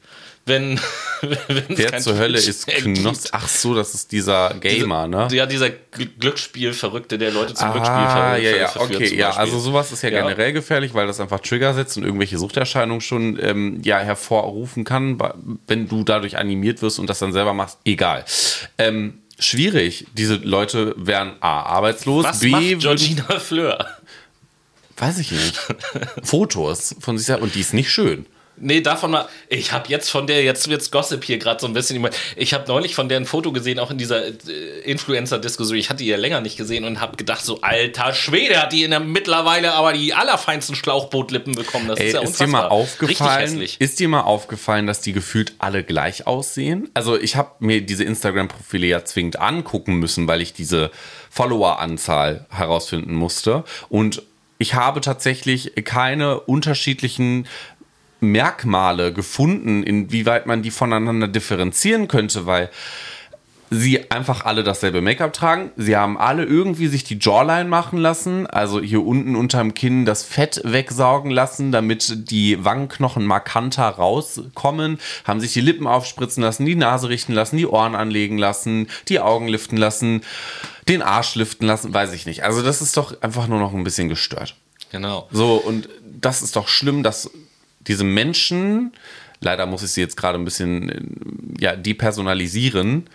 Wenn, 0.44 0.80
wenn 1.20 1.64
Wer 1.68 1.98
zur 1.98 2.16
Hölle 2.18 2.38
ist 2.38 2.66
Knoss? 2.82 3.32
Ach 3.32 3.48
so, 3.48 3.74
das 3.74 3.94
ist 3.94 4.12
dieser 4.12 4.54
Gamer, 4.54 5.06
ne? 5.06 5.28
Ja, 5.30 5.46
dieser 5.46 5.70
Glücksspiel-Verrückte, 5.70 7.18
der 7.18 7.30
Leute 7.30 7.54
zum 7.54 7.68
ah, 7.68 7.72
Glücksspiel 7.72 8.06
ver 8.06 8.36
ja, 8.38 8.56
ja, 8.56 8.80
okay, 8.80 9.16
ja, 9.16 9.30
also 9.30 9.58
sowas 9.58 9.92
ist 9.92 10.02
ja, 10.02 10.10
ja, 10.10 10.22
generell 10.22 10.52
gefährlich, 10.52 10.94
weil 10.94 11.06
das 11.06 11.20
einfach 11.20 11.40
Trigger 11.40 11.74
setzt 11.74 11.96
und 11.96 12.04
irgendwelche 12.04 12.38
Suchterscheinungen 12.38 13.00
schon 13.00 13.38
ähm, 13.40 13.80
ja, 13.84 13.98
hervorrufen 14.00 14.84
kann, 14.84 15.18
wenn 15.66 15.88
du 15.88 16.02
dadurch 16.02 16.38
animiert 16.38 16.82
wirst 16.82 16.98
und 16.98 17.08
das 17.08 17.20
dann 17.20 17.32
selber 17.32 17.54
machst. 17.54 17.78
Egal. 17.84 18.24
Ähm, 18.78 19.20
schwierig. 19.38 20.06
Diese 20.14 20.36
Leute 20.36 20.94
wären 20.96 21.34
A, 21.40 21.62
arbeitslos, 21.62 22.24
Was 22.24 22.40
B, 22.40 22.50
macht 22.50 22.80
Georgina 22.80 23.38
Fleur? 23.38 23.86
Weiß 24.96 25.18
ich 25.18 25.30
nicht. 25.30 25.58
Fotos 26.22 26.94
von 27.00 27.16
sich 27.16 27.26
selbst 27.26 27.42
und 27.42 27.54
die 27.54 27.60
ist 27.60 27.74
nicht 27.74 27.90
schön. 27.90 28.26
Nee, 28.56 28.80
davon 28.80 29.10
mal. 29.12 29.28
Ich 29.48 29.72
habe 29.72 29.88
jetzt 29.88 30.10
von 30.10 30.26
der, 30.26 30.44
jetzt 30.44 30.68
wird's 30.68 30.90
Gossip 30.90 31.24
hier 31.24 31.38
gerade 31.38 31.60
so 31.60 31.66
ein 31.66 31.72
bisschen. 31.72 32.06
Ich 32.36 32.54
habe 32.54 32.64
neulich 32.68 32.94
von 32.94 33.08
der 33.08 33.18
ein 33.18 33.26
Foto 33.26 33.50
gesehen, 33.50 33.78
auch 33.78 33.90
in 33.90 33.98
dieser 33.98 34.26
äh, 34.26 34.32
Influencer-Diskussion. 34.84 35.78
Ich 35.78 35.88
hatte 35.88 36.04
die 36.04 36.10
ja 36.10 36.16
länger 36.16 36.40
nicht 36.40 36.56
gesehen 36.56 36.84
und 36.84 37.00
habe 37.00 37.16
gedacht, 37.16 37.44
so 37.44 37.60
alter 37.62 38.12
Schwede, 38.14 38.60
hat 38.60 38.72
die 38.72 38.84
in 38.84 38.90
der 38.90 39.00
mittlerweile 39.00 39.72
aber 39.72 39.94
die 39.94 40.14
allerfeinsten 40.14 40.76
Schlauchbootlippen 40.76 41.54
bekommen. 41.54 41.88
Das 41.88 41.98
Ey, 41.98 42.08
ist 42.08 42.12
ja 42.12 42.20
unfassbar. 42.20 42.46
Ist 42.46 42.52
dir 42.52 42.58
mal 42.58 42.68
aufgefallen, 42.68 43.68
ist 43.78 44.00
dir 44.00 44.08
mal 44.08 44.20
aufgefallen, 44.20 44.86
dass 44.86 45.00
die 45.00 45.12
gefühlt 45.12 45.54
alle 45.58 45.82
gleich 45.82 46.26
aussehen? 46.26 46.90
Also 46.94 47.18
ich 47.18 47.36
habe 47.36 47.52
mir 47.60 47.80
diese 47.80 48.04
Instagram-Profile 48.04 48.86
ja 48.86 49.04
zwingend 49.04 49.40
angucken 49.40 49.94
müssen, 49.94 50.28
weil 50.28 50.42
ich 50.42 50.52
diese 50.52 50.90
Follower-Anzahl 51.30 52.46
herausfinden 52.50 53.14
musste. 53.14 53.64
Und 53.88 54.22
ich 54.62 54.74
habe 54.74 55.00
tatsächlich 55.00 55.72
keine 55.84 56.38
unterschiedlichen 56.38 57.48
Merkmale 58.22 59.12
gefunden, 59.12 59.82
inwieweit 59.82 60.46
man 60.46 60.62
die 60.62 60.70
voneinander 60.70 61.28
differenzieren 61.28 62.08
könnte, 62.08 62.46
weil 62.46 62.70
sie 63.72 64.10
einfach 64.10 64.44
alle 64.44 64.64
dasselbe 64.64 65.00
Make-up 65.00 65.32
tragen. 65.32 65.70
Sie 65.76 65.96
haben 65.96 66.18
alle 66.18 66.44
irgendwie 66.44 66.88
sich 66.88 67.04
die 67.04 67.18
Jawline 67.18 67.68
machen 67.68 67.98
lassen, 67.98 68.46
also 68.46 68.80
hier 68.80 69.04
unten 69.04 69.34
unterm 69.34 69.74
Kinn 69.74 70.04
das 70.04 70.22
Fett 70.22 70.60
wegsaugen 70.64 71.30
lassen, 71.30 71.72
damit 71.72 72.30
die 72.30 72.62
Wangenknochen 72.64 73.24
markanter 73.24 73.88
rauskommen, 73.88 74.98
haben 75.24 75.40
sich 75.40 75.54
die 75.54 75.62
Lippen 75.62 75.86
aufspritzen 75.86 76.42
lassen, 76.42 76.66
die 76.66 76.74
Nase 76.74 77.08
richten 77.08 77.32
lassen, 77.32 77.56
die 77.56 77.66
Ohren 77.66 77.94
anlegen 77.94 78.36
lassen, 78.36 78.88
die 79.08 79.20
Augen 79.20 79.48
liften 79.48 79.78
lassen, 79.78 80.20
den 80.88 81.00
Arsch 81.00 81.34
liften 81.34 81.66
lassen, 81.66 81.94
weiß 81.94 82.12
ich 82.12 82.26
nicht. 82.26 82.44
Also 82.44 82.62
das 82.62 82.82
ist 82.82 82.96
doch 82.96 83.22
einfach 83.22 83.46
nur 83.48 83.58
noch 83.58 83.72
ein 83.72 83.84
bisschen 83.84 84.08
gestört. 84.08 84.54
Genau. 84.90 85.28
So, 85.30 85.54
und 85.54 85.88
das 86.04 86.42
ist 86.42 86.56
doch 86.56 86.68
schlimm, 86.68 87.02
dass 87.02 87.30
diese 87.86 88.04
Menschen, 88.04 88.92
leider 89.40 89.66
muss 89.66 89.82
ich 89.82 89.90
sie 89.90 90.00
jetzt 90.00 90.16
gerade 90.16 90.38
ein 90.38 90.44
bisschen 90.44 91.54
ja, 91.58 91.76
depersonalisieren, 91.76 93.08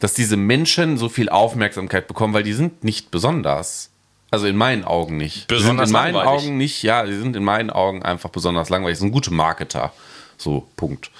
dass 0.00 0.14
diese 0.14 0.36
Menschen 0.36 0.96
so 0.96 1.08
viel 1.08 1.28
Aufmerksamkeit 1.28 2.08
bekommen, 2.08 2.34
weil 2.34 2.42
die 2.42 2.52
sind 2.52 2.84
nicht 2.84 3.10
besonders. 3.10 3.90
Also 4.30 4.46
in 4.46 4.56
meinen 4.56 4.84
Augen 4.84 5.16
nicht. 5.16 5.48
Besonders 5.48 5.88
in 5.88 5.92
meinen 5.92 6.14
langweilig. 6.14 6.44
Augen 6.44 6.56
nicht, 6.56 6.82
ja, 6.82 7.04
die 7.04 7.16
sind 7.16 7.34
in 7.34 7.44
meinen 7.44 7.70
Augen 7.70 8.02
einfach 8.02 8.30
besonders 8.30 8.68
langweilig. 8.68 8.98
Sie 8.98 9.02
sind 9.02 9.12
gute 9.12 9.32
Marketer. 9.32 9.92
So, 10.40 10.66
Punkt. 10.74 11.10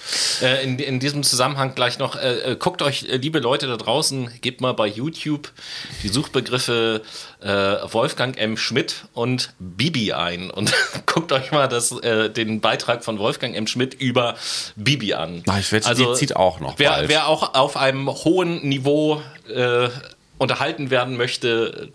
Äh, 0.41 0.65
in, 0.65 0.79
in 0.79 0.99
diesem 0.99 1.23
Zusammenhang 1.23 1.75
gleich 1.75 1.99
noch, 1.99 2.17
äh, 2.17 2.53
äh, 2.53 2.57
guckt 2.57 2.81
euch, 2.81 3.03
äh, 3.03 3.19
liebe 3.19 3.39
Leute 3.39 3.67
da 3.67 3.77
draußen, 3.77 4.31
gebt 4.41 4.63
mal 4.63 4.73
bei 4.73 4.87
YouTube 4.87 5.53
die 6.03 6.09
Suchbegriffe 6.09 7.03
äh, 7.43 7.47
Wolfgang 7.47 8.39
M. 8.39 8.57
Schmidt 8.57 9.05
und 9.13 9.53
Bibi 9.59 10.15
ein 10.15 10.51
und 10.51 10.73
guckt 11.07 11.33
euch 11.33 11.53
mal 11.53 11.69
das, 11.69 11.93
äh, 12.01 12.31
den 12.31 12.63
Beitrag 12.63 13.05
von 13.05 13.19
Wolfgang 13.19 13.55
M. 13.55 13.67
Schmidt 13.67 13.93
über 13.93 14.37
Bibi 14.77 15.13
an. 15.13 15.43
Ach, 15.51 15.59
ich 15.59 15.71
wette, 15.71 15.87
also, 15.87 16.15
die 16.15 16.19
zieht 16.19 16.37
auch 16.37 16.59
noch 16.59 16.79
wer, 16.79 16.89
bald. 16.89 17.11
Wer 17.11 17.29
auch 17.29 17.55
auf 17.55 17.77
einem 17.77 18.09
hohen 18.09 18.67
Niveau 18.67 19.21
unterhalten 20.39 20.91
werden 20.91 21.19
möchte, 21.19 21.91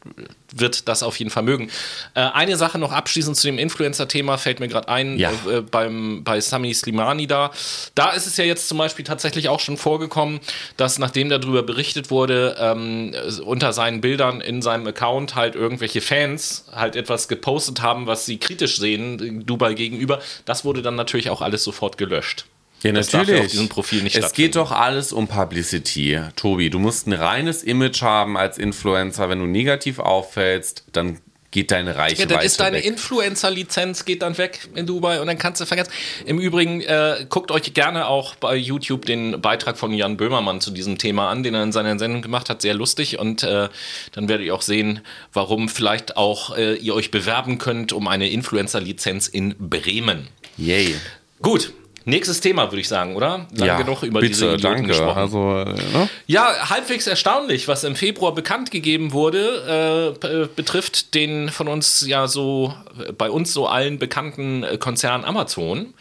wird 0.56 0.88
das 0.88 1.04
auf 1.04 1.18
jeden 1.20 1.32
Fall 1.32 1.44
mögen. 1.44 1.70
Äh, 2.14 2.22
eine 2.22 2.58
Sache 2.58 2.80
noch 2.80 2.92
abschließend 2.92 3.36
zu 3.38 3.48
dem 3.48 3.58
Influencer-Thema 3.58 4.38
fällt 4.38 4.60
mir 4.60 4.68
gerade 4.68 4.88
ein, 4.88 5.18
ja. 5.18 5.32
äh, 5.50 5.62
beim, 5.62 6.24
bei 6.24 6.40
Sami 6.40 6.74
Slimani 6.74 7.28
da. 7.28 7.52
Da 7.94 8.12
ist 8.12 8.26
es 8.26 8.38
ja 8.38 8.46
jetzt 8.46 8.68
zum 8.68 8.78
Beispiel 8.78 9.06
tatsächlich 9.06 9.50
auch 9.50 9.60
schon 9.60 9.78
vorgekommen, 9.78 10.40
dass 10.78 10.98
nachdem 10.98 11.30
darüber 11.30 11.64
berichtet 11.64 12.10
wurde, 12.10 12.56
ähm, 12.60 13.14
unter 13.44 13.74
seinen 13.74 14.02
Bildern 14.02 14.42
in 14.42 14.62
seinem 14.62 14.88
Account 14.88 15.36
halt 15.36 15.56
irgendwelche 15.56 16.02
Fans 16.02 16.66
halt 16.72 16.96
etwas 16.96 17.28
gepostet 17.28 17.82
haben, 17.82 18.08
was 18.08 18.26
sie 18.26 18.38
kritisch 18.38 18.78
sehen, 18.78 19.46
Dubai 19.46 19.74
gegenüber. 19.74 20.20
Das 20.46 20.66
wurde 20.66 20.82
dann 20.82 20.96
natürlich 20.96 21.30
auch 21.30 21.42
alles 21.42 21.64
sofort 21.64 21.98
gelöscht. 21.98 22.46
Ja, 22.86 22.92
Das 22.94 23.12
natürlich. 23.12 23.28
darf 23.28 23.38
ja 23.38 23.46
auf 23.46 23.52
diesem 23.52 23.70
Profil 23.70 24.04
nicht 24.04 24.16
es 24.16 24.34
geht 24.34 24.56
doch 24.56 24.72
alles 24.72 25.12
um 25.14 25.28
Publicity. 25.28 26.20
Tobi, 26.36 26.70
du 26.70 26.80
musst 26.80 27.08
ein 27.08 27.14
reines 27.14 27.64
Image 27.64 28.02
haben 28.02 28.38
als 28.38 28.58
Influencer. 28.58 29.30
Wenn 29.30 29.40
du 29.40 29.46
negativ 29.46 30.00
auffällst, 30.00 30.84
dann 30.92 31.20
geht 31.52 31.72
deine 31.72 31.92
Ja, 31.92 31.96
Reichweite 31.98 32.28
dann 32.28 32.42
ist 32.46 32.60
deine 32.60 32.78
weg. 32.78 32.86
Influencer-Lizenz 32.86 34.04
geht 34.04 34.22
dann 34.24 34.38
weg 34.38 34.68
in 34.76 34.86
Dubai 34.86 35.22
und 35.22 35.28
dann 35.28 35.38
kannst 35.38 35.62
du 35.62 35.66
vergessen. 35.66 35.90
Im 36.26 36.38
Übrigen, 36.38 36.82
äh, 36.82 37.26
guckt 37.30 37.50
euch 37.50 37.74
gerne 37.74 38.08
auch 38.08 38.36
bei 38.36 38.58
YouTube 38.58 39.06
den 39.06 39.40
Beitrag 39.42 39.78
von 39.78 39.94
Jan 39.94 40.18
Böhmermann 40.18 40.60
zu 40.60 40.70
diesem 40.72 40.98
Thema 40.98 41.30
an, 41.30 41.44
den 41.44 41.56
er 41.56 41.64
in 41.64 41.72
seiner 41.72 41.98
Sendung 41.98 42.22
gemacht 42.22 42.50
hat. 42.50 42.62
Sehr 42.62 42.74
lustig 42.74 43.20
und 43.20 43.44
äh, 43.44 43.70
dann 44.12 44.28
werdet 44.28 44.46
ihr 44.46 44.54
auch 44.54 44.62
sehen, 44.62 45.00
warum 45.32 45.70
vielleicht 45.70 46.18
auch 46.18 46.58
äh, 46.58 46.76
ihr 46.76 46.94
euch 46.94 47.10
bewerben 47.10 47.58
könnt 47.58 47.94
um 47.94 48.10
eine 48.10 48.30
Influencer-Lizenz 48.30 49.30
in 49.30 49.56
Bremen. 49.58 50.28
Yay. 50.58 50.96
Gut. 51.42 51.72
Nächstes 52.08 52.40
Thema, 52.40 52.72
würde 52.72 52.82
ich 52.82 52.88
sagen, 52.88 53.16
oder? 53.16 53.48
Lange 53.56 53.84
genug 53.84 54.04
über 54.04 54.20
bitte, 54.20 54.32
diese 54.34 54.46
Idioten 54.54 54.62
danke. 54.62 54.88
gesprochen. 54.90 55.18
Also, 55.18 55.52
äh, 55.60 55.74
ne? 55.98 56.10
Ja, 56.28 56.70
halbwegs 56.70 57.08
erstaunlich, 57.08 57.68
was 57.68 57.84
im 57.84 57.96
Februar 57.96 58.34
bekannt 58.36 58.70
gegeben 58.70 59.12
wurde, 59.12 60.14
äh, 60.16 60.20
p- 60.20 60.48
betrifft 60.56 61.14
den 61.16 61.50
von 61.50 61.68
uns 61.68 62.06
ja 62.08 62.28
so, 62.28 62.74
äh, 63.04 63.12
bei 63.12 63.30
uns 63.32 63.52
so 63.54 63.68
allen 63.68 63.98
bekannten 63.98 64.64
äh, 64.64 64.78
Konzern 64.78 65.26
Amazon. 65.26 65.94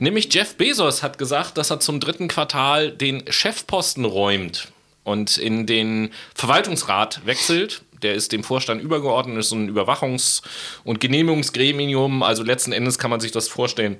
Nämlich 0.00 0.32
Jeff 0.34 0.56
Bezos 0.56 1.02
hat 1.02 1.18
gesagt, 1.18 1.56
dass 1.56 1.70
er 1.70 1.78
zum 1.80 2.00
dritten 2.00 2.26
Quartal 2.28 2.90
den 2.90 3.22
Chefposten 3.30 4.04
räumt 4.04 4.68
und 5.04 5.36
in 5.38 5.66
den 5.66 6.10
Verwaltungsrat 6.34 7.20
wechselt. 7.26 7.82
Der 8.02 8.14
ist 8.14 8.32
dem 8.32 8.44
Vorstand 8.44 8.82
übergeordnet, 8.82 9.38
ist 9.38 9.48
so 9.50 9.56
ein 9.56 9.70
Überwachungs- 9.70 10.42
und 10.84 11.00
Genehmigungsgremium. 11.00 12.22
Also 12.22 12.42
letzten 12.42 12.72
Endes 12.72 12.98
kann 12.98 13.10
man 13.10 13.20
sich 13.20 13.32
das 13.32 13.48
vorstellen 13.48 13.96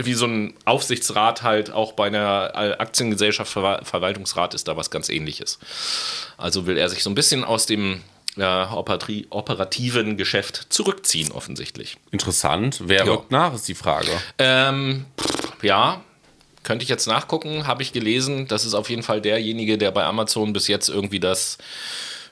wie 0.00 0.14
so 0.14 0.26
ein 0.26 0.54
Aufsichtsrat 0.64 1.42
halt 1.42 1.70
auch 1.70 1.92
bei 1.92 2.06
einer 2.06 2.52
äh, 2.54 2.72
Aktiengesellschaft, 2.78 3.52
Verwal- 3.52 3.84
Verwaltungsrat 3.84 4.54
ist 4.54 4.68
da 4.68 4.76
was 4.76 4.90
ganz 4.90 5.08
ähnliches. 5.08 5.58
Also 6.36 6.66
will 6.66 6.78
er 6.78 6.88
sich 6.88 7.02
so 7.02 7.10
ein 7.10 7.14
bisschen 7.16 7.42
aus 7.44 7.66
dem 7.66 8.00
ja, 8.36 8.70
operatri- 8.72 9.26
operativen 9.30 10.16
Geschäft 10.16 10.66
zurückziehen, 10.68 11.32
offensichtlich. 11.32 11.96
Interessant. 12.12 12.80
Wer 12.84 13.04
Ja. 13.04 13.12
rückt 13.12 13.32
nach, 13.32 13.52
ist 13.54 13.66
die 13.66 13.74
Frage. 13.74 14.10
Ähm, 14.38 15.06
pff, 15.20 15.62
ja, 15.64 16.04
könnte 16.62 16.84
ich 16.84 16.88
jetzt 16.88 17.06
nachgucken, 17.08 17.66
habe 17.66 17.82
ich 17.82 17.92
gelesen. 17.92 18.46
Das 18.46 18.64
ist 18.64 18.74
auf 18.74 18.90
jeden 18.90 19.02
Fall 19.02 19.20
derjenige, 19.20 19.76
der 19.78 19.90
bei 19.90 20.04
Amazon 20.04 20.52
bis 20.52 20.68
jetzt 20.68 20.88
irgendwie 20.88 21.18
das 21.18 21.58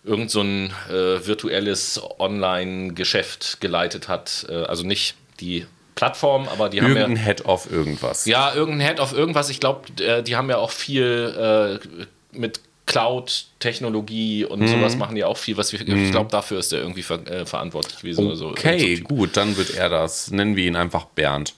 irgend 0.05 0.31
so 0.31 0.43
ein 0.43 0.73
äh, 0.89 1.27
virtuelles 1.27 2.01
Online-Geschäft 2.21 3.61
geleitet 3.61 4.07
hat. 4.09 4.47
Äh, 4.49 4.63
also 4.65 4.85
nicht 4.85 5.17
die 5.41 5.67
Plattform, 5.97 6.47
aber 6.49 6.69
die 6.69 6.81
haben 6.83 6.95
ja 6.95 7.01
Irgendein 7.01 7.25
Head 7.25 7.45
of 7.47 7.69
irgendwas. 7.73 8.27
Ja, 8.27 8.55
irgendein 8.55 8.87
Head 8.87 9.01
auf 9.01 9.13
irgendwas. 9.13 9.49
Ich 9.51 9.59
glaube, 9.59 9.81
äh, 10.03 10.23
die 10.23 10.37
haben 10.37 10.49
ja 10.49 10.59
auch 10.59 10.71
viel 10.71 11.81
äh, 11.83 12.39
mit 12.39 12.61
Cloud-Technologie 12.87 14.45
und 14.45 14.61
Mhm. 14.61 14.69
sowas 14.69 14.97
machen 14.97 15.17
die 15.17 15.25
auch 15.25 15.37
viel, 15.37 15.57
was 15.57 15.73
wir, 15.73 15.81
ich 15.81 16.11
glaube, 16.13 16.31
dafür 16.31 16.59
ist 16.61 16.73
er 16.73 16.81
irgendwie 16.81 17.03
ver 17.03 17.27
äh, 17.27 17.45
verantwortlich 17.47 17.99
gewesen 17.99 18.27
oder 18.27 18.37
so. 18.37 18.49
Okay, 18.51 19.01
gut, 19.01 19.37
dann 19.37 19.57
wird 19.57 19.75
er 19.75 19.89
das. 19.89 20.31
Nennen 20.31 20.55
wir 20.55 20.65
ihn 20.65 20.77
einfach 20.77 21.07
Bernd. 21.07 21.55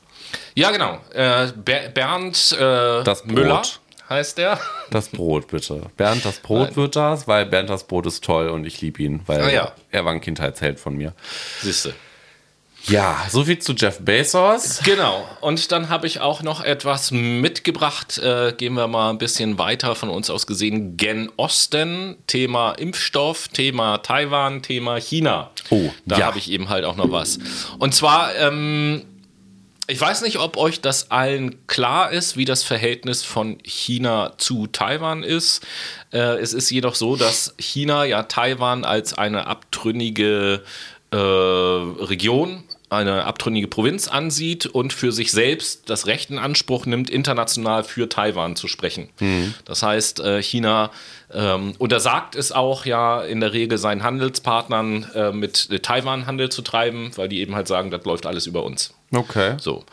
Ja, 0.54 0.70
genau. 0.70 0.98
Äh, 1.12 1.48
Ber 1.54 1.88
Bernd 1.92 2.52
äh, 2.58 3.02
Das 3.04 3.22
Brot. 3.22 3.32
Müller 3.32 3.62
heißt 4.08 4.38
der. 4.38 4.58
Das 4.90 5.08
Brot, 5.08 5.48
bitte. 5.48 5.82
Bernd 5.96 6.24
das 6.24 6.38
Brot 6.38 6.68
Nein. 6.68 6.76
wird 6.76 6.96
das, 6.96 7.28
weil 7.28 7.44
Bernd 7.44 7.68
das 7.68 7.84
Brot 7.84 8.06
ist 8.06 8.24
toll 8.24 8.48
und 8.48 8.64
ich 8.64 8.80
liebe 8.80 9.02
ihn, 9.02 9.20
weil 9.26 9.40
ah, 9.42 9.50
ja. 9.50 9.72
er 9.90 10.04
war 10.06 10.12
ein 10.12 10.20
Kindheitsheld 10.22 10.80
von 10.80 10.96
mir. 10.96 11.12
Siehste. 11.60 11.94
Ja, 12.88 13.26
soviel 13.30 13.58
zu 13.58 13.74
Jeff 13.74 13.98
Bezos. 14.00 14.80
Genau. 14.82 15.28
Und 15.42 15.72
dann 15.72 15.90
habe 15.90 16.06
ich 16.06 16.20
auch 16.20 16.42
noch 16.42 16.62
etwas 16.62 17.10
mitgebracht. 17.10 18.16
Äh, 18.18 18.54
gehen 18.56 18.74
wir 18.74 18.86
mal 18.86 19.10
ein 19.10 19.18
bisschen 19.18 19.58
weiter 19.58 19.94
von 19.94 20.08
uns 20.08 20.30
aus 20.30 20.46
gesehen. 20.46 20.96
Gen 20.96 21.30
Osten, 21.36 22.16
Thema 22.26 22.72
Impfstoff, 22.72 23.48
Thema 23.48 23.98
Taiwan, 23.98 24.62
Thema 24.62 24.96
China. 24.96 25.50
Oh, 25.68 25.90
da 26.06 26.18
ja. 26.18 26.26
habe 26.26 26.38
ich 26.38 26.50
eben 26.50 26.70
halt 26.70 26.84
auch 26.84 26.96
noch 26.96 27.10
was. 27.10 27.38
Und 27.78 27.94
zwar, 27.94 28.34
ähm, 28.36 29.04
ich 29.86 30.00
weiß 30.00 30.22
nicht, 30.22 30.38
ob 30.38 30.56
euch 30.56 30.80
das 30.80 31.10
allen 31.10 31.66
klar 31.66 32.10
ist, 32.10 32.38
wie 32.38 32.46
das 32.46 32.62
Verhältnis 32.62 33.22
von 33.22 33.58
China 33.64 34.32
zu 34.38 34.66
Taiwan 34.66 35.22
ist. 35.22 35.66
Äh, 36.10 36.38
es 36.40 36.54
ist 36.54 36.70
jedoch 36.70 36.94
so, 36.94 37.16
dass 37.16 37.54
China 37.58 38.04
ja 38.04 38.22
Taiwan 38.22 38.84
als 38.84 39.12
eine 39.12 39.46
abtrünnige 39.46 40.62
äh, 41.10 41.16
Region 41.16 42.64
eine 42.90 43.24
abtrünnige 43.24 43.68
Provinz 43.68 44.08
ansieht 44.08 44.66
und 44.66 44.92
für 44.92 45.12
sich 45.12 45.30
selbst 45.30 45.90
das 45.90 46.06
Recht 46.06 46.30
in 46.30 46.38
Anspruch 46.38 46.86
nimmt, 46.86 47.10
international 47.10 47.84
für 47.84 48.08
Taiwan 48.08 48.56
zu 48.56 48.68
sprechen. 48.68 49.08
Mhm. 49.20 49.54
Das 49.64 49.82
heißt, 49.82 50.20
äh, 50.20 50.42
China 50.42 50.90
ähm, 51.32 51.74
untersagt 51.78 52.34
es 52.34 52.52
auch 52.52 52.86
ja 52.86 53.22
in 53.22 53.40
der 53.40 53.52
Regel 53.52 53.78
seinen 53.78 54.02
Handelspartnern 54.02 55.06
äh, 55.14 55.32
mit 55.32 55.82
Taiwan 55.82 56.26
Handel 56.26 56.48
zu 56.50 56.62
treiben, 56.62 57.10
weil 57.16 57.28
die 57.28 57.40
eben 57.40 57.54
halt 57.54 57.68
sagen, 57.68 57.90
das 57.90 58.04
läuft 58.04 58.26
alles 58.26 58.46
über 58.46 58.64
uns. 58.64 58.94
Okay. 59.12 59.56
So. 59.58 59.84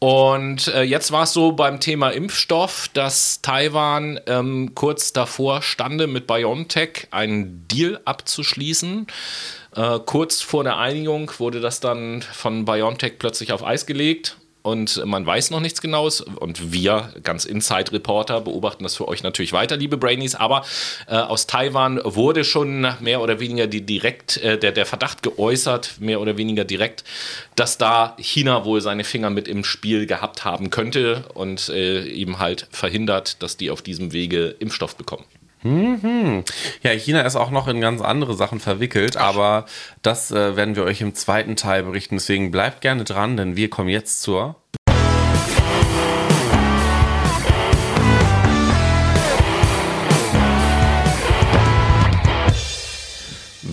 Und 0.00 0.68
äh, 0.68 0.82
jetzt 0.82 1.10
war 1.10 1.24
es 1.24 1.32
so 1.32 1.52
beim 1.52 1.80
Thema 1.80 2.10
Impfstoff, 2.10 2.88
dass 2.92 3.42
Taiwan 3.42 4.20
ähm, 4.26 4.72
kurz 4.76 5.12
davor 5.12 5.60
stande, 5.60 6.06
mit 6.06 6.28
BioNTech 6.28 7.08
einen 7.10 7.66
Deal 7.66 8.00
abzuschließen. 8.04 9.08
Äh, 9.74 9.98
kurz 10.04 10.40
vor 10.40 10.64
der 10.64 10.78
Einigung 10.78 11.30
wurde 11.38 11.60
das 11.60 11.80
dann 11.80 12.22
von 12.22 12.64
BioNTech 12.64 13.18
plötzlich 13.18 13.52
auf 13.52 13.64
Eis 13.64 13.86
gelegt 13.86 14.36
und 14.68 15.02
man 15.06 15.24
weiß 15.24 15.50
noch 15.50 15.60
nichts 15.60 15.80
Genaues. 15.80 16.20
Und 16.20 16.72
wir, 16.72 17.14
ganz 17.22 17.44
Inside-Reporter, 17.44 18.42
beobachten 18.42 18.82
das 18.82 18.96
für 18.96 19.08
euch 19.08 19.22
natürlich 19.22 19.52
weiter, 19.52 19.76
liebe 19.76 19.96
Brainies. 19.96 20.34
Aber 20.34 20.62
äh, 21.06 21.14
aus 21.14 21.46
Taiwan 21.46 22.00
wurde 22.04 22.44
schon 22.44 22.86
mehr 23.00 23.22
oder 23.22 23.40
weniger 23.40 23.66
die 23.66 23.80
direkt, 23.80 24.36
äh, 24.38 24.58
der, 24.58 24.72
der 24.72 24.84
Verdacht 24.84 25.22
geäußert, 25.22 26.00
mehr 26.00 26.20
oder 26.20 26.36
weniger 26.36 26.64
direkt, 26.64 27.04
dass 27.56 27.78
da 27.78 28.14
China 28.18 28.64
wohl 28.64 28.80
seine 28.80 29.04
Finger 29.04 29.30
mit 29.30 29.48
im 29.48 29.64
Spiel 29.64 30.06
gehabt 30.06 30.44
haben 30.44 30.70
könnte 30.70 31.24
und 31.32 31.70
äh, 31.70 32.06
eben 32.06 32.38
halt 32.38 32.66
verhindert, 32.70 33.42
dass 33.42 33.56
die 33.56 33.70
auf 33.70 33.80
diesem 33.80 34.12
Wege 34.12 34.54
Impfstoff 34.58 34.96
bekommen. 34.96 35.24
Mhm. 35.62 36.44
Ja, 36.82 36.92
China 36.92 37.22
ist 37.22 37.36
auch 37.36 37.50
noch 37.50 37.68
in 37.68 37.80
ganz 37.80 38.00
andere 38.00 38.34
Sachen 38.34 38.60
verwickelt, 38.60 39.16
aber 39.16 39.66
das 40.02 40.30
äh, 40.30 40.56
werden 40.56 40.76
wir 40.76 40.84
euch 40.84 41.00
im 41.00 41.14
zweiten 41.14 41.56
Teil 41.56 41.82
berichten. 41.82 42.16
Deswegen 42.16 42.50
bleibt 42.50 42.80
gerne 42.80 43.04
dran, 43.04 43.36
denn 43.36 43.56
wir 43.56 43.70
kommen 43.70 43.88
jetzt 43.88 44.22
zur 44.22 44.56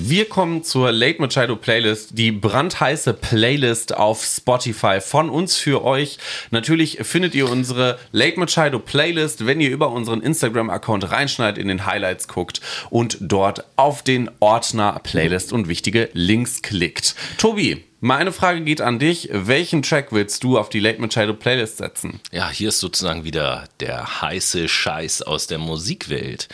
Wir 0.07 0.29
kommen 0.29 0.63
zur 0.63 0.91
Late 0.91 1.19
Machado 1.19 1.55
Playlist, 1.55 2.11
die 2.15 2.31
brandheiße 2.31 3.11
Playlist 3.15 3.97
auf 3.97 4.23
Spotify 4.23 5.01
von 5.01 5.31
uns 5.31 5.57
für 5.57 5.83
euch. 5.83 6.19
Natürlich 6.51 6.99
findet 7.01 7.33
ihr 7.33 7.49
unsere 7.49 7.97
Late 8.11 8.39
Machado 8.39 8.77
Playlist, 8.77 9.47
wenn 9.47 9.59
ihr 9.59 9.71
über 9.71 9.89
unseren 9.89 10.21
Instagram-Account 10.21 11.09
reinschneidet, 11.09 11.57
in 11.57 11.69
den 11.69 11.87
Highlights 11.87 12.27
guckt 12.27 12.61
und 12.91 13.17
dort 13.19 13.63
auf 13.77 14.03
den 14.03 14.29
Ordner 14.39 15.01
Playlist 15.01 15.51
und 15.51 15.69
wichtige 15.69 16.11
Links 16.13 16.61
klickt. 16.61 17.15
Tobi, 17.39 17.83
meine 18.05 18.31
Frage 18.31 18.61
geht 18.61 18.81
an 18.81 18.99
dich. 18.99 19.29
Welchen 19.31 19.81
Track 19.81 20.11
willst 20.11 20.43
du 20.43 20.59
auf 20.59 20.69
die 20.69 20.79
Late 20.79 21.01
Machado 21.01 21.33
Playlist 21.33 21.77
setzen? 21.77 22.19
Ja, 22.31 22.51
hier 22.51 22.69
ist 22.69 22.79
sozusagen 22.79 23.23
wieder 23.23 23.63
der 23.79 24.21
heiße 24.21 24.67
Scheiß 24.67 25.23
aus 25.23 25.47
der 25.47 25.57
Musikwelt. 25.57 26.47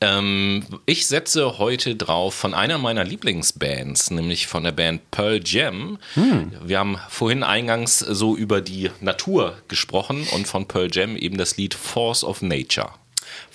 Ähm, 0.00 0.64
ich 0.86 1.08
setze 1.08 1.58
heute 1.58 1.96
drauf 1.96 2.34
von 2.34 2.54
einer 2.54 2.78
meiner 2.78 3.02
Lieblingsbands, 3.02 4.12
nämlich 4.12 4.46
von 4.46 4.62
der 4.62 4.70
Band 4.70 5.10
Pearl 5.10 5.40
Jam. 5.44 5.98
Hm. 6.14 6.52
Wir 6.62 6.78
haben 6.78 6.96
vorhin 7.08 7.42
eingangs 7.42 7.98
so 7.98 8.36
über 8.36 8.60
die 8.60 8.88
Natur 9.00 9.56
gesprochen 9.66 10.24
und 10.32 10.46
von 10.46 10.68
Pearl 10.68 10.88
Jam 10.92 11.16
eben 11.16 11.36
das 11.36 11.56
Lied 11.56 11.74
Force 11.74 12.22
of 12.22 12.42
Nature. 12.42 12.90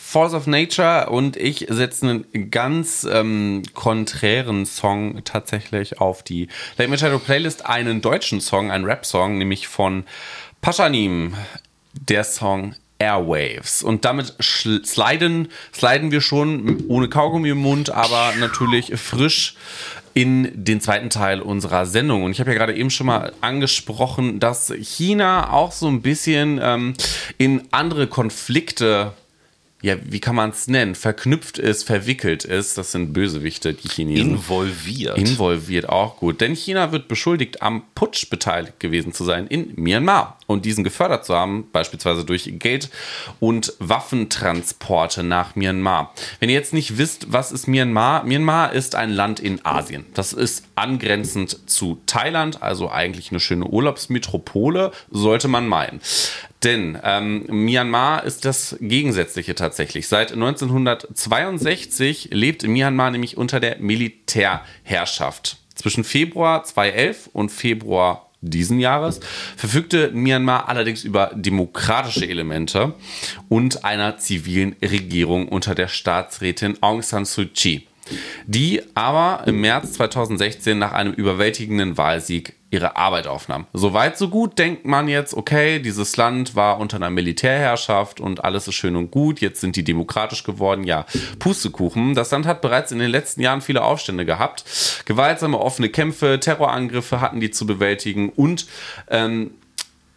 Force 0.09 0.33
of 0.33 0.47
Nature 0.47 1.09
und 1.09 1.35
ich 1.35 1.65
setze 1.67 2.07
einen 2.07 2.49
ganz 2.49 3.05
ähm, 3.11 3.63
konträren 3.73 4.65
Song 4.65 5.21
tatsächlich 5.25 5.99
auf 5.99 6.23
die 6.23 6.47
Late 6.77 6.89
Machado 6.89 7.19
Playlist, 7.19 7.65
einen 7.65 7.99
deutschen 7.99 8.39
Song, 8.39 8.71
einen 8.71 8.85
Rap-Song, 8.85 9.37
nämlich 9.37 9.67
von 9.67 10.05
Paschanim, 10.61 11.35
der 11.91 12.23
Song 12.23 12.73
Airwaves. 12.99 13.83
Und 13.83 14.05
damit 14.05 14.33
sliden, 14.41 15.49
sliden 15.73 16.11
wir 16.11 16.21
schon 16.21 16.85
ohne 16.87 17.09
Kaugummi 17.09 17.49
im 17.49 17.57
Mund, 17.57 17.89
aber 17.89 18.31
natürlich 18.39 18.97
frisch 18.97 19.55
in 20.13 20.49
den 20.55 20.79
zweiten 20.79 21.09
Teil 21.09 21.41
unserer 21.41 21.85
Sendung. 21.85 22.23
Und 22.23 22.31
ich 22.31 22.39
habe 22.39 22.51
ja 22.51 22.57
gerade 22.57 22.77
eben 22.77 22.91
schon 22.91 23.07
mal 23.07 23.33
angesprochen, 23.41 24.39
dass 24.39 24.71
China 24.71 25.51
auch 25.51 25.73
so 25.73 25.89
ein 25.89 26.01
bisschen 26.01 26.61
ähm, 26.63 26.93
in 27.37 27.63
andere 27.71 28.07
Konflikte 28.07 29.11
ja, 29.81 29.95
wie 30.03 30.19
kann 30.19 30.35
man 30.35 30.49
es 30.49 30.67
nennen, 30.67 30.95
verknüpft 30.95 31.59
ist, 31.59 31.83
verwickelt 31.83 32.43
ist, 32.43 32.79
das 32.79 32.91
sind 32.91 33.13
Bösewichte, 33.13 33.73
die 33.73 33.87
Chinesen. 33.87 34.31
Involviert. 34.31 35.17
Involviert, 35.17 35.87
auch 35.87 36.17
gut. 36.17 36.41
Denn 36.41 36.55
China 36.55 36.91
wird 36.91 37.07
beschuldigt, 37.07 37.61
am 37.61 37.83
Putsch 37.93 38.27
beteiligt 38.29 38.79
gewesen 38.79 39.13
zu 39.13 39.23
sein 39.23 39.45
in 39.45 39.73
Myanmar 39.75 40.39
und 40.47 40.65
diesen 40.65 40.83
gefördert 40.83 41.25
zu 41.25 41.35
haben, 41.35 41.67
beispielsweise 41.71 42.25
durch 42.25 42.51
Geld 42.57 42.89
und 43.39 43.73
Waffentransporte 43.77 45.21
nach 45.21 45.55
Myanmar. 45.55 46.13
Wenn 46.39 46.49
ihr 46.49 46.55
jetzt 46.55 46.73
nicht 46.73 46.97
wisst, 46.97 47.31
was 47.31 47.51
ist 47.51 47.67
Myanmar? 47.67 48.23
Myanmar 48.23 48.73
ist 48.73 48.95
ein 48.95 49.11
Land 49.11 49.39
in 49.39 49.63
Asien. 49.63 50.07
Das 50.15 50.33
ist 50.33 50.63
angrenzend 50.77 51.69
zu 51.69 52.01
Thailand, 52.05 52.61
also 52.61 52.89
eigentlich 52.89 53.31
eine 53.31 53.39
schöne 53.39 53.65
Urlaubsmetropole, 53.65 54.91
sollte 55.09 55.47
man 55.47 55.67
meinen. 55.67 56.01
Denn 56.63 56.97
ähm, 57.03 57.45
Myanmar 57.47 58.23
ist 58.23 58.45
das 58.45 58.77
Gegensätzliche 58.79 59.55
tatsächlich. 59.55 60.07
Seit 60.07 60.33
1962 60.33 62.29
lebt 62.31 62.63
Myanmar 62.63 63.11
nämlich 63.11 63.37
unter 63.37 63.59
der 63.59 63.79
Militärherrschaft. 63.79 65.57
Zwischen 65.75 66.03
Februar 66.03 66.63
2011 66.63 67.29
und 67.33 67.51
Februar 67.51 68.27
diesen 68.41 68.79
Jahres 68.79 69.19
verfügte 69.55 70.11
Myanmar 70.11 70.69
allerdings 70.69 71.03
über 71.03 71.31
demokratische 71.33 72.27
Elemente 72.27 72.93
und 73.49 73.83
einer 73.83 74.17
zivilen 74.17 74.75
Regierung 74.81 75.47
unter 75.47 75.75
der 75.75 75.87
Staatsrätin 75.87 76.81
Aung 76.81 77.01
San 77.01 77.25
Suu 77.25 77.45
Kyi 77.45 77.87
die 78.45 78.81
aber 78.95 79.43
im 79.47 79.61
März 79.61 79.93
2016 79.93 80.77
nach 80.77 80.93
einem 80.93 81.13
überwältigenden 81.13 81.97
Wahlsieg 81.97 82.55
ihre 82.69 82.97
Arbeit 82.97 83.27
aufnahm. 83.27 83.65
Soweit 83.73 84.17
so 84.17 84.27
gut 84.27 84.59
denkt 84.59 84.85
man 84.85 85.07
jetzt, 85.07 85.33
okay, 85.33 85.79
dieses 85.79 86.17
Land 86.17 86.55
war 86.55 86.79
unter 86.79 86.97
einer 86.97 87.09
Militärherrschaft 87.09 88.19
und 88.19 88.43
alles 88.43 88.67
ist 88.67 88.75
schön 88.75 88.97
und 88.97 89.09
gut, 89.09 89.39
jetzt 89.39 89.61
sind 89.61 89.77
die 89.77 89.85
demokratisch 89.85 90.43
geworden. 90.43 90.83
Ja, 90.83 91.05
Pustekuchen. 91.39 92.13
Das 92.13 92.31
Land 92.31 92.45
hat 92.45 92.61
bereits 92.61 92.91
in 92.91 92.99
den 92.99 93.09
letzten 93.09 93.41
Jahren 93.41 93.61
viele 93.61 93.83
Aufstände 93.83 94.25
gehabt. 94.25 94.65
Gewaltsame 95.05 95.57
offene 95.57 95.89
Kämpfe, 95.89 96.39
Terrorangriffe 96.41 97.21
hatten 97.21 97.39
die 97.39 97.51
zu 97.51 97.65
bewältigen 97.65 98.29
und 98.29 98.67
ähm, 99.09 99.51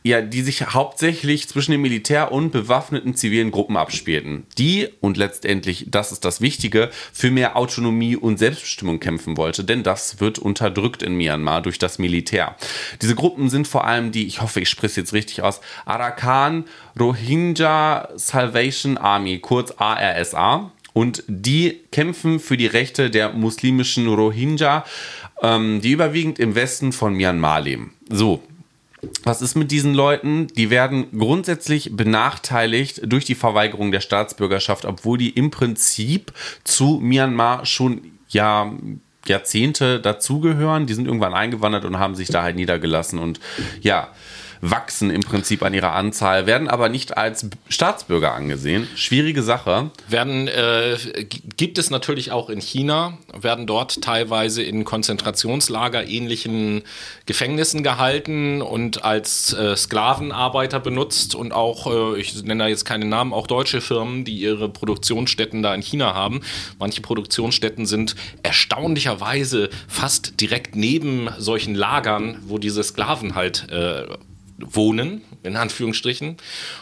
ja, 0.03 0.23
die 0.23 0.43
sich 0.43 0.67
hauptsächlich 0.67 1.49
zwischen 1.49 1.73
dem 1.73 1.83
Militär 1.83 2.33
und 2.33 2.51
bewaffneten 2.51 3.15
zivilen 3.15 3.51
Gruppen 3.51 3.77
abspielten, 3.77 4.47
die, 4.57 4.89
und 5.01 5.17
letztendlich, 5.17 5.87
das 5.89 6.11
ist 6.13 6.25
das 6.25 6.41
Wichtige, 6.41 6.91
für 7.13 7.31
mehr 7.31 7.57
Autonomie 7.57 8.17
und 8.17 8.39
Selbstbestimmung 8.39 8.99
kämpfen 8.99 9.37
wollte, 9.37 9.63
denn 9.63 9.83
das 9.83 10.21
wird 10.21 10.39
unterdrückt 10.39 11.03
in 11.03 11.17
Myanmar 11.17 11.61
durch 11.61 11.79
das 11.79 11.99
Militär. 11.99 12.57
Diese 13.03 13.15
Gruppen 13.15 13.51
sind 13.51 13.69
vor 13.69 13.85
allem 13.85 14.11
die, 14.11 14.27
ich 14.27 14.41
hoffe, 14.41 14.61
ich 14.61 14.71
spreche 14.71 14.93
es 14.93 14.97
jetzt 14.97 15.13
richtig 15.13 15.43
aus, 15.43 15.61
Arakan 15.85 16.65
Rohingya 16.99 18.09
Salvation 18.17 18.97
Army, 18.97 19.39
kurz 19.39 19.73
ARSA, 19.77 20.73
und 20.93 21.23
die 21.29 21.81
kämpfen 21.93 22.41
für 22.41 22.57
die 22.57 22.67
Rechte 22.67 23.11
der 23.11 23.33
muslimischen 23.33 24.09
Rohingya, 24.09 24.85
ähm, 25.43 25.81
die 25.83 25.93
überwiegend 25.93 26.39
im 26.39 26.55
Westen 26.55 26.93
von 26.93 27.15
Myanmar 27.15 27.61
leben. 27.61 27.95
So, 28.09 28.43
was 29.23 29.43
ist 29.43 29.55
mit 29.55 29.71
diesen 29.71 29.95
Leuten? 29.95 30.49
Die 30.49 30.71
werden 30.71 31.07
grundsätzlich 31.17 31.97
benachteiligt 31.97 33.01
durch 33.05 33.25
die 33.25 33.35
Verweigerung 33.35 33.93
der 33.93 34.01
Staatsbürgerschaft, 34.01 34.85
obwohl 34.85 35.19
die 35.19 35.31
im 35.31 35.51
Prinzip 35.51 36.33
zu 36.65 36.99
Myanmar 37.03 37.67
schon 37.67 38.03
ja 38.29 38.73
Jahrzehnte 39.27 40.01
dazugehören. 40.01 40.87
Die 40.87 40.95
sind 40.95 41.07
irgendwann 41.07 41.35
eingewandert 41.35 41.85
und 41.85 41.99
haben 41.99 42.15
sich 42.15 42.29
da 42.29 42.43
halt 42.43 42.57
niedergelassen 42.57 43.19
und 43.19 43.41
ja. 43.81 44.09
Wachsen 44.61 45.11
im 45.11 45.23
Prinzip 45.23 45.63
an 45.63 45.75
ihrer 45.75 45.93
Anzahl, 45.93 46.47
werden 46.47 46.69
aber 46.69 46.89
nicht 46.89 47.17
als 47.17 47.47
Staatsbürger 47.69 48.35
angesehen. 48.35 48.87
Schwierige 48.95 49.43
Sache. 49.43 49.91
Werden, 50.09 50.49
äh, 50.49 50.97
gibt 51.57 51.79
es 51.79 51.91
natürlich 51.91 52.33
auch 52.33 52.51
in 52.51 52.61
China, 52.61 53.19
werden 53.39 53.67
dort 53.67 54.03
teilweise 54.03 54.63
in 54.63 54.85
Konzentrationslager 54.85 56.07
ähnlichen 56.07 56.83
Gefängnissen 57.27 57.83
gehalten 57.83 58.63
und 58.63 59.05
als 59.05 59.53
äh, 59.53 59.77
Sklavenarbeiter 59.77 60.81
benutzt 60.81 61.35
und 61.35 61.53
auch, 61.53 61.87
äh, 61.87 62.21
ich 62.21 62.43
nenne 62.43 62.65
da 62.65 62.69
jetzt 62.69 62.85
keine 62.85 63.07
Namen, 63.07 63.33
auch 63.33 63.47
deutsche 63.47 63.81
Firmen, 63.81 64.25
die 64.25 64.39
ihre 64.39 64.69
Produktionsstätten 64.69 65.63
da 65.63 65.75
in 65.75 65.83
China 65.83 66.15
haben. 66.15 66.41
Manche 66.79 67.01
Produktionsstätten 67.01 67.87
sind 67.87 68.15
erstaunlicherweise 68.43 69.71
fast 69.89 70.41
direkt 70.41 70.77
neben 70.77 71.29
solchen 71.39 71.75
Lagern, 71.75 72.39
wo 72.47 72.59
diese 72.59 72.83
Sklaven 72.83 73.35
halt 73.35 73.71
äh, 73.71 74.05
wohnen, 74.67 75.23
in 75.43 75.57
Anführungsstrichen, 75.57 76.37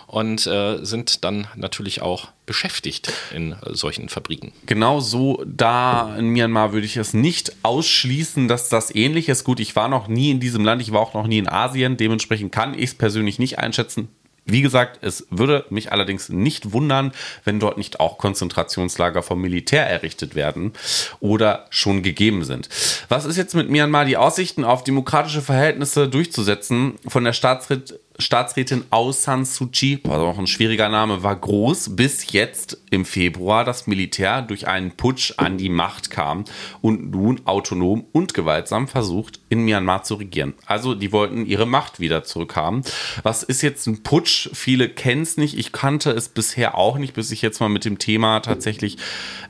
und 0.07 0.47
äh, 0.47 0.85
sind 0.85 1.25
dann 1.25 1.47
natürlich 1.57 2.03
auch 2.03 2.29
beschäftigt 2.47 3.13
in 3.35 3.53
äh, 3.53 3.57
solchen 3.75 4.09
Fabriken. 4.09 4.53
Genau 4.67 5.01
so 5.01 5.45
da 5.47 6.17
in 6.17 6.29
Myanmar 6.31 6.73
würde 6.73 6.87
ich 6.87 6.97
es 6.97 7.15
nicht 7.15 7.53
ausschließen, 7.63 8.49
dass 8.49 8.69
das 8.69 8.95
ähnlich 8.95 9.29
ist. 9.29 9.45
Gut, 9.45 9.61
ich 9.61 9.77
war 9.77 9.89
noch 9.89 10.09
nie 10.09 10.31
in 10.31 10.41
diesem 10.41 10.65
Land, 10.65 10.83
ich 10.83 10.93
war 10.93 11.01
auch 11.01 11.15
noch 11.15 11.27
nie 11.27 11.39
in 11.39 11.49
Asien, 11.49 11.97
dementsprechend 11.97 12.51
kann 12.53 12.75
ich 12.75 12.85
es 12.85 12.95
persönlich 12.95 13.39
nicht 13.39 13.59
einschätzen. 13.59 14.09
Wie 14.51 14.63
gesagt, 14.63 14.99
es 15.03 15.27
würde 15.31 15.67
mich 15.69 15.93
allerdings 15.93 16.31
nicht 16.31 16.73
wundern, 16.73 17.13
wenn 17.45 17.61
dort 17.61 17.77
nicht 17.77 18.01
auch 18.01 18.17
Konzentrationslager 18.17 19.23
vom 19.23 19.41
Militär 19.41 19.87
errichtet 19.87 20.35
werden 20.35 20.73
oder 21.21 21.67
schon 21.69 22.03
gegeben 22.03 22.45
sind. 22.45 22.71
Was 23.09 23.27
ist 23.27 23.37
jetzt 23.37 23.55
mit 23.55 23.69
Myanmar 23.69 24.07
die 24.07 24.17
Aussichten 24.17 24.65
auf 24.65 24.85
demokratische 24.85 25.43
Verhältnisse 25.43 26.09
durchzusetzen 26.09 26.95
von 27.07 27.25
der 27.25 27.35
Staatsrätin 27.35 27.99
Staatsrätin 28.21 28.85
Aung 28.91 29.13
San 29.13 29.45
Suu 29.45 29.69
Kyi, 29.69 30.01
auch 30.09 30.39
ein 30.39 30.49
schwieriger 30.49 30.89
Name, 30.89 31.23
war 31.23 31.37
groß, 31.37 31.95
bis 31.95 32.33
jetzt 32.33 32.83
im 32.91 33.05
Februar 33.05 33.65
das 33.65 33.87
Militär 33.87 34.43
durch 34.43 34.67
einen 34.67 34.91
Putsch 34.97 35.35
an 35.37 35.57
die 35.57 35.69
Macht 35.69 36.11
kam 36.11 36.43
und 36.81 37.13
nun 37.13 37.43
autonom 37.45 38.07
und 38.11 38.35
gewaltsam 38.35 38.89
versucht, 38.89 39.39
in 39.51 39.65
Myanmar 39.65 40.03
zu 40.03 40.17
regieren. 40.17 40.55
Also 40.67 40.97
die 40.97 41.13
wollten 41.13 41.47
ihre 41.47 41.65
Macht 41.65 42.01
wieder 42.01 42.25
zurückhaben. 42.25 42.83
Was 43.23 43.45
ist 43.45 43.63
jetzt 43.63 43.87
ein 43.87 44.03
Putsch? 44.03 44.51
Viele 44.53 44.89
kennen 44.89 45.23
es 45.23 45.37
nicht. 45.37 45.57
Ich 45.57 45.71
kannte 45.71 46.11
es 46.11 46.29
bisher 46.29 46.77
auch 46.77 46.99
nicht, 46.99 47.15
bis 47.15 47.31
ich 47.31 47.41
jetzt 47.41 47.61
mal 47.61 47.69
mit 47.69 47.85
dem 47.85 47.99
Thema 47.99 48.41
tatsächlich 48.41 48.99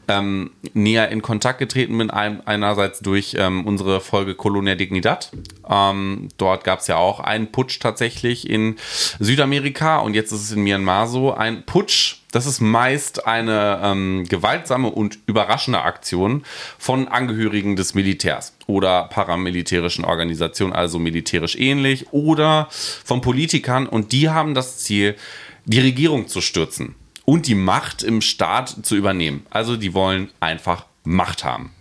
ähm, 0.08 0.50
näher 0.74 1.08
in 1.10 1.22
Kontakt 1.22 1.58
getreten 1.58 1.96
bin. 1.96 2.10
Ein, 2.10 2.46
einerseits 2.46 3.00
durch 3.00 3.34
ähm, 3.38 3.66
unsere 3.66 4.00
Folge 4.00 4.34
Colonia 4.34 4.74
Dignidad. 4.74 5.30
Ähm, 5.68 6.28
dort 6.36 6.64
gab 6.64 6.80
es 6.80 6.86
ja 6.86 6.96
auch 6.96 7.20
einen 7.20 7.50
Putsch 7.50 7.80
tatsächlich 7.80 8.48
in 8.58 8.76
Südamerika 9.18 9.98
und 9.98 10.14
jetzt 10.14 10.32
ist 10.32 10.42
es 10.42 10.52
in 10.52 10.62
Myanmar 10.62 11.06
so. 11.06 11.32
Ein 11.32 11.64
Putsch, 11.64 12.16
das 12.32 12.46
ist 12.46 12.60
meist 12.60 13.26
eine 13.26 13.80
ähm, 13.82 14.24
gewaltsame 14.28 14.88
und 14.88 15.18
überraschende 15.26 15.82
Aktion 15.82 16.44
von 16.78 17.08
Angehörigen 17.08 17.76
des 17.76 17.94
Militärs 17.94 18.54
oder 18.66 19.04
paramilitärischen 19.04 20.04
Organisationen, 20.04 20.72
also 20.72 20.98
militärisch 20.98 21.56
ähnlich, 21.56 22.12
oder 22.12 22.68
von 22.70 23.20
Politikern 23.20 23.86
und 23.86 24.12
die 24.12 24.28
haben 24.28 24.54
das 24.54 24.78
Ziel, 24.78 25.16
die 25.64 25.80
Regierung 25.80 26.28
zu 26.28 26.40
stürzen 26.40 26.94
und 27.24 27.46
die 27.46 27.54
Macht 27.54 28.02
im 28.02 28.20
Staat 28.20 28.74
zu 28.82 28.96
übernehmen. 28.96 29.46
Also 29.50 29.76
die 29.76 29.94
wollen 29.94 30.30
einfach 30.40 30.86
Macht 31.04 31.44
haben. 31.44 31.72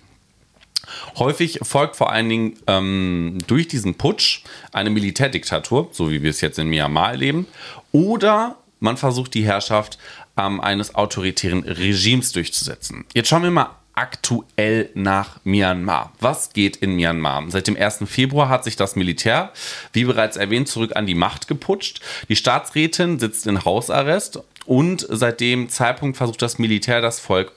Häufig 1.18 1.60
folgt 1.64 1.96
vor 1.96 2.12
allen 2.12 2.30
Dingen 2.30 2.60
ähm, 2.68 3.38
durch 3.48 3.68
diesen 3.68 3.96
Putsch 3.96 4.44
eine 4.72 4.90
Militärdiktatur, 4.90 5.90
so 5.92 6.12
wie 6.12 6.22
wir 6.22 6.30
es 6.30 6.42
jetzt 6.42 6.60
in 6.60 6.68
Myanmar 6.70 7.12
erleben, 7.12 7.48
oder 7.92 8.58
man 8.80 8.98
versucht 8.98 9.34
die 9.34 9.44
Herrschaft 9.44 9.98
ähm, 10.38 10.62
eines 10.62 10.94
autoritären 10.96 11.64
Regimes 11.64 12.32
durchzusetzen. 12.32 13.06
Jetzt 13.14 13.30
schauen 13.30 13.44
wir 13.44 13.52
mal 13.52 13.72
aktuell 13.98 14.92
nach 14.94 15.40
Myanmar. 15.44 16.14
Was 16.20 16.54
geht 16.54 16.76
in 16.78 16.96
Myanmar? 16.96 17.46
Seit 17.48 17.66
dem 17.66 17.76
1. 17.76 18.04
Februar 18.06 18.48
hat 18.48 18.64
sich 18.64 18.76
das 18.76 18.96
Militär, 18.96 19.52
wie 19.92 20.06
bereits 20.06 20.38
erwähnt, 20.38 20.68
zurück 20.68 20.96
an 20.96 21.08
die 21.08 21.16
Macht 21.16 21.48
geputscht. 21.48 22.02
Die 22.30 22.36
Staatsrätin 22.36 23.18
sitzt 23.18 23.48
in 23.48 23.66
Hausarrest 23.66 24.40
und 24.68 25.08
seit 25.10 25.40
dem 25.40 25.70
Zeitpunkt 25.70 26.18
versucht 26.18 26.44
das 26.44 26.60
Militär 26.60 27.02
das 27.02 27.20
Volk 27.20 27.54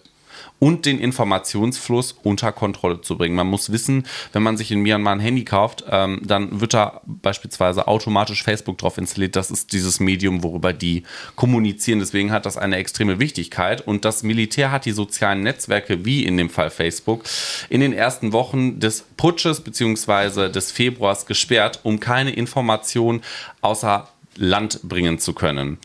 und 0.58 0.86
den 0.86 0.98
Informationsfluss 0.98 2.12
unter 2.22 2.52
Kontrolle 2.52 3.00
zu 3.00 3.16
bringen. 3.16 3.34
Man 3.34 3.46
muss 3.46 3.72
wissen, 3.72 4.06
wenn 4.32 4.42
man 4.42 4.56
sich 4.56 4.70
in 4.70 4.80
Myanmar 4.80 5.14
ein 5.14 5.20
Handy 5.20 5.44
kauft, 5.44 5.84
ähm, 5.90 6.20
dann 6.22 6.60
wird 6.60 6.74
da 6.74 7.00
beispielsweise 7.06 7.88
automatisch 7.88 8.42
Facebook 8.42 8.78
drauf 8.78 8.98
installiert. 8.98 9.36
Das 9.36 9.50
ist 9.50 9.72
dieses 9.72 10.00
Medium, 10.00 10.42
worüber 10.42 10.72
die 10.72 11.04
kommunizieren. 11.34 11.98
Deswegen 11.98 12.30
hat 12.30 12.46
das 12.46 12.56
eine 12.56 12.76
extreme 12.76 13.18
Wichtigkeit. 13.18 13.86
Und 13.86 14.04
das 14.04 14.22
Militär 14.22 14.70
hat 14.70 14.84
die 14.84 14.92
sozialen 14.92 15.42
Netzwerke, 15.42 16.04
wie 16.04 16.24
in 16.24 16.36
dem 16.36 16.50
Fall 16.50 16.70
Facebook, 16.70 17.24
in 17.68 17.80
den 17.80 17.92
ersten 17.92 18.32
Wochen 18.32 18.80
des 18.80 19.04
Putsches 19.16 19.60
bzw. 19.60 20.50
des 20.50 20.72
Februars 20.72 21.26
gesperrt, 21.26 21.80
um 21.82 22.00
keine 22.00 22.32
Informationen 22.32 23.22
außer 23.60 24.08
Land 24.40 24.80
bringen 24.82 25.18
zu 25.18 25.34
können. 25.34 25.78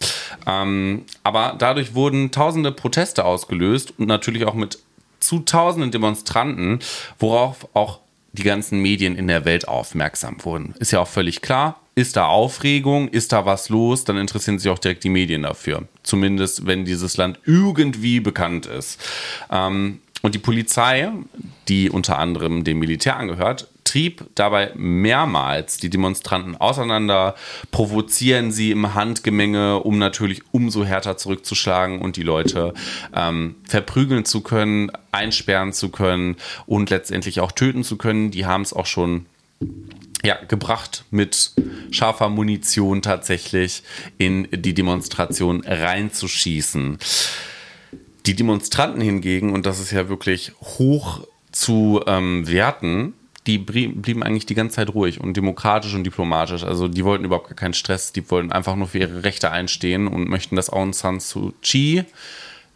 Ähm, 0.48 1.04
aber 1.24 1.56
dadurch 1.60 1.94
wurden 1.94 2.32
tausende 2.32 2.72
Proteste 2.72 3.26
ausgelöst 3.26 3.94
und 3.98 4.08
natürlich 4.08 4.46
auch 4.46 4.54
mit 4.54 4.80
zu 5.20 5.39
tausenden 5.39 5.91
Demonstranten, 5.91 6.80
worauf 7.20 7.68
auch 7.74 8.00
die 8.32 8.44
ganzen 8.44 8.82
Medien 8.82 9.15
in 9.15 9.28
der 9.28 9.46
Welt 9.46 9.68
aufmerksam 9.68 10.38
wurden. 10.44 10.74
Ist 10.80 10.91
ja 10.91 11.00
auch 11.00 11.08
völlig 11.08 11.41
klar. 11.41 11.80
Ist 11.96 12.18
da 12.18 12.28
Aufregung, 12.28 13.08
ist 13.08 13.32
da 13.32 13.46
was 13.46 13.70
los, 13.70 14.04
dann 14.04 14.18
interessieren 14.18 14.60
sich 14.60 14.70
auch 14.70 14.80
direkt 14.80 15.04
die 15.06 15.10
Medien 15.10 15.44
dafür. 15.44 15.88
Zumindest, 16.04 16.65
wenn 16.65 16.84
dieses 16.84 17.15
Land 17.15 17.39
irgendwie 17.46 18.20
bekannt 18.20 18.65
ist. 18.65 19.00
Ähm, 19.50 20.00
und 20.22 20.36
die 20.36 20.39
Polizei, 20.39 21.10
die 21.68 21.89
unter 21.89 22.20
anderem 22.20 22.63
dem 22.63 22.80
Militär 22.80 23.15
angehört, 23.18 23.68
trieb 23.86 24.26
dabei 24.36 24.74
mehrmals 24.76 25.78
die 25.78 25.89
Demonstranten 25.89 26.58
auseinander, 26.58 27.36
provozieren 27.71 28.52
sie 28.52 28.71
im 28.71 28.93
Handgemenge, 28.93 29.80
um 29.80 29.98
natürlich 29.98 30.41
umso 30.52 30.84
härter 30.84 31.15
zurückzuschlagen 31.15 32.02
und 32.02 32.17
die 32.17 32.24
Leute 32.24 32.74
ähm, 33.15 33.56
verprügeln 33.67 34.26
zu 34.26 34.41
können, 34.41 34.91
einsperren 35.13 35.71
zu 35.71 35.89
können 35.89 36.36
und 36.65 36.89
letztendlich 36.89 37.39
auch 37.39 37.54
töten 37.54 37.84
zu 37.84 37.95
können. 37.95 38.32
Die 38.32 38.45
haben 38.45 38.63
es 38.63 38.74
auch 38.74 38.86
schon 38.86 39.28
ja, 40.24 40.38
gebracht 40.48 41.06
mit 41.12 41.52
scharfer 41.91 42.30
Munition 42.30 43.02
tatsächlich 43.02 43.84
in 44.17 44.48
die 44.52 44.74
Demonstration 44.74 45.63
reinzuschießen. 45.65 46.98
Die 48.26 48.36
Demonstranten 48.36 49.02
hingegen, 49.02 49.54
und 49.54 49.67
das 49.67 49.80
ist 49.80 49.91
ja 49.91 50.10
wirklich 50.10 50.52
hoch 50.62 51.21
zu 51.52 52.02
ähm, 52.08 52.48
werten, 52.48 53.13
die 53.48 53.58
blieben 53.60 54.24
eigentlich 54.24 54.46
die 54.46 54.56
ganze 54.56 54.78
Zeit 54.78 54.94
ruhig 54.94 55.22
und 55.22 55.38
demokratisch 55.38 55.94
und 55.94 56.04
diplomatisch. 56.04 56.64
Also 56.64 56.88
die 56.88 57.06
wollten 57.06 57.26
überhaupt 57.26 57.48
gar 57.48 57.56
keinen 57.56 57.74
Stress, 57.74 58.12
die 58.12 58.30
wollten 58.32 58.52
einfach 58.52 58.76
nur 58.76 58.88
für 58.88 59.00
ihre 59.00 59.24
Rechte 59.24 59.52
einstehen 59.52 60.08
und 60.08 60.28
möchten, 60.28 60.56
dass 60.56 60.70
Aung 60.70 60.94
San 60.94 61.20
Suu 61.20 61.52
Kyi 61.62 62.06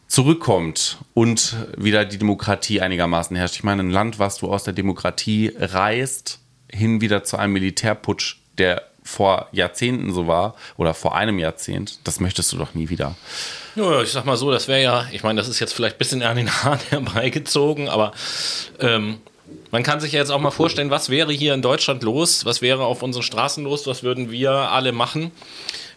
zurückkommt 0.07 0.97
und 1.13 1.55
wieder 1.77 2.05
die 2.05 2.17
Demokratie 2.17 2.81
einigermaßen 2.81 3.35
herrscht. 3.35 3.55
Ich 3.55 3.63
meine, 3.63 3.83
ein 3.83 3.91
Land, 3.91 4.19
was 4.19 4.37
du 4.37 4.51
aus 4.51 4.63
der 4.63 4.73
Demokratie 4.73 5.53
reißt, 5.57 6.39
hin 6.71 7.01
wieder 7.01 7.23
zu 7.23 7.37
einem 7.37 7.53
Militärputsch, 7.53 8.37
der 8.57 8.83
vor 9.03 9.47
Jahrzehnten 9.51 10.13
so 10.13 10.27
war 10.27 10.55
oder 10.77 10.93
vor 10.93 11.15
einem 11.15 11.39
Jahrzehnt, 11.39 11.99
das 12.03 12.19
möchtest 12.19 12.51
du 12.53 12.57
doch 12.57 12.75
nie 12.75 12.89
wieder. 12.89 13.15
Ja, 13.75 14.01
ich 14.01 14.11
sag 14.11 14.25
mal 14.25 14.37
so, 14.37 14.51
das 14.51 14.67
wäre 14.67 14.83
ja, 14.83 15.07
ich 15.11 15.23
meine, 15.23 15.39
das 15.39 15.47
ist 15.47 15.59
jetzt 15.59 15.73
vielleicht 15.73 15.95
ein 15.95 15.99
bisschen 15.99 16.21
an 16.21 16.37
den 16.37 16.51
Haaren 16.51 16.79
herbeigezogen, 16.89 17.87
aber 17.87 18.11
ähm, 18.79 19.19
man 19.71 19.83
kann 19.83 19.99
sich 19.99 20.13
ja 20.13 20.19
jetzt 20.19 20.31
auch 20.31 20.39
mal 20.39 20.51
vorstellen, 20.51 20.89
was 20.89 21.09
wäre 21.09 21.31
hier 21.31 21.53
in 21.53 21.61
Deutschland 21.61 22.03
los, 22.03 22.45
was 22.45 22.61
wäre 22.61 22.85
auf 22.85 23.03
unseren 23.03 23.23
Straßen 23.23 23.63
los, 23.63 23.85
was 23.87 24.03
würden 24.03 24.31
wir 24.31 24.51
alle 24.51 24.91
machen, 24.91 25.31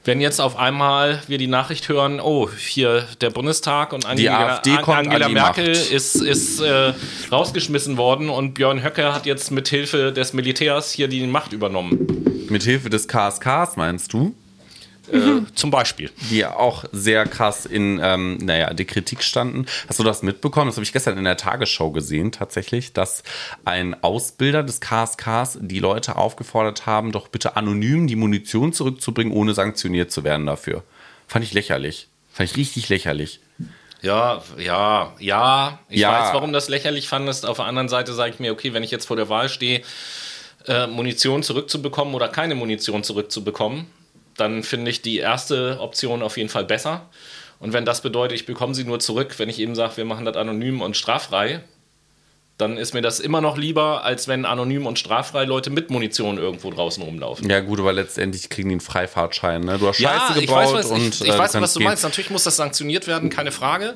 wenn 0.05 0.21
jetzt 0.21 0.41
auf 0.41 0.57
einmal 0.57 1.23
wir 1.29 1.39
die 1.39 1.47
Nachricht 1.47 1.89
hören, 1.89 2.21
oh, 2.21 2.51
hier 2.51 3.07
der 3.21 3.31
Bundestag 3.31 3.93
und 3.93 4.05
Angela, 4.05 4.61
Angela 4.87 5.29
Merkel 5.29 5.69
ist, 5.69 6.17
ist 6.17 6.61
äh, 6.61 6.93
rausgeschmissen 7.31 7.97
worden 7.97 8.29
und 8.29 8.55
Björn 8.55 8.83
Höcke 8.83 9.15
hat 9.15 9.27
jetzt 9.27 9.53
mit 9.53 9.69
Hilfe 9.69 10.13
des 10.13 10.33
Militärs 10.33 10.91
hier 10.91 11.09
die 11.09 11.25
Macht 11.27 11.53
übernommen. 11.53 12.47
Mit 12.49 12.65
Hilfe 12.65 12.91
des 12.91 13.07
KSKs 13.07 13.77
meinst 13.77 14.13
du? 14.13 14.35
Mhm. 15.11 15.47
zum 15.55 15.71
Beispiel. 15.71 16.11
Die 16.31 16.45
auch 16.47 16.85
sehr 16.93 17.27
krass 17.27 17.67
in, 17.67 18.01
ähm, 18.03 18.39
naja, 18.39 18.73
die 18.75 18.85
Kritik 18.85 19.23
standen. 19.23 19.67
Hast 19.89 19.99
du 19.99 20.05
das 20.05 20.23
mitbekommen? 20.23 20.67
Das 20.67 20.77
habe 20.77 20.85
ich 20.85 20.93
gestern 20.93 21.19
in 21.19 21.25
der 21.25 21.37
Tagesschau 21.37 21.91
gesehen, 21.91 22.33
tatsächlich, 22.33 22.93
dass 22.93 23.23
ein 23.65 24.01
Ausbilder 24.03 24.63
des 24.63 24.81
KSKs 24.81 25.59
die 25.61 25.81
Leute 25.81 26.17
aufgefordert 26.17 26.87
haben, 26.87 27.13
doch 27.13 27.29
bitte 27.29 27.57
anonym 27.57 28.07
die 28.07 28.17
Munition 28.17 28.73
zurückzubringen, 28.73 29.33
ohne 29.33 29.55
sanktioniert 29.55 30.13
zu 30.13 30.25
werden 30.25 30.47
dafür. 30.47 30.85
Fand 31.27 31.45
ich 31.45 31.53
lächerlich. 31.53 32.09
Fand 32.33 32.51
ich 32.51 32.57
richtig 32.57 32.89
lächerlich. 32.89 33.41
Ja, 34.03 34.43
ja, 34.59 35.13
ja. 35.19 35.79
Ich 35.89 36.01
ja. 36.01 36.13
weiß, 36.13 36.35
warum 36.35 36.53
das 36.53 36.69
lächerlich 36.69 37.09
fandest. 37.09 37.47
Auf 37.47 37.59
der 37.59 37.67
anderen 37.67 37.89
Seite 37.89 38.13
sage 38.13 38.33
ich 38.35 38.41
mir, 38.41 38.53
okay, 38.53 38.73
wenn 38.73 38.83
ich 38.83 38.91
jetzt 38.91 39.07
vor 39.07 39.17
der 39.17 39.29
Wahl 39.29 39.49
stehe, 39.49 39.83
äh, 40.67 40.87
Munition 40.87 41.43
zurückzubekommen 41.43 42.15
oder 42.15 42.29
keine 42.29 42.55
Munition 42.55 43.05
zurückzubekommen, 43.05 43.87
dann 44.43 44.65
finde 44.65 44.91
ich 44.91 45.03
die 45.03 45.19
erste 45.19 45.79
Option 45.81 46.21
auf 46.21 46.37
jeden 46.37 46.49
Fall 46.49 46.65
besser. 46.65 47.09
Und 47.61 47.73
wenn 47.73 47.85
das 47.85 48.03
bedeutet, 48.03 48.35
ich 48.35 48.45
bekomme 48.45 48.75
sie 48.75 48.83
nur 48.83 48.99
zurück, 48.99 49.39
wenn 49.39 49.49
ich 49.49 49.61
eben 49.61 49.77
sage, 49.77 49.97
wir 49.99 50.05
machen 50.05 50.25
das 50.25 50.37
anonym 50.37 50.83
und 50.83 50.97
straffrei, 50.97 51.61
dann 52.59 52.77
ist 52.77 52.93
mir 52.93 53.03
das 53.03 53.21
immer 53.21 53.41
noch 53.41 53.57
lieber, 53.57 54.03
als 54.05 54.27
wenn 54.27 54.45
anonym 54.45 54.87
und 54.87 54.99
straffrei 54.99 55.45
Leute 55.45 55.71
mit 55.71 55.91
Munition 55.91 56.39
irgendwo 56.39 56.71
draußen 56.73 57.03
rumlaufen. 57.05 57.49
Ja, 57.49 57.61
gut, 57.61 57.79
aber 57.79 57.93
letztendlich 57.93 58.51
kriegen 58.51 58.69
die 58.69 58.75
einen 58.75 58.81
Freifahrtschein. 58.81 59.63
Ne? 59.63 59.79
Du 59.79 59.87
hast 59.87 60.01
Ja, 60.01 60.27
Scheiße 60.27 60.41
ich 60.41 60.47
gebaut 60.49 60.65
weiß, 60.65 60.73
was, 60.73 60.87
und 60.87 61.15
ich, 61.15 61.21
ich 61.21 61.29
äh, 61.29 61.39
weiß 61.39 61.61
was 61.61 61.73
du 61.73 61.79
gehen. 61.79 61.89
meinst. 61.89 62.03
Natürlich 62.03 62.31
muss 62.31 62.43
das 62.43 62.57
sanktioniert 62.57 63.07
werden, 63.07 63.31
keine 63.31 63.53
Frage. 63.53 63.95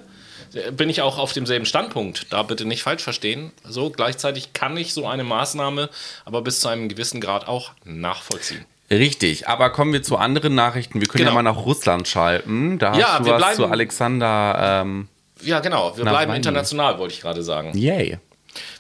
Bin 0.77 0.89
ich 0.89 1.03
auch 1.03 1.19
auf 1.19 1.33
demselben 1.33 1.67
Standpunkt. 1.67 2.33
Da 2.33 2.45
bitte 2.45 2.67
nicht 2.67 2.85
falsch 2.85 3.03
verstehen. 3.03 3.51
So, 3.65 3.91
gleichzeitig 3.91 4.53
kann 4.53 4.77
ich 4.77 4.95
so 4.95 5.09
eine 5.09 5.25
Maßnahme 5.25 5.91
aber 6.25 6.43
bis 6.43 6.61
zu 6.61 6.69
einem 6.69 6.89
gewissen 6.89 7.21
Grad 7.21 7.49
auch 7.49 7.73
nachvollziehen. 7.85 8.65
Richtig, 8.91 9.49
aber 9.49 9.71
kommen 9.71 9.93
wir 9.93 10.03
zu 10.03 10.17
anderen 10.17 10.55
Nachrichten. 10.55 11.01
Wir 11.01 11.09
können 11.09 11.25
Genau. 11.25 11.31
ja 11.37 11.43
mal 11.43 11.43
nach 11.43 11.65
Russland 11.65 12.07
schalten. 12.07 12.79
Da 12.79 12.91
hast 12.91 12.99
Ja, 12.99 13.19
du 13.19 13.25
wir 13.25 13.33
was 13.33 13.39
bleiben- 13.39 13.57
zu 13.57 13.67
Alexander. 13.67 14.83
Ähm, 14.83 15.09
Ja, 15.43 15.61
genau. 15.61 15.97
Wir 15.97 16.05
Nach 16.05 16.13
bleiben 16.13 16.33
international, 16.35 16.99
wollte 16.99 17.15
ich 17.15 17.21
gerade 17.21 17.43
sagen. 17.43 17.77
yay. 17.77 18.19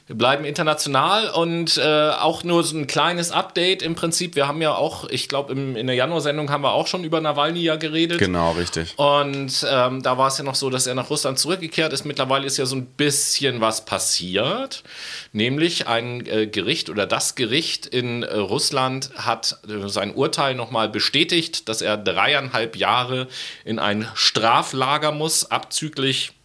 Wir 0.06 0.16
bleiben 0.16 0.44
international 0.44 1.30
und 1.30 1.78
äh, 1.78 2.10
auch 2.10 2.44
nur 2.44 2.62
so 2.62 2.76
ein 2.76 2.86
kleines 2.86 3.32
Update 3.32 3.82
im 3.82 3.96
Prinzip. 3.96 4.36
Wir 4.36 4.46
haben 4.46 4.62
ja 4.62 4.72
auch, 4.72 5.08
ich 5.08 5.28
glaube, 5.28 5.52
in 5.52 5.86
der 5.86 5.96
Januar-Sendung 5.96 6.48
haben 6.48 6.62
wir 6.62 6.74
auch 6.74 6.86
schon 6.86 7.02
über 7.02 7.20
Nawalny 7.20 7.60
ja 7.60 7.74
geredet. 7.74 8.18
Genau, 8.18 8.52
richtig. 8.52 8.96
Und 8.98 9.66
ähm, 9.68 10.02
da 10.04 10.16
war 10.16 10.28
es 10.28 10.38
ja 10.38 10.44
noch 10.44 10.54
so, 10.54 10.70
dass 10.70 10.86
er 10.86 10.94
nach 10.94 11.10
Russland 11.10 11.40
zurückgekehrt 11.40 11.92
ist. 11.92 12.04
Mittlerweile 12.04 12.46
ist 12.46 12.56
ja 12.56 12.66
so 12.66 12.76
ein 12.76 12.86
bisschen 12.86 13.60
was 13.60 13.84
passiert. 13.84 14.84
Nämlich 15.32 15.88
ein 15.88 16.24
äh, 16.24 16.46
Gericht 16.46 16.88
oder 16.88 17.06
das 17.06 17.34
Gericht 17.34 17.86
in 17.86 18.22
äh, 18.22 18.36
Russland 18.36 19.10
hat 19.16 19.58
äh, 19.68 19.88
sein 19.88 20.14
Urteil 20.14 20.54
nochmal 20.54 20.88
bestätigt, 20.88 21.68
dass 21.68 21.82
er 21.82 21.96
dreieinhalb 21.96 22.76
Jahre 22.76 23.26
in 23.64 23.80
ein 23.80 24.06
Straflager 24.14 25.10
muss, 25.10 25.50
abzüglich 25.50 26.35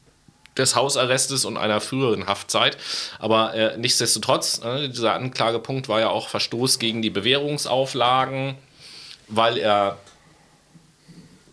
des 0.57 0.75
Hausarrestes 0.75 1.45
und 1.45 1.57
einer 1.57 1.79
früheren 1.81 2.27
Haftzeit. 2.27 2.77
Aber 3.19 3.53
äh, 3.53 3.77
nichtsdestotrotz, 3.77 4.61
äh, 4.63 4.89
dieser 4.89 5.13
Anklagepunkt 5.13 5.87
war 5.87 5.99
ja 5.99 6.09
auch 6.09 6.27
Verstoß 6.27 6.79
gegen 6.79 7.01
die 7.01 7.09
Bewährungsauflagen, 7.09 8.55
weil 9.27 9.57
er 9.57 9.97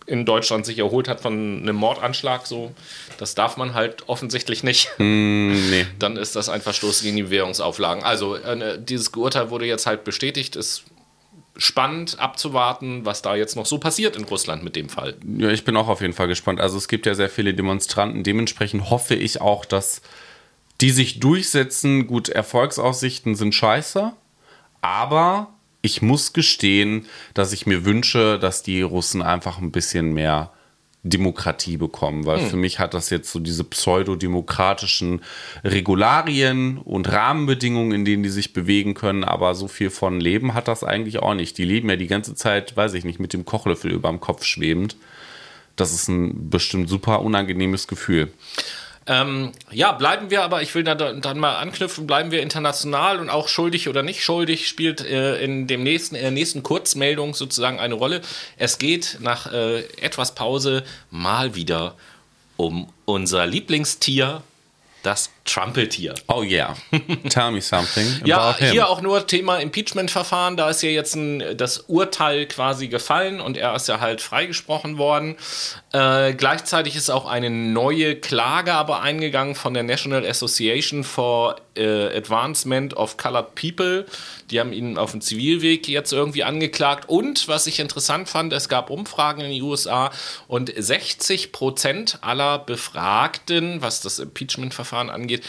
in 0.09 0.25
Deutschland 0.25 0.65
sich 0.65 0.79
erholt 0.79 1.07
hat 1.07 1.21
von 1.21 1.61
einem 1.61 1.75
Mordanschlag. 1.75 2.47
So, 2.47 2.71
das 3.17 3.35
darf 3.35 3.57
man 3.57 3.75
halt 3.75 4.09
offensichtlich 4.09 4.63
nicht. 4.63 4.89
Hm, 4.97 5.69
nee. 5.69 5.85
Dann 5.99 6.17
ist 6.17 6.35
das 6.35 6.49
ein 6.49 6.61
Verstoß 6.61 7.03
gegen 7.03 7.15
die 7.15 7.23
Bewährungsauflagen. 7.23 8.03
Also 8.03 8.35
äh, 8.35 8.79
dieses 8.81 9.09
Urteil 9.09 9.51
wurde 9.51 9.65
jetzt 9.65 9.85
halt 9.85 10.03
bestätigt. 10.03 10.55
Ist 10.55 10.83
spannend 11.59 12.19
abzuwarten, 12.19 13.05
was 13.05 13.21
da 13.21 13.35
jetzt 13.35 13.55
noch 13.55 13.65
so 13.65 13.77
passiert 13.77 14.15
in 14.15 14.23
Russland 14.23 14.63
mit 14.63 14.75
dem 14.75 14.89
Fall. 14.89 15.15
Ja, 15.37 15.49
ich 15.49 15.65
bin 15.65 15.77
auch 15.77 15.89
auf 15.89 16.01
jeden 16.01 16.13
Fall 16.13 16.27
gespannt. 16.27 16.59
Also 16.59 16.77
es 16.77 16.87
gibt 16.87 17.05
ja 17.05 17.13
sehr 17.13 17.29
viele 17.29 17.53
Demonstranten. 17.53 18.23
Dementsprechend 18.23 18.89
hoffe 18.89 19.13
ich 19.13 19.41
auch, 19.41 19.65
dass 19.65 20.01
die 20.81 20.91
sich 20.91 21.19
durchsetzen. 21.19 22.07
Gut, 22.07 22.29
Erfolgsaussichten 22.29 23.35
sind 23.35 23.53
scheiße. 23.53 24.13
Aber 24.81 25.53
ich 25.81 26.01
muss 26.01 26.33
gestehen, 26.33 27.05
dass 27.33 27.51
ich 27.51 27.65
mir 27.65 27.85
wünsche, 27.85 28.39
dass 28.39 28.63
die 28.63 28.81
Russen 28.81 29.21
einfach 29.21 29.59
ein 29.59 29.71
bisschen 29.71 30.13
mehr 30.13 30.51
Demokratie 31.03 31.77
bekommen, 31.77 32.25
weil 32.25 32.39
für 32.39 32.57
mich 32.57 32.79
hat 32.79 32.93
das 32.93 33.09
jetzt 33.09 33.31
so 33.31 33.39
diese 33.39 33.63
pseudodemokratischen 33.63 35.21
Regularien 35.63 36.77
und 36.77 37.09
Rahmenbedingungen, 37.09 37.93
in 37.93 38.03
denen 38.03 38.21
die 38.21 38.29
sich 38.29 38.51
bewegen 38.51 38.95
können, 38.95 39.23
aber 39.23 39.55
so 39.55 39.69
viel 39.69 39.91
von 39.91 40.19
Leben 40.19 40.53
hat 40.53 40.67
das 40.67 40.83
eigentlich 40.83 41.19
auch 41.19 41.35
nicht. 41.35 41.57
Die 41.57 41.63
leben 41.63 41.89
ja 41.89 41.95
die 41.95 42.07
ganze 42.07 42.35
Zeit, 42.35 42.75
weiß 42.75 42.95
ich 42.95 43.05
nicht, 43.05 43.19
mit 43.19 43.31
dem 43.31 43.45
Kochlöffel 43.45 43.91
überm 43.91 44.19
Kopf 44.19 44.43
schwebend. 44.43 44.97
Das 45.77 45.93
ist 45.93 46.09
ein 46.09 46.49
bestimmt 46.49 46.89
super 46.89 47.21
unangenehmes 47.21 47.87
Gefühl. 47.87 48.33
Ähm, 49.09 49.53
ja, 49.71 49.91
bleiben 49.91 50.29
wir 50.29 50.43
aber, 50.43 50.61
ich 50.61 50.75
will 50.75 50.83
da 50.83 50.93
dann 50.93 51.39
mal 51.39 51.55
anknüpfen, 51.55 52.05
bleiben 52.05 52.29
wir 52.29 52.43
international 52.43 53.19
und 53.19 53.31
auch 53.31 53.47
schuldig 53.47 53.89
oder 53.89 54.03
nicht 54.03 54.23
schuldig 54.23 54.67
spielt 54.67 55.01
äh, 55.01 55.43
in 55.43 55.65
dem 55.65 55.81
nächsten, 55.81 56.13
in 56.13 56.21
der 56.21 56.29
nächsten 56.29 56.61
Kurzmeldung 56.61 57.33
sozusagen 57.33 57.79
eine 57.79 57.95
Rolle. 57.95 58.21
Es 58.57 58.77
geht 58.77 59.17
nach 59.19 59.51
äh, 59.51 59.79
etwas 59.99 60.35
Pause 60.35 60.83
mal 61.09 61.55
wieder 61.55 61.95
um 62.55 62.93
unser 63.05 63.47
Lieblingstier, 63.47 64.43
das 65.03 65.29
Trumpeltier. 65.45 66.13
Oh 66.27 66.43
yeah. 66.43 66.75
Tell 67.29 67.51
me 67.51 67.61
something 67.61 68.21
Ja, 68.25 68.55
him. 68.55 68.71
hier 68.71 68.89
auch 68.89 69.01
nur 69.01 69.25
Thema 69.25 69.57
Impeachment-Verfahren. 69.57 70.57
Da 70.57 70.69
ist 70.69 70.81
ja 70.83 70.89
jetzt 70.89 71.15
ein, 71.15 71.57
das 71.57 71.79
Urteil 71.87 72.45
quasi 72.45 72.87
gefallen 72.87 73.39
und 73.41 73.57
er 73.57 73.75
ist 73.75 73.87
ja 73.87 73.99
halt 73.99 74.21
freigesprochen 74.21 74.97
worden. 74.97 75.35
Äh, 75.93 76.33
gleichzeitig 76.33 76.95
ist 76.95 77.09
auch 77.09 77.25
eine 77.25 77.49
neue 77.49 78.15
Klage 78.15 78.73
aber 78.73 79.01
eingegangen 79.01 79.55
von 79.55 79.73
der 79.73 79.83
National 79.83 80.25
Association 80.25 81.03
for 81.03 81.55
äh, 81.79 82.15
Advancement 82.15 82.95
of 82.95 83.17
Colored 83.17 83.55
People. 83.55 84.05
Die 84.51 84.59
haben 84.59 84.73
ihn 84.73 84.97
auf 84.97 85.11
dem 85.11 85.21
Zivilweg 85.21 85.87
jetzt 85.87 86.11
irgendwie 86.11 86.43
angeklagt. 86.43 87.09
Und 87.09 87.47
was 87.47 87.67
ich 87.67 87.79
interessant 87.79 88.29
fand, 88.29 88.53
es 88.53 88.69
gab 88.69 88.89
Umfragen 88.89 89.41
in 89.41 89.51
den 89.51 89.61
USA 89.61 90.11
und 90.47 90.71
60 90.75 91.51
Prozent 91.51 92.19
aller 92.21 92.59
Befragten, 92.59 93.81
was 93.81 94.01
das 94.01 94.19
Impeachment-Verfahren 94.19 95.09
angeht, 95.09 95.43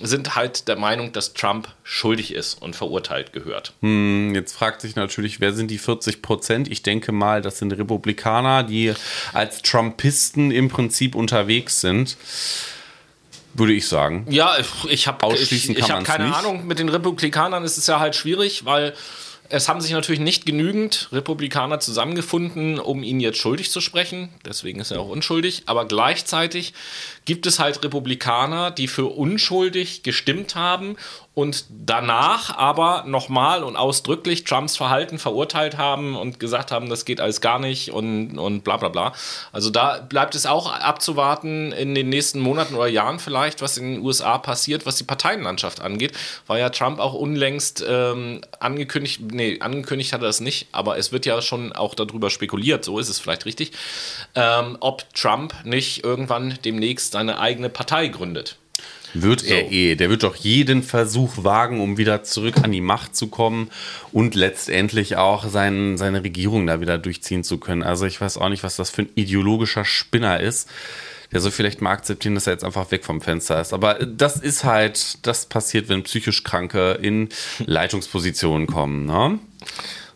sind 0.00 0.34
halt 0.34 0.68
der 0.68 0.76
Meinung, 0.76 1.12
dass 1.12 1.34
Trump 1.34 1.68
schuldig 1.82 2.32
ist 2.32 2.54
und 2.54 2.74
verurteilt 2.74 3.32
gehört. 3.32 3.74
Jetzt 3.82 4.54
fragt 4.54 4.80
sich 4.80 4.96
natürlich, 4.96 5.40
wer 5.40 5.52
sind 5.52 5.70
die 5.70 5.78
40 5.78 6.22
Prozent? 6.22 6.68
Ich 6.70 6.82
denke 6.82 7.12
mal, 7.12 7.42
das 7.42 7.58
sind 7.58 7.72
Republikaner, 7.72 8.62
die 8.62 8.94
als 9.32 9.62
Trumpisten 9.62 10.50
im 10.50 10.68
Prinzip 10.68 11.14
unterwegs 11.14 11.80
sind. 11.80 12.16
Würde 13.54 13.72
ich 13.72 13.86
sagen. 13.88 14.26
Ja, 14.30 14.56
ich- 14.58 15.06
habe 15.06 15.34
ich, 15.34 15.68
ich 15.70 15.90
hab 15.90 16.04
keine 16.04 16.26
nicht. 16.26 16.36
Ahnung. 16.36 16.66
Mit 16.66 16.78
den 16.78 16.88
Republikanern 16.88 17.64
ist 17.64 17.76
es 17.76 17.86
ja 17.86 18.00
halt 18.00 18.16
schwierig, 18.16 18.64
weil 18.64 18.94
es 19.50 19.68
haben 19.68 19.82
sich 19.82 19.92
natürlich 19.92 20.20
nicht 20.20 20.46
genügend 20.46 21.08
Republikaner 21.12 21.78
zusammengefunden, 21.78 22.78
um 22.78 23.02
ihn 23.02 23.20
jetzt 23.20 23.36
schuldig 23.38 23.70
zu 23.70 23.82
sprechen. 23.82 24.30
Deswegen 24.46 24.80
ist 24.80 24.90
er 24.90 25.00
auch 25.00 25.08
unschuldig. 25.08 25.64
Aber 25.66 25.84
gleichzeitig 25.84 26.72
gibt 27.24 27.46
es 27.46 27.58
halt 27.58 27.82
Republikaner, 27.84 28.70
die 28.70 28.88
für 28.88 29.06
unschuldig 29.06 30.02
gestimmt 30.02 30.54
haben 30.54 30.96
und 31.34 31.64
danach 31.70 32.56
aber 32.58 33.04
nochmal 33.06 33.64
und 33.64 33.76
ausdrücklich 33.76 34.44
Trumps 34.44 34.76
Verhalten 34.76 35.18
verurteilt 35.18 35.78
haben 35.78 36.14
und 36.14 36.38
gesagt 36.38 36.70
haben, 36.70 36.90
das 36.90 37.06
geht 37.06 37.22
alles 37.22 37.40
gar 37.40 37.58
nicht 37.58 37.90
und, 37.90 38.38
und 38.38 38.64
bla 38.64 38.76
bla 38.76 38.90
bla. 38.90 39.12
Also 39.50 39.70
da 39.70 39.98
bleibt 40.00 40.34
es 40.34 40.44
auch 40.44 40.70
abzuwarten 40.70 41.72
in 41.72 41.94
den 41.94 42.10
nächsten 42.10 42.38
Monaten 42.38 42.74
oder 42.74 42.86
Jahren 42.86 43.18
vielleicht, 43.18 43.62
was 43.62 43.78
in 43.78 43.94
den 43.94 44.02
USA 44.02 44.36
passiert, 44.36 44.84
was 44.84 44.96
die 44.96 45.04
Parteienlandschaft 45.04 45.80
angeht, 45.80 46.12
weil 46.46 46.60
ja 46.60 46.68
Trump 46.68 46.98
auch 46.98 47.14
unlängst 47.14 47.82
ähm, 47.88 48.42
angekündigt, 48.60 49.22
nee, 49.32 49.58
angekündigt 49.60 50.12
hat 50.12 50.20
er 50.20 50.26
das 50.26 50.40
nicht, 50.40 50.66
aber 50.72 50.98
es 50.98 51.12
wird 51.12 51.24
ja 51.24 51.40
schon 51.40 51.72
auch 51.72 51.94
darüber 51.94 52.28
spekuliert, 52.28 52.84
so 52.84 52.98
ist 52.98 53.08
es 53.08 53.18
vielleicht 53.18 53.46
richtig, 53.46 53.72
ähm, 54.34 54.76
ob 54.80 55.12
Trump 55.14 55.54
nicht 55.64 56.04
irgendwann 56.04 56.58
demnächst 56.62 57.11
seine 57.12 57.38
eigene 57.38 57.68
Partei 57.68 58.08
gründet. 58.08 58.56
Wird 59.14 59.44
er 59.44 59.70
eh. 59.70 59.94
Der 59.94 60.08
wird 60.08 60.22
doch 60.22 60.36
jeden 60.36 60.82
Versuch 60.82 61.44
wagen, 61.44 61.80
um 61.80 61.98
wieder 61.98 62.22
zurück 62.22 62.56
an 62.62 62.72
die 62.72 62.80
Macht 62.80 63.14
zu 63.14 63.26
kommen 63.26 63.70
und 64.10 64.34
letztendlich 64.34 65.16
auch 65.16 65.46
sein, 65.48 65.98
seine 65.98 66.24
Regierung 66.24 66.66
da 66.66 66.80
wieder 66.80 66.98
durchziehen 66.98 67.44
zu 67.44 67.58
können. 67.58 67.82
Also 67.82 68.06
ich 68.06 68.20
weiß 68.20 68.38
auch 68.38 68.48
nicht, 68.48 68.62
was 68.62 68.76
das 68.76 68.90
für 68.90 69.02
ein 69.02 69.10
ideologischer 69.14 69.84
Spinner 69.84 70.40
ist. 70.40 70.68
Der 71.30 71.40
soll 71.40 71.50
vielleicht 71.50 71.80
mal 71.80 71.92
akzeptieren, 71.92 72.34
dass 72.34 72.46
er 72.46 72.52
jetzt 72.52 72.64
einfach 72.64 72.90
weg 72.90 73.04
vom 73.04 73.20
Fenster 73.20 73.60
ist. 73.60 73.72
Aber 73.72 73.94
das 73.94 74.36
ist 74.36 74.64
halt, 74.64 75.26
das 75.26 75.46
passiert, 75.46 75.88
wenn 75.88 76.02
psychisch 76.02 76.44
Kranke 76.44 76.92
in 77.00 77.30
Leitungspositionen 77.64 78.66
kommen. 78.66 79.06
Ne? 79.06 79.38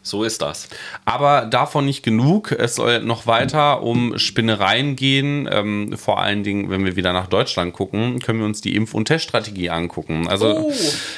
So 0.06 0.22
ist 0.22 0.40
das. 0.40 0.68
Aber 1.04 1.46
davon 1.46 1.84
nicht 1.84 2.04
genug. 2.04 2.52
Es 2.52 2.76
soll 2.76 3.00
noch 3.02 3.26
weiter 3.26 3.82
um 3.82 4.16
Spinnereien 4.18 4.94
gehen. 4.94 5.48
Ähm, 5.50 5.96
vor 5.96 6.20
allen 6.20 6.44
Dingen, 6.44 6.70
wenn 6.70 6.84
wir 6.84 6.94
wieder 6.94 7.12
nach 7.12 7.26
Deutschland 7.26 7.72
gucken, 7.72 8.20
können 8.20 8.38
wir 8.38 8.46
uns 8.46 8.60
die 8.60 8.76
Impf- 8.78 8.94
und 8.94 9.06
Teststrategie 9.06 9.68
angucken. 9.70 10.28
Also 10.28 10.46
Oh. 10.56 10.72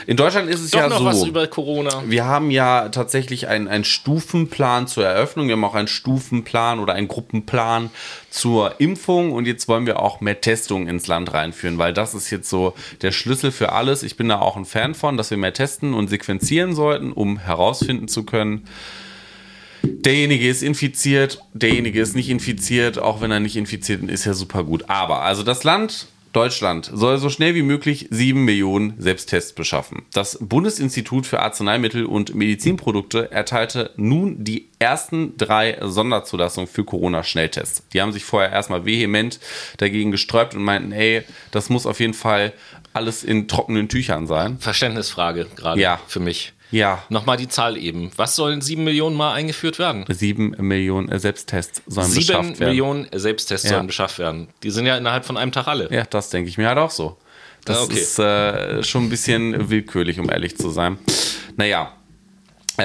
in 0.06 0.16
Deutschland 0.16 0.48
ist 0.48 0.60
es 0.60 0.70
Doch 0.70 0.80
ja 0.80 0.88
noch 0.88 1.00
so. 1.00 1.04
was 1.04 1.22
über 1.24 1.46
Corona. 1.48 2.02
wir 2.06 2.24
haben 2.24 2.50
ja 2.50 2.88
tatsächlich 2.88 3.46
einen, 3.46 3.68
einen 3.68 3.84
Stufenplan 3.84 4.86
zur 4.86 5.04
Eröffnung. 5.04 5.48
Wir 5.48 5.52
haben 5.56 5.64
auch 5.64 5.74
einen 5.74 5.88
Stufenplan 5.88 6.78
oder 6.80 6.94
einen 6.94 7.08
Gruppenplan 7.08 7.90
zur 8.38 8.80
Impfung. 8.80 9.32
Und 9.32 9.46
jetzt 9.46 9.68
wollen 9.68 9.86
wir 9.86 10.00
auch 10.00 10.20
mehr 10.20 10.40
Testungen 10.40 10.88
ins 10.88 11.06
Land 11.06 11.32
reinführen, 11.32 11.78
weil 11.78 11.92
das 11.92 12.14
ist 12.14 12.30
jetzt 12.30 12.48
so 12.48 12.74
der 13.02 13.12
Schlüssel 13.12 13.50
für 13.50 13.72
alles. 13.72 14.02
Ich 14.02 14.16
bin 14.16 14.28
da 14.28 14.40
auch 14.40 14.56
ein 14.56 14.64
Fan 14.64 14.94
von, 14.94 15.16
dass 15.16 15.30
wir 15.30 15.38
mehr 15.38 15.52
testen 15.52 15.94
und 15.94 16.08
sequenzieren 16.08 16.74
sollten, 16.74 17.12
um 17.12 17.38
herausfinden 17.38 18.08
zu 18.08 18.24
können, 18.24 18.64
derjenige 19.82 20.48
ist 20.48 20.62
infiziert, 20.62 21.40
derjenige 21.52 22.00
ist 22.00 22.14
nicht 22.14 22.28
infiziert, 22.28 22.98
auch 22.98 23.20
wenn 23.20 23.30
er 23.30 23.40
nicht 23.40 23.56
infiziert 23.56 24.02
ist, 24.02 24.10
ist 24.10 24.24
ja 24.24 24.34
super 24.34 24.64
gut. 24.64 24.88
Aber 24.88 25.22
also 25.22 25.42
das 25.42 25.64
Land 25.64 26.06
Deutschland 26.32 26.90
soll 26.92 27.18
so 27.18 27.30
schnell 27.30 27.54
wie 27.54 27.62
möglich 27.62 28.06
7 28.10 28.44
Millionen 28.44 28.94
Selbsttests 28.98 29.52
beschaffen. 29.52 30.02
Das 30.12 30.38
Bundesinstitut 30.40 31.26
für 31.26 31.40
Arzneimittel 31.40 32.04
und 32.04 32.34
Medizinprodukte 32.34 33.30
erteilte 33.32 33.90
nun 33.96 34.44
die 34.44 34.68
ersten 34.78 35.36
drei 35.36 35.78
Sonderzulassungen 35.80 36.68
für 36.68 36.84
Corona-Schnelltests. 36.84 37.82
Die 37.92 38.00
haben 38.00 38.12
sich 38.12 38.24
vorher 38.24 38.50
erstmal 38.52 38.84
vehement 38.84 39.40
dagegen 39.78 40.10
gesträubt 40.10 40.54
und 40.54 40.62
meinten, 40.62 40.92
ey, 40.92 41.22
das 41.50 41.70
muss 41.70 41.86
auf 41.86 42.00
jeden 42.00 42.14
Fall 42.14 42.52
alles 42.92 43.24
in 43.24 43.48
trockenen 43.48 43.88
Tüchern 43.88 44.26
sein. 44.26 44.58
Verständnisfrage 44.58 45.46
gerade 45.56 45.80
Ja. 45.80 46.00
für 46.06 46.20
mich. 46.20 46.52
Ja. 46.70 47.02
Nochmal 47.08 47.36
die 47.36 47.48
Zahl 47.48 47.76
eben. 47.76 48.10
Was 48.16 48.36
sollen 48.36 48.60
sieben 48.60 48.84
Millionen 48.84 49.16
Mal 49.16 49.32
eingeführt 49.32 49.78
werden? 49.78 50.04
7 50.08 50.56
Millionen 50.58 51.18
Selbsttests 51.18 51.82
sollen 51.86 52.08
Sieben 52.08 52.26
beschafft 52.26 52.60
werden. 52.60 52.68
Millionen 52.70 53.06
Selbsttests 53.12 53.64
Ja. 53.68 53.76
sollen 53.76 53.86
beschafft 53.86 54.18
werden. 54.18 54.48
Die 54.62 54.70
sind 54.70 54.86
ja 54.86 54.96
innerhalb 54.96 55.24
von 55.24 55.36
einem 55.36 55.52
Tag 55.52 55.66
alle. 55.66 55.88
Ja, 55.92 56.04
das 56.04 56.30
denke 56.30 56.48
ich 56.50 56.58
mir 56.58 56.68
halt 56.68 56.78
auch 56.78 56.90
so. 56.90 57.16
Das 57.64 57.82
okay. 57.82 57.98
ist 57.98 58.18
äh, 58.18 58.82
schon 58.82 59.04
ein 59.04 59.10
bisschen 59.10 59.68
willkürlich, 59.70 60.20
um 60.20 60.30
ehrlich 60.30 60.56
zu 60.56 60.70
sein. 60.70 60.98
Naja, 61.56 61.92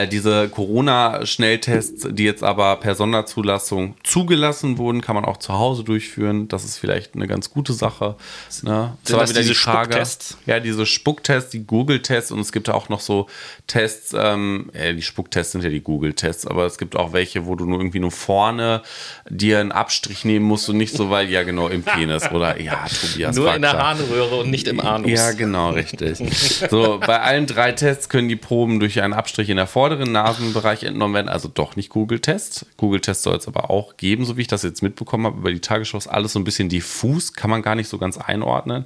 diese 0.10 0.50
Corona-Schnelltests, 0.50 2.08
die 2.12 2.24
jetzt 2.24 2.44
aber 2.44 2.76
per 2.78 2.96
Sonderzulassung 2.96 3.96
zugelassen 4.04 4.78
wurden, 4.78 5.02
kann 5.02 5.16
man 5.16 5.26
auch 5.26 5.38
zu 5.38 5.54
Hause 5.54 5.84
durchführen. 5.84 6.48
Das 6.48 6.64
ist 6.64 6.78
vielleicht 6.78 7.16
eine 7.16 7.28
ganz 7.28 7.52
gute 7.52 7.74
Sache. 7.74 8.16
Ne? 8.64 8.98
Sind 9.04 9.20
das 9.20 9.34
diese 9.34 9.56
Spucktests? 9.56 10.38
Ja, 10.46 10.60
diese 10.60 10.86
Spucktests, 10.86 11.52
die 11.52 11.66
Google-Tests 11.66 12.32
und 12.32 12.40
es 12.40 12.52
gibt 12.52 12.70
auch 12.70 12.90
noch 12.90 13.00
so 13.00 13.28
Tests, 13.68 14.14
ähm, 14.18 14.70
äh, 14.74 14.94
die 14.94 15.02
Spucktests 15.02 15.54
sind 15.54 15.64
ja 15.64 15.70
die 15.70 15.82
Google-Tests, 15.82 16.48
aber 16.48 16.66
es 16.66 16.78
gibt 16.78 16.96
auch 16.96 17.14
welche, 17.14 17.46
wo 17.46 17.56
du 17.56 17.66
nur 17.66 17.80
irgendwie 17.80 18.00
nur 18.00 18.12
vorne 18.12 18.82
dir 19.30 19.60
einen 19.60 19.72
Abstrich 19.72 20.26
nehmen 20.26 20.46
musst 20.46 20.70
und 20.70 20.78
nicht 20.78 20.96
so, 20.96 21.10
weil, 21.10 21.30
ja 21.30 21.44
genau, 21.44 21.68
im 21.68 21.84
Penis 21.84 22.30
oder, 22.32 22.60
ja, 22.60 22.86
Tobias, 22.88 23.36
Nur 23.36 23.54
in 23.54 23.62
der. 23.62 23.74
Harnröhre 23.74 24.36
und 24.38 24.50
nicht 24.50 24.68
im 24.68 24.80
Anus. 24.80 25.12
Ja, 25.12 25.32
genau, 25.32 25.72
richtig. 25.72 26.20
So, 26.70 27.00
bei 27.06 27.20
allen 27.20 27.46
drei 27.46 27.72
Tests 27.72 28.10
können 28.10 28.30
die 28.30 28.36
Proben 28.36 28.80
durch 28.80 29.02
einen 29.02 29.14
Abstrich 29.14 29.50
in 29.50 29.58
der 29.58 29.68
vorderen 29.84 30.14
Nasenbereich 30.14 30.84
entnommen 30.84 31.14
werden, 31.14 31.28
also 31.28 31.50
doch 31.50 31.76
nicht 31.76 31.90
Google-Test. 31.90 32.68
Google-Test 32.78 33.22
soll 33.22 33.36
es 33.36 33.50
aber 33.50 33.70
auch 33.70 33.98
geben, 33.98 34.24
so 34.24 34.38
wie 34.38 34.42
ich 34.44 34.48
das 34.48 34.64
jetzt 34.64 34.82
mitbekommen 34.82 35.26
habe. 35.26 35.40
Über 35.40 35.52
die 35.52 35.60
Tagesschau 35.60 35.98
ist 35.98 36.08
alles 36.08 36.32
so 36.32 36.40
ein 36.40 36.46
bisschen 36.46 36.70
diffus, 36.70 37.34
kann 37.34 37.50
man 37.50 37.62
gar 37.62 37.76
nicht 37.76 37.90
so 37.90 37.98
ganz 37.98 38.18
einordnen. 38.18 38.86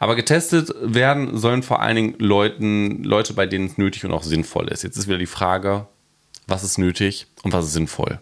Aber 0.00 0.16
getestet 0.16 0.72
werden 0.80 1.36
sollen 1.36 1.62
vor 1.62 1.82
allen 1.82 1.96
Dingen 1.96 2.14
Leuten, 2.16 3.04
Leute, 3.04 3.34
bei 3.34 3.44
denen 3.44 3.66
es 3.66 3.76
nötig 3.76 4.06
und 4.06 4.12
auch 4.12 4.22
sinnvoll 4.22 4.68
ist. 4.68 4.82
Jetzt 4.82 4.96
ist 4.96 5.06
wieder 5.06 5.18
die 5.18 5.26
Frage, 5.26 5.86
was 6.46 6.64
ist 6.64 6.78
nötig 6.78 7.26
und 7.42 7.52
was 7.52 7.66
ist 7.66 7.74
sinnvoll? 7.74 8.18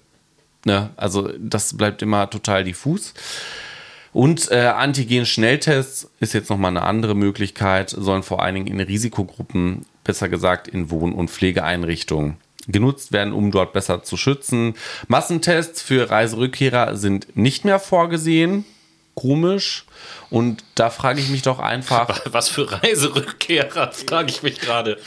Ne? 0.65 0.91
Also 0.97 1.31
das 1.39 1.77
bleibt 1.77 2.03
immer 2.03 2.29
total 2.29 2.65
diffus. 2.65 3.15
Und 4.13 4.51
äh, 4.51 4.67
Antigen-Schnelltests 4.67 6.11
ist 6.19 6.35
jetzt 6.35 6.51
nochmal 6.51 6.73
eine 6.73 6.83
andere 6.83 7.15
Möglichkeit, 7.15 7.91
sollen 7.91 8.25
vor 8.25 8.43
allen 8.43 8.57
Dingen 8.57 8.67
in 8.67 8.81
Risikogruppen, 8.81 9.87
besser 10.05 10.29
gesagt 10.29 10.69
in 10.69 10.91
Wohn- 10.91 11.13
und 11.13 11.31
Pflegeeinrichtungen 11.31 12.37
genutzt 12.69 13.13
werden, 13.13 13.33
um 13.33 13.51
dort 13.51 13.73
besser 13.73 14.03
zu 14.03 14.17
schützen. 14.17 14.75
Massentests 15.09 15.83
für 15.83 16.11
Reiserückkehrer 16.11 16.97
sind 16.97 17.37
nicht 17.37 17.65
mehr 17.65 17.79
vorgesehen. 17.79 18.65
Komisch. 19.15 19.85
Und 20.31 20.65
da 20.77 20.91
frage 20.91 21.21
ich 21.21 21.29
mich 21.31 21.43
doch 21.43 21.59
einfach, 21.59 22.21
Was 22.33 22.49
für 22.49 22.71
Reiserückkehrer, 22.71 23.93
frage 23.93 24.31
ich 24.31 24.43
mich 24.43 24.61
gerade. 24.61 24.99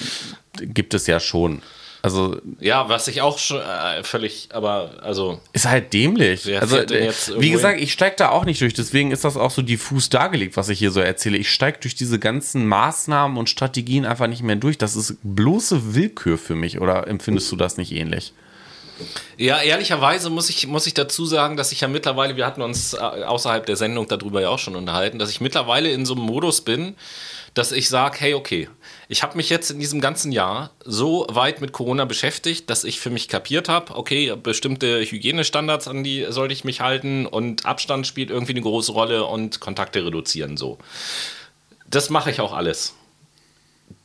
gibt 0.58 0.94
es 0.94 1.08
ja 1.08 1.20
schon. 1.20 1.62
Also 2.04 2.36
Ja, 2.60 2.89
was 2.89 3.08
ich 3.08 3.22
auch 3.22 3.39
schon 3.39 3.62
äh, 3.62 4.04
völlig, 4.04 4.49
aber 4.51 4.91
also 5.01 5.39
Ist 5.54 5.66
halt 5.66 5.93
dämlich. 5.93 6.54
Also, 6.60 6.78
äh, 6.78 7.14
wie 7.38 7.49
gesagt, 7.49 7.80
ich 7.80 7.93
steige 7.93 8.18
da 8.18 8.30
auch 8.30 8.43
nicht 8.43 8.60
durch. 8.60 8.74
Deswegen 8.74 9.12
ist 9.12 9.24
das 9.24 9.38
auch 9.38 9.51
so 9.51 9.62
diffus 9.62 10.10
dargelegt, 10.10 10.58
was 10.58 10.68
ich 10.68 10.78
hier 10.78 10.91
so 10.91 10.99
erzähle. 10.99 11.38
Ich 11.38 11.49
steige 11.49 11.80
durch 11.80 11.95
diese 11.95 12.20
ganzen 12.20 12.68
Maßnahmen 12.68 13.38
und 13.38 13.49
Strategien 13.49 14.06
einfach 14.06 14.28
nicht 14.28 14.43
mehr 14.43 14.58
durch. 14.58 14.78
Das 14.78 14.97
ist 14.97 15.16
bloße 15.24 15.95
Willkür 15.95 16.38
für 16.38 16.56
mich. 16.56 16.82
Oder 16.82 17.08
empfindest 17.08 17.49
du 17.54 17.56
das 17.56 17.78
nicht 17.78 17.93
ähnlich? 17.93 18.34
Ja, 19.38 19.62
ehrlicherweise 19.62 20.30
muss 20.30 20.49
ich, 20.49 20.68
muss 20.68 20.86
ich 20.86 20.93
dazu 20.93 21.26
sagen, 21.26 21.56
dass 21.56 21.72
ich 21.72 21.82
ja 21.82 21.88
mittlerweile, 21.88 22.36
wir 22.36 22.45
hatten 22.45 22.62
uns 22.62 22.93
äh, 22.93 22.97
außerhalb 22.97 23.66
der 23.66 23.78
Sendung 23.78 24.08
darüber 24.10 24.41
ja 24.41 24.49
auch 24.49 24.60
schon 24.60 24.76
unterhalten, 24.76 25.20
dass 25.20 25.30
ich 25.30 25.39
mittlerweile 25.39 25.89
in 25.89 26.06
so 26.06 26.16
einem 26.16 26.24
Modus 26.24 26.62
bin, 26.62 26.95
dass 27.54 27.72
ich 27.72 27.89
sage, 27.89 28.18
hey, 28.20 28.34
okay, 28.34 28.70
ich 29.08 29.22
habe 29.24 29.38
mich 29.38 29.49
jetzt 29.49 29.70
in 29.70 29.80
diesem 29.80 30.01
ganzen 30.01 30.32
Jahr 30.32 30.72
so 30.84 31.28
weit 31.30 31.62
mit 31.62 31.72
Corona 31.72 32.06
beschäftigt, 32.06 32.70
dass 32.70 32.84
ich 32.84 32.99
für 32.99 33.10
mich 33.10 33.28
kapiert 33.28 33.70
habe, 33.70 33.95
okay, 33.95 34.36
bestimmte 34.36 35.01
Hygienestandards, 35.01 35.88
an 35.88 36.04
die 36.04 36.26
sollte 36.30 36.54
ich 36.54 36.64
mich 36.64 36.82
halten 36.82 37.26
und 37.26 37.66
Abstand 37.66 38.08
spielt 38.08 38.32
irgendwie 38.32 38.54
eine 38.54 38.62
große 38.62 38.91
Rolle 38.91 39.26
und 39.26 39.60
Kontakte 39.60 40.06
reduzieren 40.06 40.58
so. 40.58 40.78
Das 41.88 42.10
mache 42.10 42.32
ich 42.32 42.39
auch 42.41 42.54
alles 42.54 42.95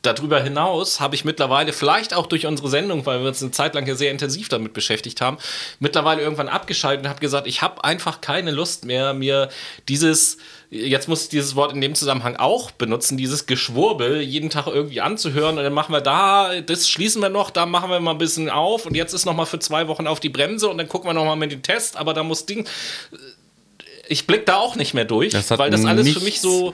darüber 0.01 0.41
hinaus 0.41 0.99
habe 0.99 1.15
ich 1.15 1.25
mittlerweile, 1.25 1.73
vielleicht 1.73 2.13
auch 2.13 2.25
durch 2.25 2.45
unsere 2.45 2.69
Sendung, 2.69 3.05
weil 3.05 3.19
wir 3.21 3.27
uns 3.27 3.41
eine 3.41 3.51
Zeit 3.51 3.75
lang 3.75 3.85
ja 3.85 3.95
sehr 3.95 4.11
intensiv 4.11 4.47
damit 4.47 4.73
beschäftigt 4.73 5.19
haben, 5.19 5.37
mittlerweile 5.79 6.21
irgendwann 6.21 6.47
abgeschaltet 6.47 7.05
und 7.05 7.09
habe 7.09 7.19
gesagt, 7.19 7.47
ich 7.47 7.61
habe 7.61 7.83
einfach 7.83 8.21
keine 8.21 8.51
Lust 8.51 8.85
mehr, 8.85 9.13
mir 9.13 9.49
dieses, 9.89 10.37
jetzt 10.69 11.09
muss 11.09 11.23
ich 11.23 11.29
dieses 11.29 11.55
Wort 11.55 11.73
in 11.73 11.81
dem 11.81 11.95
Zusammenhang 11.95 12.37
auch 12.37 12.71
benutzen, 12.71 13.17
dieses 13.17 13.45
Geschwurbel 13.45 14.21
jeden 14.21 14.49
Tag 14.49 14.67
irgendwie 14.67 15.01
anzuhören 15.01 15.57
und 15.57 15.63
dann 15.63 15.73
machen 15.73 15.93
wir 15.93 16.01
da, 16.01 16.61
das 16.61 16.87
schließen 16.87 17.21
wir 17.21 17.29
noch, 17.29 17.49
da 17.49 17.65
machen 17.65 17.89
wir 17.89 17.99
mal 17.99 18.11
ein 18.11 18.17
bisschen 18.17 18.49
auf 18.49 18.85
und 18.85 18.95
jetzt 18.95 19.13
ist 19.13 19.25
noch 19.25 19.35
mal 19.35 19.45
für 19.45 19.59
zwei 19.59 19.89
Wochen 19.89 20.07
auf 20.07 20.21
die 20.21 20.29
Bremse 20.29 20.69
und 20.69 20.77
dann 20.77 20.87
gucken 20.87 21.09
wir 21.09 21.13
noch 21.13 21.25
mal 21.25 21.35
mit 21.35 21.51
dem 21.51 21.61
Test, 21.61 21.97
aber 21.97 22.13
da 22.13 22.23
muss 22.23 22.45
Ding 22.45 22.65
ich 24.09 24.27
blick 24.27 24.45
da 24.45 24.55
auch 24.57 24.75
nicht 24.75 24.93
mehr 24.93 25.05
durch, 25.05 25.31
Das 25.31 25.49
weil 25.51 25.69
das 25.69 25.85
alles 25.85 26.07
für 26.07 26.13
nichts- 26.19 26.23
mich 26.23 26.41
so 26.41 26.73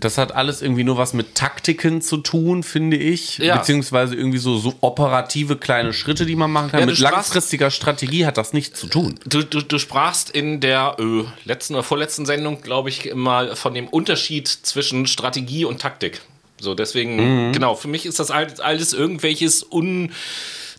Das 0.00 0.16
hat 0.16 0.34
alles 0.34 0.62
irgendwie 0.62 0.82
nur 0.84 0.96
was 0.96 1.12
mit 1.12 1.34
Taktiken 1.34 2.00
zu 2.00 2.16
tun, 2.16 2.62
finde 2.62 2.96
ich. 2.96 3.36
Ja. 3.36 3.58
Beziehungsweise 3.58 4.14
irgendwie 4.16 4.38
so, 4.38 4.56
so 4.56 4.72
operative 4.80 5.56
kleine 5.56 5.92
Schritte, 5.92 6.24
die 6.24 6.36
man 6.36 6.50
machen 6.50 6.70
kann. 6.70 6.80
Ja, 6.80 6.86
mit 6.86 6.96
sprachst- 6.96 7.12
langfristiger 7.34 7.70
Strategie 7.70 8.24
hat 8.24 8.38
das 8.38 8.54
nichts 8.54 8.80
zu 8.80 8.86
tun. 8.86 9.20
Du, 9.26 9.42
du, 9.42 9.60
du 9.60 9.78
sprachst 9.78 10.30
in 10.30 10.60
der 10.60 10.96
äh, 10.98 11.24
letzten 11.44 11.74
oder 11.74 11.82
vorletzten 11.82 12.24
Sendung, 12.24 12.62
glaube 12.62 12.88
ich, 12.88 13.14
mal 13.14 13.54
von 13.56 13.74
dem 13.74 13.88
Unterschied 13.88 14.48
zwischen 14.48 15.06
Strategie 15.06 15.66
und 15.66 15.82
Taktik. 15.82 16.22
So, 16.58 16.74
deswegen, 16.74 17.52
genau, 17.52 17.74
für 17.74 17.88
mich 17.88 18.06
ist 18.06 18.18
das 18.20 18.30
alles, 18.30 18.92
irgendwelches 18.94 19.62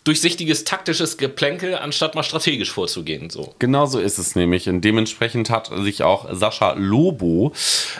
undurchsichtiges 0.03 0.63
taktisches 0.63 1.17
Geplänkel, 1.17 1.75
anstatt 1.75 2.15
mal 2.15 2.23
strategisch 2.23 2.71
vorzugehen. 2.71 3.29
So. 3.29 3.53
Genau 3.59 3.85
so 3.85 3.99
ist 3.99 4.17
es 4.17 4.35
nämlich. 4.35 4.67
Und 4.67 4.81
dementsprechend 4.81 5.49
hat 5.51 5.69
sich 5.83 6.01
auch 6.01 6.27
Sascha 6.31 6.73
Lobo 6.75 7.53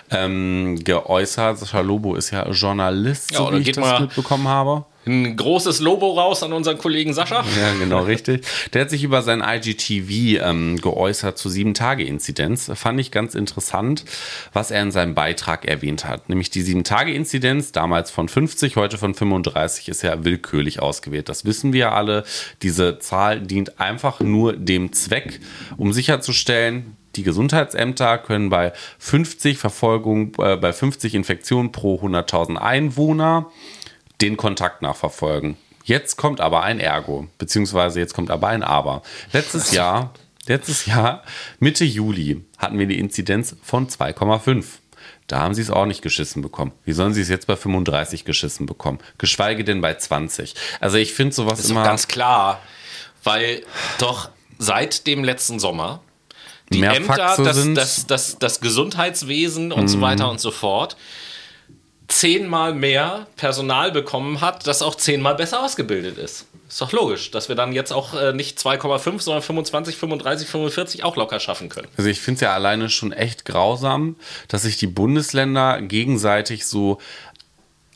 ähm, 0.09 0.79
geäußert. 0.83 1.59
Sascha 1.59 1.81
Lobo 1.81 2.15
ist 2.15 2.31
ja 2.31 2.49
Journalist, 2.49 3.31
Ja, 3.31 3.37
so 3.39 3.51
wie 3.53 3.57
ich 3.57 3.67
das 3.71 3.77
mal- 3.77 4.01
mitbekommen 4.01 4.47
habe. 4.47 4.85
Ein 5.05 5.35
großes 5.35 5.79
Lobo 5.79 6.11
raus 6.11 6.43
an 6.43 6.53
unseren 6.53 6.77
Kollegen 6.77 7.13
Sascha. 7.13 7.43
Ja, 7.59 7.73
genau, 7.79 8.03
richtig. 8.03 8.45
Der 8.73 8.81
hat 8.81 8.91
sich 8.91 9.03
über 9.03 9.23
sein 9.23 9.41
IGTV 9.41 10.43
ähm, 10.43 10.79
geäußert 10.79 11.39
zur 11.39 11.51
7-Tage-Inzidenz. 11.51 12.71
Fand 12.75 12.99
ich 12.99 13.09
ganz 13.09 13.33
interessant, 13.33 14.05
was 14.53 14.69
er 14.69 14.83
in 14.83 14.91
seinem 14.91 15.15
Beitrag 15.15 15.65
erwähnt 15.65 16.05
hat. 16.05 16.29
Nämlich 16.29 16.51
die 16.51 16.63
7-Tage-Inzidenz, 16.63 17.71
damals 17.71 18.11
von 18.11 18.29
50, 18.29 18.75
heute 18.75 18.99
von 18.99 19.15
35, 19.15 19.89
ist 19.89 20.03
ja 20.03 20.23
willkürlich 20.23 20.81
ausgewählt. 20.81 21.29
Das 21.29 21.45
wissen 21.45 21.73
wir 21.73 21.93
alle. 21.93 22.23
Diese 22.61 22.99
Zahl 22.99 23.41
dient 23.41 23.79
einfach 23.79 24.19
nur 24.19 24.53
dem 24.53 24.93
Zweck, 24.93 25.39
um 25.77 25.93
sicherzustellen, 25.93 26.95
die 27.15 27.23
Gesundheitsämter 27.23 28.17
können 28.19 28.49
bei 28.49 28.71
50 28.99 29.57
Verfolgung, 29.57 30.33
äh, 30.39 30.55
bei 30.55 30.71
50 30.71 31.15
Infektionen 31.15 31.71
pro 31.71 31.99
100.000 31.99 32.55
Einwohner 32.55 33.51
den 34.21 34.37
Kontakt 34.37 34.81
nachverfolgen. 34.81 35.57
Jetzt 35.83 36.15
kommt 36.15 36.41
aber 36.41 36.63
ein 36.63 36.79
Ergo, 36.79 37.27
beziehungsweise 37.37 37.99
jetzt 37.99 38.13
kommt 38.13 38.31
aber 38.31 38.47
ein 38.47 38.63
Aber. 38.63 39.01
Letztes 39.33 39.71
Jahr, 39.73 40.13
letztes 40.47 40.85
Jahr, 40.85 41.23
Mitte 41.59 41.83
Juli, 41.83 42.43
hatten 42.57 42.77
wir 42.77 42.85
die 42.85 42.99
Inzidenz 42.99 43.55
von 43.63 43.87
2,5. 43.87 44.63
Da 45.27 45.39
haben 45.39 45.53
sie 45.53 45.61
es 45.61 45.71
auch 45.71 45.85
nicht 45.85 46.01
geschissen 46.01 46.41
bekommen. 46.41 46.73
Wie 46.83 46.91
sollen 46.91 47.13
sie 47.13 47.21
es 47.21 47.29
jetzt 47.29 47.47
bei 47.47 47.55
35 47.55 48.25
geschissen 48.25 48.65
bekommen? 48.65 48.99
Geschweige 49.17 49.63
denn 49.63 49.81
bei 49.81 49.95
20. 49.95 50.55
Also 50.79 50.97
ich 50.97 51.13
finde 51.13 51.33
sowas 51.33 51.59
ist 51.59 51.69
doch 51.69 51.71
immer. 51.71 51.83
ganz 51.83 52.07
klar, 52.07 52.61
weil 53.23 53.63
doch 53.97 54.29
seit 54.59 55.07
dem 55.07 55.23
letzten 55.23 55.59
Sommer 55.59 56.01
die 56.71 56.83
Ämter, 56.83 57.35
das, 57.37 57.73
das, 57.73 58.07
das, 58.07 58.39
das 58.39 58.61
Gesundheitswesen 58.61 59.71
und 59.71 59.87
so 59.87 59.99
weiter 60.01 60.29
und 60.29 60.39
so 60.39 60.51
fort 60.51 60.95
zehnmal 62.11 62.73
mehr 62.73 63.27
Personal 63.35 63.91
bekommen 63.91 64.41
hat, 64.41 64.67
das 64.67 64.81
auch 64.81 64.95
zehnmal 64.95 65.35
besser 65.35 65.63
ausgebildet 65.63 66.17
ist. 66.17 66.45
Ist 66.67 66.79
doch 66.79 66.91
logisch, 66.93 67.31
dass 67.31 67.49
wir 67.49 67.55
dann 67.55 67.73
jetzt 67.73 67.91
auch 67.91 68.13
äh, 68.13 68.31
nicht 68.31 68.57
2,5, 68.57 69.19
sondern 69.21 69.41
25, 69.41 69.97
35, 69.97 70.47
45 70.47 71.03
auch 71.03 71.17
locker 71.17 71.39
schaffen 71.39 71.67
können. 71.67 71.87
Also 71.97 72.09
ich 72.09 72.21
finde 72.21 72.35
es 72.35 72.41
ja 72.41 72.53
alleine 72.53 72.89
schon 72.89 73.11
echt 73.11 73.43
grausam, 73.43 74.15
dass 74.47 74.61
sich 74.61 74.77
die 74.77 74.87
Bundesländer 74.87 75.81
gegenseitig 75.81 76.65
so 76.65 76.99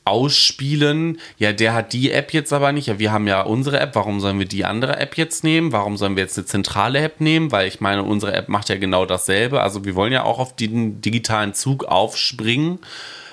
ausspielen, 0.05 1.20
ja, 1.39 1.51
der 1.51 1.74
hat 1.74 1.91
die 1.91 2.11
App 2.11 2.32
jetzt 2.32 2.53
aber 2.53 2.72
nicht, 2.72 2.88
ja, 2.88 2.99
wir 2.99 3.11
haben 3.11 3.28
ja 3.28 3.41
unsere 3.41 3.80
App, 3.80 3.95
warum 3.95 4.20
sollen 4.20 4.38
wir 4.38 4.45
die 4.45 4.63
andere 4.63 4.99
App 4.99 5.18
jetzt 5.18 5.43
nehmen? 5.43 5.72
Warum 5.72 5.97
sollen 5.97 6.16
wir 6.16 6.24
jetzt 6.24 6.38
eine 6.38 6.45
zentrale 6.45 6.99
App 6.99 7.22
nehmen? 7.22 7.51
Weil 7.51 7.68
ich 7.68 7.82
meine, 7.82 8.03
unsere 8.03 8.34
App 8.34 8.47
macht 8.47 8.70
ja 8.70 8.78
genau 8.78 9.05
dasselbe. 9.07 9.61
Also 9.61 9.84
wir 9.84 9.95
wollen 9.95 10.13
ja 10.13 10.24
auch 10.24 10.38
auf 10.38 10.55
den 10.55 11.01
digitalen 11.01 11.55
Zug 11.55 11.86
aufspringen, 11.86 12.80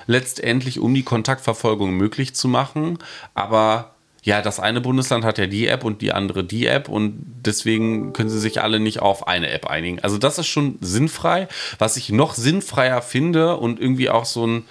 letztendlich, 0.07 0.79
um 0.79 0.93
die 0.93 1.03
Kontaktverfolgung 1.03 1.91
möglich 1.91 2.35
zu 2.35 2.47
machen. 2.47 2.99
Aber 3.33 3.95
ja, 4.23 4.41
das 4.41 4.59
eine 4.59 4.79
Bundesland 4.79 5.25
hat 5.25 5.37
ja 5.37 5.47
die 5.47 5.67
App 5.67 5.83
und 5.83 6.01
die 6.01 6.13
andere 6.13 6.43
die 6.43 6.65
App 6.65 6.87
und 6.87 7.21
deswegen 7.45 8.13
können 8.13 8.29
sie 8.29 8.39
sich 8.39 8.61
alle 8.61 8.79
nicht 8.79 8.99
auf 8.99 9.27
eine 9.27 9.49
App 9.49 9.67
einigen. 9.67 9.99
Also 9.99 10.17
das 10.17 10.37
ist 10.37 10.47
schon 10.47 10.77
sinnfrei. 10.79 11.47
Was 11.77 11.97
ich 11.97 12.09
noch 12.09 12.33
sinnfreier 12.33 13.01
finde 13.01 13.57
und 13.57 13.79
irgendwie 13.79 14.09
auch 14.09 14.25
so 14.25 14.47
ein 14.47 14.63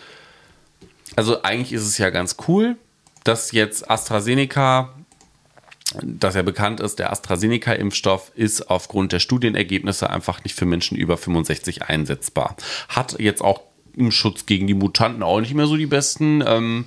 also 1.17 1.43
eigentlich 1.43 1.73
ist 1.73 1.87
es 1.87 1.99
ja 1.99 2.11
ganz 2.11 2.37
cool, 2.49 2.77
dass 3.25 3.53
jetzt 3.53 3.91
AstraZeneca, 3.91 4.95
dass 6.03 6.35
ja 6.35 6.43
bekannt 6.43 6.81
ist, 6.81 6.99
der 6.99 7.13
AstraZeneca-Impfstoff 7.13 8.33
ist 8.35 8.71
aufgrund 8.71 9.13
der 9.13 9.21
Studienergebnisse 9.21 10.09
einfach 10.09 10.43
nicht 10.45 10.57
für 10.57 10.65
Menschen 10.65 10.97
über 10.97 11.17
65 11.17 11.83
einsetzbar. 11.83 12.57
Hat 12.89 13.21
jetzt 13.21 13.43
auch 13.43 13.61
im 13.97 14.11
Schutz 14.11 14.47
gegen 14.47 14.67
die 14.67 14.75
Mutanten 14.75 15.23
auch 15.23 15.41
nicht 15.41 15.55
mehr 15.55 15.67
so 15.67 15.77
die 15.77 15.87
besten 15.87 16.43
ähm, 16.47 16.85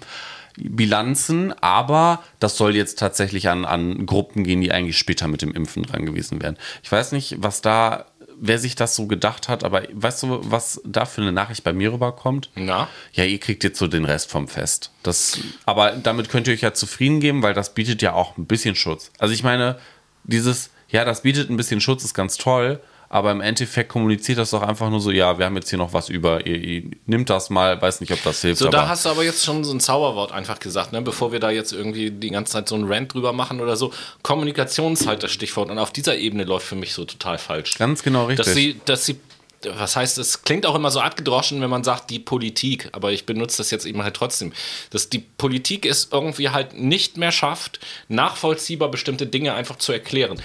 Bilanzen, 0.57 1.53
aber 1.61 2.23
das 2.39 2.55
soll 2.55 2.75
jetzt 2.75 2.97
tatsächlich 2.99 3.49
an, 3.49 3.65
an 3.65 4.05
Gruppen 4.05 4.43
gehen, 4.43 4.61
die 4.61 4.71
eigentlich 4.71 4.97
später 4.97 5.27
mit 5.27 5.41
dem 5.41 5.51
Impfen 5.51 5.83
dran 5.83 6.05
gewesen 6.05 6.41
wären. 6.41 6.57
Ich 6.81 6.91
weiß 6.91 7.11
nicht, 7.11 7.35
was 7.39 7.61
da 7.61 8.05
wer 8.39 8.59
sich 8.59 8.75
das 8.75 8.95
so 8.95 9.07
gedacht 9.07 9.47
hat, 9.47 9.63
aber 9.63 9.83
weißt 9.91 10.23
du, 10.23 10.39
was 10.43 10.81
da 10.85 11.05
für 11.05 11.21
eine 11.21 11.31
Nachricht 11.31 11.63
bei 11.63 11.73
mir 11.73 11.93
rüberkommt? 11.93 12.49
Na? 12.55 12.87
Ja, 13.13 13.23
ihr 13.23 13.39
kriegt 13.39 13.63
jetzt 13.63 13.79
so 13.79 13.87
den 13.87 14.05
Rest 14.05 14.29
vom 14.29 14.47
Fest. 14.47 14.91
Das, 15.03 15.39
aber 15.65 15.91
damit 15.91 16.29
könnt 16.29 16.47
ihr 16.47 16.53
euch 16.53 16.61
ja 16.61 16.73
zufrieden 16.73 17.19
geben, 17.19 17.43
weil 17.43 17.53
das 17.53 17.73
bietet 17.73 18.01
ja 18.01 18.13
auch 18.13 18.37
ein 18.37 18.45
bisschen 18.45 18.75
Schutz. 18.75 19.11
Also 19.19 19.33
ich 19.33 19.43
meine, 19.43 19.79
dieses, 20.23 20.69
ja, 20.89 21.05
das 21.05 21.21
bietet 21.21 21.49
ein 21.49 21.57
bisschen 21.57 21.81
Schutz, 21.81 22.03
ist 22.03 22.13
ganz 22.13 22.37
toll, 22.37 22.81
aber 23.15 23.31
im 23.31 23.39
Endeffekt 23.39 23.87
kommuniziert 23.87 24.39
das 24.39 24.49
doch 24.49 24.61
einfach 24.61 24.89
nur 24.89 24.99
so, 24.99 25.09
ja, 25.09 25.39
wir 25.39 25.45
haben 25.45 25.55
jetzt 25.55 25.69
hier 25.69 25.79
noch 25.79 25.93
was 25.93 26.09
über, 26.09 26.45
ihr, 26.45 26.61
ihr 26.61 26.83
nimmt 27.05 27.29
das 27.29 27.49
mal, 27.49 27.81
weiß 27.81 28.01
nicht, 28.01 28.11
ob 28.11 28.21
das 28.23 28.41
hilft. 28.41 28.59
So, 28.59 28.67
da 28.67 28.89
hast 28.89 29.05
du 29.05 29.09
aber 29.09 29.23
jetzt 29.23 29.45
schon 29.45 29.63
so 29.63 29.71
ein 29.71 29.79
Zauberwort 29.79 30.33
einfach 30.33 30.59
gesagt, 30.59 30.91
ne? 30.91 31.01
bevor 31.01 31.31
wir 31.31 31.39
da 31.39 31.49
jetzt 31.49 31.71
irgendwie 31.71 32.11
die 32.11 32.29
ganze 32.29 32.51
Zeit 32.51 32.67
so 32.67 32.75
einen 32.75 32.91
Rant 32.91 33.13
drüber 33.13 33.31
machen 33.31 33.61
oder 33.61 33.77
so. 33.77 33.93
Kommunikation 34.21 34.91
ist 34.91 35.07
halt 35.07 35.23
das 35.23 35.31
Stichwort 35.31 35.71
und 35.71 35.79
auf 35.79 35.93
dieser 35.93 36.17
Ebene 36.17 36.43
läuft 36.43 36.67
für 36.67 36.75
mich 36.75 36.93
so 36.93 37.05
total 37.05 37.37
falsch. 37.37 37.75
Ganz 37.75 38.03
genau 38.03 38.25
richtig. 38.25 38.47
Dass 38.47 38.53
sie, 38.53 38.81
dass 38.83 39.05
sie 39.05 39.17
was 39.63 39.95
heißt, 39.95 40.19
es 40.19 40.43
klingt 40.43 40.65
auch 40.65 40.75
immer 40.75 40.91
so 40.91 40.99
abgedroschen, 40.99 41.59
wenn 41.61 41.69
man 41.69 41.83
sagt, 41.83 42.11
die 42.11 42.19
Politik, 42.19 42.89
aber 42.91 43.13
ich 43.13 43.25
benutze 43.25 43.57
das 43.57 43.71
jetzt 43.71 43.85
eben 43.85 44.03
halt 44.03 44.15
trotzdem, 44.15 44.53
dass 44.91 45.09
die 45.09 45.19
Politik 45.19 45.87
es 45.87 46.09
irgendwie 46.11 46.49
halt 46.49 46.77
nicht 46.77 47.17
mehr 47.17 47.31
schafft, 47.31 47.79
nachvollziehbar 48.07 48.91
bestimmte 48.91 49.25
Dinge 49.25 49.55
einfach 49.55 49.77
zu 49.77 49.91
erklären 49.91 50.39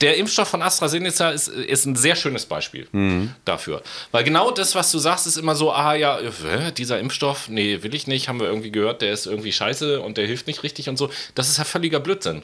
der 0.00 0.16
Impfstoff 0.16 0.48
von 0.48 0.62
AstraZeneca 0.62 1.30
ist, 1.30 1.48
ist 1.48 1.86
ein 1.86 1.96
sehr 1.96 2.16
schönes 2.16 2.46
Beispiel 2.46 2.88
mhm. 2.92 3.34
dafür. 3.44 3.82
Weil 4.12 4.24
genau 4.24 4.50
das, 4.50 4.74
was 4.74 4.90
du 4.90 4.98
sagst, 4.98 5.26
ist 5.26 5.36
immer 5.36 5.54
so, 5.54 5.72
ah 5.72 5.94
ja, 5.94 6.18
äh, 6.18 6.72
dieser 6.72 6.98
Impfstoff, 6.98 7.48
nee, 7.48 7.82
will 7.82 7.94
ich 7.94 8.06
nicht, 8.06 8.28
haben 8.28 8.40
wir 8.40 8.46
irgendwie 8.46 8.70
gehört, 8.70 9.02
der 9.02 9.12
ist 9.12 9.26
irgendwie 9.26 9.52
scheiße 9.52 10.00
und 10.00 10.16
der 10.16 10.26
hilft 10.26 10.46
nicht 10.46 10.62
richtig 10.62 10.88
und 10.88 10.96
so. 10.96 11.10
Das 11.34 11.48
ist 11.48 11.58
ja 11.58 11.64
völliger 11.64 12.00
Blödsinn. 12.00 12.42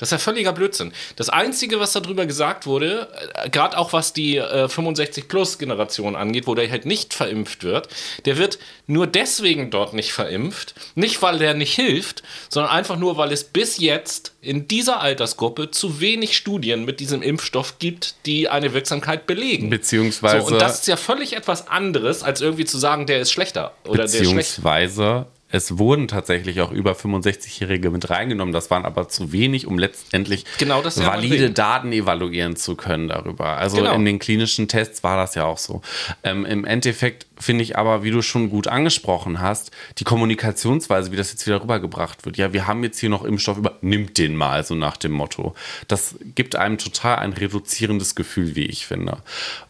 Das 0.00 0.08
ist 0.08 0.12
ja 0.12 0.18
völliger 0.18 0.54
Blödsinn. 0.54 0.92
Das 1.16 1.28
Einzige, 1.28 1.78
was 1.78 1.92
darüber 1.92 2.24
gesagt 2.24 2.66
wurde, 2.66 3.08
äh, 3.34 3.50
gerade 3.50 3.76
auch 3.76 3.92
was 3.92 4.14
die 4.14 4.38
äh, 4.38 4.64
65-Plus-Generation 4.64 6.16
angeht, 6.16 6.46
wo 6.46 6.54
der 6.54 6.70
halt 6.70 6.86
nicht 6.86 7.12
verimpft 7.12 7.64
wird, 7.64 7.88
der 8.24 8.38
wird 8.38 8.58
nur 8.86 9.06
deswegen 9.06 9.70
dort 9.70 9.92
nicht 9.92 10.12
verimpft, 10.12 10.74
nicht 10.94 11.20
weil 11.20 11.38
der 11.38 11.52
nicht 11.52 11.74
hilft, 11.74 12.22
sondern 12.48 12.72
einfach 12.72 12.96
nur, 12.96 13.18
weil 13.18 13.30
es 13.30 13.44
bis 13.44 13.78
jetzt 13.78 14.32
in 14.40 14.66
dieser 14.68 15.00
Altersgruppe 15.00 15.70
zu 15.70 16.00
wenig 16.00 16.34
Studien 16.34 16.86
mit 16.86 16.98
diesem 16.98 17.20
Impfstoff 17.20 17.78
gibt, 17.78 18.14
die 18.24 18.48
eine 18.48 18.72
Wirksamkeit 18.72 19.26
belegen. 19.26 19.68
Beziehungsweise. 19.68 20.40
So, 20.46 20.54
und 20.54 20.62
das 20.62 20.80
ist 20.80 20.88
ja 20.88 20.96
völlig 20.96 21.34
etwas 21.36 21.68
anderes, 21.68 22.22
als 22.22 22.40
irgendwie 22.40 22.64
zu 22.64 22.78
sagen, 22.78 23.06
der 23.06 23.20
ist 23.20 23.32
schlechter. 23.32 23.74
Oder 23.84 24.04
beziehungsweise 24.04 25.26
es 25.52 25.78
wurden 25.78 26.06
tatsächlich 26.06 26.60
auch 26.60 26.70
über 26.70 26.92
65-Jährige 26.92 27.90
mit 27.90 28.08
reingenommen. 28.08 28.52
Das 28.52 28.70
waren 28.70 28.84
aber 28.84 29.08
zu 29.08 29.32
wenig, 29.32 29.66
um 29.66 29.78
letztendlich 29.78 30.44
genau 30.58 30.84
valide 30.84 31.50
Daten 31.50 31.92
evaluieren 31.92 32.56
zu 32.56 32.76
können 32.76 33.08
darüber. 33.08 33.56
Also 33.58 33.78
genau. 33.78 33.94
in 33.94 34.04
den 34.04 34.18
klinischen 34.18 34.68
Tests 34.68 35.02
war 35.02 35.16
das 35.16 35.34
ja 35.34 35.44
auch 35.44 35.58
so. 35.58 35.82
Ähm, 36.22 36.44
Im 36.44 36.64
Endeffekt 36.64 37.26
finde 37.38 37.64
ich 37.64 37.76
aber, 37.76 38.04
wie 38.04 38.10
du 38.10 38.22
schon 38.22 38.50
gut 38.50 38.68
angesprochen 38.68 39.40
hast, 39.40 39.72
die 39.98 40.04
Kommunikationsweise, 40.04 41.10
wie 41.10 41.16
das 41.16 41.32
jetzt 41.32 41.46
wieder 41.46 41.62
rübergebracht 41.62 42.24
wird. 42.24 42.36
Ja, 42.36 42.52
wir 42.52 42.66
haben 42.66 42.84
jetzt 42.84 43.00
hier 43.00 43.10
noch 43.10 43.24
Impfstoff 43.24 43.58
über, 43.58 43.76
nimmt 43.80 44.18
den 44.18 44.36
mal, 44.36 44.64
so 44.64 44.74
nach 44.74 44.96
dem 44.96 45.12
Motto. 45.12 45.54
Das 45.88 46.14
gibt 46.36 46.54
einem 46.54 46.78
total 46.78 47.16
ein 47.16 47.32
reduzierendes 47.32 48.14
Gefühl, 48.14 48.54
wie 48.54 48.66
ich 48.66 48.86
finde. 48.86 49.18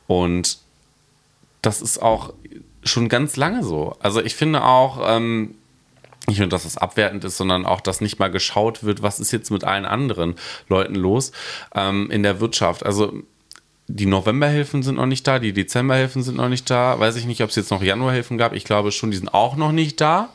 Und 0.07 0.59
das 1.63 1.81
ist 1.81 2.03
auch 2.03 2.35
schon 2.85 3.09
ganz 3.09 3.37
lange 3.37 3.63
so. 3.63 3.97
Also 4.01 4.23
ich 4.23 4.35
finde 4.35 4.65
auch, 4.65 5.01
ähm, 5.07 5.55
nicht 6.29 6.39
nur, 6.39 6.49
dass 6.49 6.65
es 6.65 6.77
abwertend 6.77 7.25
ist, 7.25 7.37
sondern 7.37 7.67
auch, 7.67 7.81
dass 7.81 8.01
nicht 8.01 8.19
mal 8.19 8.31
geschaut 8.31 8.85
wird, 8.85 9.03
was 9.03 9.21
ist 9.21 9.33
jetzt 9.33 9.51
mit 9.51 9.65
allen 9.65 9.85
anderen 9.85 10.35
Leuten 10.69 10.95
los 10.95 11.33
ähm, 11.75 12.11
in 12.11 12.23
der 12.23 12.41
Wirtschaft. 12.41 12.85
Also 12.85 13.23
die 13.89 14.07
Novemberhilfen 14.07 14.83
sind 14.83 14.97
noch 14.97 15.07
nicht 15.07 15.27
da, 15.27 15.39
die 15.39 15.53
Dezemberhilfen 15.53 16.23
sind 16.23 16.37
noch 16.37 16.49
nicht 16.49 16.71
da. 16.71 16.99
Weiß 17.01 17.17
ich 17.17 17.27
nicht, 17.27 17.43
ob 17.43 17.51
es 17.51 17.57
jetzt 17.57 17.71
noch 17.71 17.83
Januarhilfen 17.83 18.39
gab. 18.39 18.53
Ich 18.53 18.65
glaube 18.65 18.93
schon, 18.93 19.11
die 19.11 19.17
sind 19.17 19.35
auch 19.35 19.57
noch 19.57 19.73
nicht 19.73 20.01
da. 20.01 20.31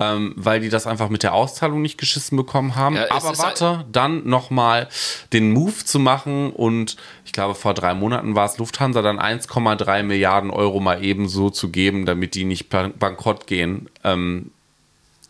Ähm, 0.00 0.32
weil 0.36 0.60
die 0.60 0.68
das 0.68 0.86
einfach 0.86 1.08
mit 1.08 1.24
der 1.24 1.34
Auszahlung 1.34 1.82
nicht 1.82 1.98
geschissen 1.98 2.36
bekommen 2.36 2.76
haben. 2.76 2.94
Ja, 2.94 3.10
Aber 3.10 3.36
warte, 3.36 3.84
dann 3.90 4.28
nochmal 4.28 4.86
den 5.32 5.50
Move 5.50 5.84
zu 5.84 5.98
machen 5.98 6.52
und 6.52 6.96
ich 7.24 7.32
glaube, 7.32 7.56
vor 7.56 7.74
drei 7.74 7.94
Monaten 7.94 8.36
war 8.36 8.46
es 8.46 8.58
Lufthansa, 8.58 9.02
dann 9.02 9.18
1,3 9.18 10.04
Milliarden 10.04 10.52
Euro 10.52 10.78
mal 10.78 11.04
eben 11.04 11.28
so 11.28 11.50
zu 11.50 11.70
geben, 11.70 12.06
damit 12.06 12.36
die 12.36 12.44
nicht 12.44 12.68
bankrott 12.68 13.48
gehen. 13.48 13.90
Ähm, 14.04 14.52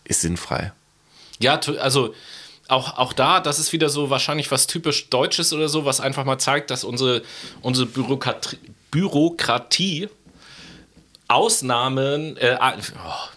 ist 0.09 0.23
sinnfrei. 0.23 0.73
Ja, 1.39 1.61
also 1.79 2.15
auch, 2.69 2.99
auch 2.99 3.13
da, 3.13 3.41
das 3.41 3.59
ist 3.59 3.73
wieder 3.73 3.89
so 3.89 4.11
wahrscheinlich 4.11 4.51
was 4.51 4.67
typisch 4.67 5.09
Deutsches 5.09 5.53
oder 5.53 5.69
so, 5.69 5.85
was 5.85 6.01
einfach 6.01 6.25
mal 6.25 6.39
zeigt, 6.39 6.71
dass 6.71 6.85
unsere, 6.85 7.23
unsere 7.63 7.87
Bürokratie, 7.87 8.59
Bürokratie 8.91 10.09
Ausnahmen, 11.29 12.39
äh, 12.39 12.57
oh, 12.61 13.29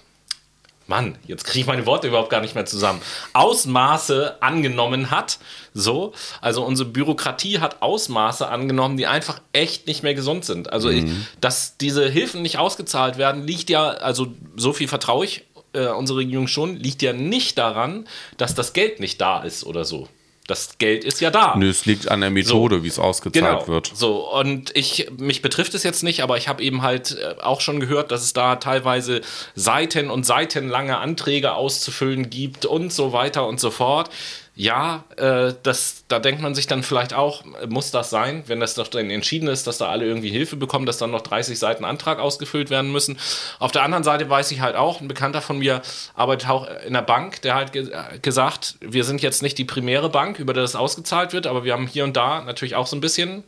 Mann, 0.87 1.17
jetzt 1.27 1.45
kriege 1.45 1.61
ich 1.61 1.67
meine 1.67 1.85
Worte 1.85 2.07
überhaupt 2.07 2.29
gar 2.29 2.41
nicht 2.41 2.55
mehr 2.55 2.65
zusammen, 2.65 3.01
Ausmaße 3.33 4.41
angenommen 4.41 5.11
hat. 5.11 5.39
So, 5.73 6.13
also 6.41 6.63
unsere 6.63 6.89
Bürokratie 6.89 7.59
hat 7.59 7.81
Ausmaße 7.81 8.47
angenommen, 8.47 8.97
die 8.97 9.07
einfach 9.07 9.41
echt 9.53 9.87
nicht 9.87 10.03
mehr 10.03 10.13
gesund 10.13 10.45
sind. 10.45 10.71
Also, 10.71 10.89
mhm. 10.89 10.95
ich, 10.95 11.11
dass 11.39 11.77
diese 11.77 12.09
Hilfen 12.09 12.41
nicht 12.41 12.57
ausgezahlt 12.57 13.17
werden, 13.17 13.45
liegt 13.45 13.69
ja, 13.69 13.89
also 13.89 14.33
so 14.55 14.73
viel 14.73 14.87
vertraue 14.87 15.25
ich 15.25 15.45
äh, 15.73 15.87
unsere 15.87 16.19
Regierung 16.19 16.47
schon, 16.47 16.75
liegt 16.75 17.01
ja 17.01 17.13
nicht 17.13 17.57
daran, 17.57 18.07
dass 18.37 18.55
das 18.55 18.73
Geld 18.73 18.99
nicht 18.99 19.21
da 19.21 19.43
ist 19.43 19.65
oder 19.65 19.85
so. 19.85 20.07
Das 20.47 20.77
Geld 20.79 21.03
ist 21.03 21.21
ja 21.21 21.29
da. 21.29 21.55
Nö, 21.55 21.69
es 21.69 21.85
liegt 21.85 22.09
an 22.09 22.19
der 22.19 22.31
Methode, 22.31 22.77
so, 22.77 22.83
wie 22.83 22.87
es 22.87 22.99
ausgezahlt 22.99 23.59
genau, 23.59 23.67
wird. 23.67 23.91
So, 23.93 24.29
und 24.31 24.75
ich, 24.75 25.09
mich 25.17 25.41
betrifft 25.41 25.75
es 25.75 25.83
jetzt 25.83 26.03
nicht, 26.03 26.23
aber 26.23 26.35
ich 26.35 26.47
habe 26.47 26.63
eben 26.63 26.81
halt 26.81 27.17
äh, 27.17 27.41
auch 27.41 27.61
schon 27.61 27.79
gehört, 27.79 28.11
dass 28.11 28.23
es 28.23 28.33
da 28.33 28.57
teilweise 28.57 29.21
Seiten 29.55 30.09
und 30.09 30.25
seitenlange 30.25 30.97
Anträge 30.97 31.53
auszufüllen 31.53 32.29
gibt 32.29 32.65
und 32.65 32.91
so 32.91 33.13
weiter 33.13 33.47
und 33.47 33.59
so 33.59 33.69
fort 33.69 34.09
ja, 34.53 35.05
äh, 35.15 35.53
das, 35.63 36.03
da 36.09 36.19
denkt 36.19 36.41
man 36.41 36.53
sich 36.55 36.67
dann 36.67 36.83
vielleicht 36.83 37.13
auch, 37.13 37.43
muss 37.69 37.91
das 37.91 38.09
sein, 38.09 38.43
wenn 38.47 38.59
das 38.59 38.73
doch 38.73 38.89
dann 38.89 39.09
entschieden 39.09 39.47
ist, 39.47 39.65
dass 39.65 39.77
da 39.77 39.89
alle 39.89 40.05
irgendwie 40.05 40.29
Hilfe 40.29 40.57
bekommen, 40.57 40.85
dass 40.85 40.97
dann 40.97 41.11
noch 41.11 41.21
30 41.21 41.57
Seiten 41.57 41.85
Antrag 41.85 42.19
ausgefüllt 42.19 42.69
werden 42.69 42.91
müssen. 42.91 43.17
Auf 43.59 43.71
der 43.71 43.83
anderen 43.83 44.03
Seite 44.03 44.29
weiß 44.29 44.51
ich 44.51 44.59
halt 44.59 44.75
auch, 44.75 44.99
ein 44.99 45.07
Bekannter 45.07 45.41
von 45.41 45.59
mir 45.59 45.81
arbeitet 46.15 46.49
auch 46.49 46.67
in 46.85 46.93
der 46.93 47.01
Bank, 47.01 47.41
der 47.43 47.55
hat 47.55 47.71
ge 47.71 47.89
gesagt, 48.21 48.75
wir 48.81 49.05
sind 49.05 49.21
jetzt 49.21 49.41
nicht 49.41 49.57
die 49.57 49.65
primäre 49.65 50.09
Bank, 50.09 50.37
über 50.37 50.53
die 50.53 50.59
das 50.59 50.75
ausgezahlt 50.75 51.31
wird, 51.31 51.47
aber 51.47 51.63
wir 51.63 51.71
haben 51.73 51.87
hier 51.87 52.03
und 52.03 52.17
da 52.17 52.41
natürlich 52.41 52.75
auch 52.75 52.87
so 52.87 52.97
ein 52.97 53.01
bisschen 53.01 53.45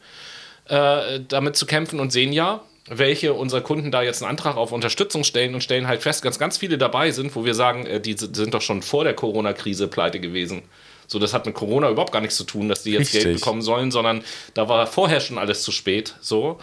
äh, 0.70 1.20
damit 1.28 1.58
zu 1.58 1.66
kämpfen 1.66 1.99
und 1.99 2.12
sehen 2.12 2.32
ja, 2.32 2.62
welche 2.88 3.34
unserer 3.34 3.62
Kunden 3.62 3.91
da 3.91 4.01
jetzt 4.01 4.22
einen 4.22 4.30
Antrag 4.30 4.56
auf 4.56 4.72
Unterstützung 4.72 5.26
stellen 5.26 5.54
und 5.54 5.62
stellen 5.62 5.88
halt 5.88 6.01
fest, 6.01 6.24
dass 6.24 6.39
ganz 6.39 6.58
viele 6.58 6.78
dabei 6.78 7.12
sind, 7.12 7.36
wo 7.36 7.43
wir 7.43 7.56
sagen, 7.56 7.86
äh, 7.86 7.99
die 7.99 8.16
sind 8.18 8.54
doch 8.54 8.62
schon 8.62 8.82
vor 8.82 9.04
der 9.04 9.14
Corona-Krise 9.14 9.88
pleite 9.89 10.20
gewesen. 10.20 10.64
So, 11.08 11.20
das 11.20 11.34
hat 11.34 11.45
mit 11.45 11.56
Corona 11.56 11.89
überhaupt 11.89 12.12
gar 12.12 12.22
nichts 12.22 12.38
zu 12.38 12.43
tun, 12.43 12.70
dass 12.70 12.84
die 12.84 12.91
jetzt 12.91 13.14
Richtig. 13.14 13.24
Geld 13.24 13.36
bekommen 13.39 13.62
sollen, 13.62 13.91
sondern 13.91 14.24
da 14.54 14.70
war 14.70 14.88
vorher 14.88 15.20
schon 15.20 15.38
alles 15.38 15.64
zu 15.64 15.72
spät. 15.72 16.16
So, 16.22 16.60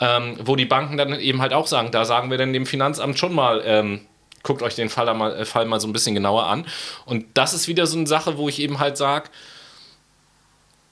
ähm, 0.00 0.36
wo 0.42 0.56
die 0.56 0.64
Banken 0.64 0.96
dann 0.96 1.18
eben 1.18 1.40
halt 1.40 1.52
auch 1.52 1.66
sagen, 1.66 1.90
da 1.90 2.04
sagen 2.04 2.30
wir 2.30 2.38
dann 2.38 2.52
dem 2.52 2.66
Finanzamt 2.66 3.18
schon 3.18 3.34
mal, 3.34 3.62
ähm, 3.64 4.00
guckt 4.42 4.62
euch 4.62 4.74
den 4.74 4.88
Fall 4.88 5.12
mal, 5.14 5.36
äh, 5.36 5.44
Fall 5.44 5.66
mal 5.66 5.80
so 5.80 5.88
ein 5.88 5.92
bisschen 5.92 6.14
genauer 6.14 6.46
an. 6.46 6.66
Und 7.04 7.26
das 7.34 7.52
ist 7.52 7.68
wieder 7.68 7.86
so 7.86 7.98
eine 7.98 8.06
Sache, 8.06 8.38
wo 8.38 8.48
ich 8.48 8.60
eben 8.60 8.78
halt 8.78 8.96
sage, 8.96 9.28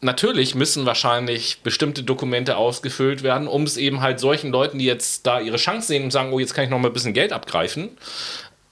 natürlich 0.00 0.54
müssen 0.54 0.86
wahrscheinlich 0.86 1.62
bestimmte 1.62 2.02
Dokumente 2.02 2.56
ausgefüllt 2.56 3.22
werden, 3.22 3.48
um 3.48 3.64
es 3.64 3.76
eben 3.76 4.00
halt 4.00 4.20
solchen 4.20 4.50
Leuten, 4.50 4.78
die 4.78 4.84
jetzt 4.84 5.26
da 5.26 5.40
ihre 5.40 5.56
Chance 5.56 5.88
sehen 5.88 6.04
und 6.04 6.10
sagen, 6.10 6.32
oh, 6.32 6.38
jetzt 6.38 6.54
kann 6.54 6.64
ich 6.64 6.70
noch 6.70 6.78
mal 6.78 6.88
ein 6.88 6.94
bisschen 6.94 7.14
Geld 7.14 7.32
abgreifen, 7.32 7.90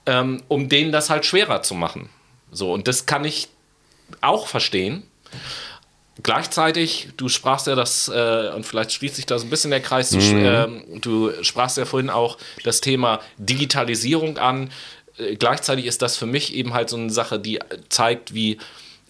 ähm, 0.07 0.43
um 0.49 0.69
denen 0.69 0.93
das 0.93 1.11
halt 1.11 1.25
schwerer 1.25 1.63
zu 1.63 1.75
machen. 1.75 2.11
So, 2.53 2.73
und 2.73 2.87
das 2.87 3.07
kann 3.07 3.25
ich 3.25 3.49
auch 4.21 4.47
verstehen. 4.47 5.03
Gleichzeitig, 6.23 7.09
du 7.19 7.29
sprachst 7.29 7.67
ja 7.67 7.75
das, 7.75 8.09
äh, 8.09 8.51
und 8.55 8.65
vielleicht 8.65 8.93
schließt 8.93 9.17
sich 9.17 9.27
da 9.27 9.39
so 9.39 9.47
ein 9.47 9.51
bisschen 9.51 9.71
der 9.71 9.81
Kreis, 9.81 10.11
du, 10.11 10.17
mhm. 10.17 10.45
äh, 10.45 10.99
du 11.01 11.33
sprachst 11.43 11.77
ja 11.77 11.85
vorhin 11.85 12.09
auch 12.09 12.39
das 12.65 12.81
Thema 12.81 13.21
Digitalisierung 13.37 14.39
an. 14.39 14.71
Äh, 15.19 15.37
gleichzeitig 15.37 15.85
ist 15.85 16.01
das 16.01 16.17
für 16.17 16.27
mich 16.27 16.55
eben 16.55 16.73
halt 16.73 16.89
so 16.89 16.97
eine 16.97 17.11
Sache, 17.11 17.39
die 17.39 17.59
zeigt, 17.91 18.33
wie, 18.33 18.57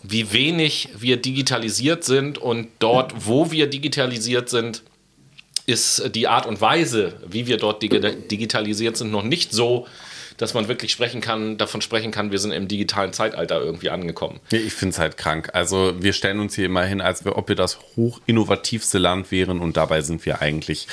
wie 0.03 0.33
wenig 0.33 0.89
wir 0.99 1.17
digitalisiert 1.17 2.03
sind 2.03 2.39
und 2.39 2.69
dort, 2.81 3.13
wo 3.27 3.53
wir 3.53 3.69
digitalisiert 3.69 4.49
sind, 4.49 4.83
ist 5.67 6.15
die 6.15 6.29
Art 6.29 6.47
und 6.47 6.61
Weise, 6.61 7.15
wie 7.27 7.47
wir 7.47 7.57
dort 7.57 7.83
digitalisiert 7.83 8.97
sind, 8.97 9.11
noch 9.11 9.25
nicht 9.25 9.53
so, 9.53 9.87
dass 10.37 10.55
man 10.55 10.69
wirklich 10.69 10.93
sprechen 10.93 11.21
kann, 11.21 11.57
davon 11.59 11.81
sprechen 11.81 12.11
kann, 12.11 12.31
wir 12.31 12.39
sind 12.39 12.53
im 12.53 12.69
digitalen 12.69 13.13
Zeitalter 13.13 13.61
irgendwie 13.61 13.91
angekommen. 13.91 14.41
Ja, 14.51 14.59
ich 14.59 14.73
finde 14.73 14.93
es 14.93 14.99
halt 14.99 15.17
krank. 15.17 15.51
Also 15.53 15.95
wir 16.01 16.13
stellen 16.13 16.41
uns 16.41 16.55
hier 16.55 16.67
immer 16.67 16.85
hin, 16.85 17.01
als 17.01 17.25
ob 17.27 17.49
wir 17.49 17.57
das 17.57 17.79
hochinnovativste 17.97 18.99
Land 18.99 19.31
wären 19.31 19.61
und 19.61 19.77
dabei 19.77 20.01
sind 20.01 20.25
wir 20.27 20.41
eigentlich, 20.41 20.87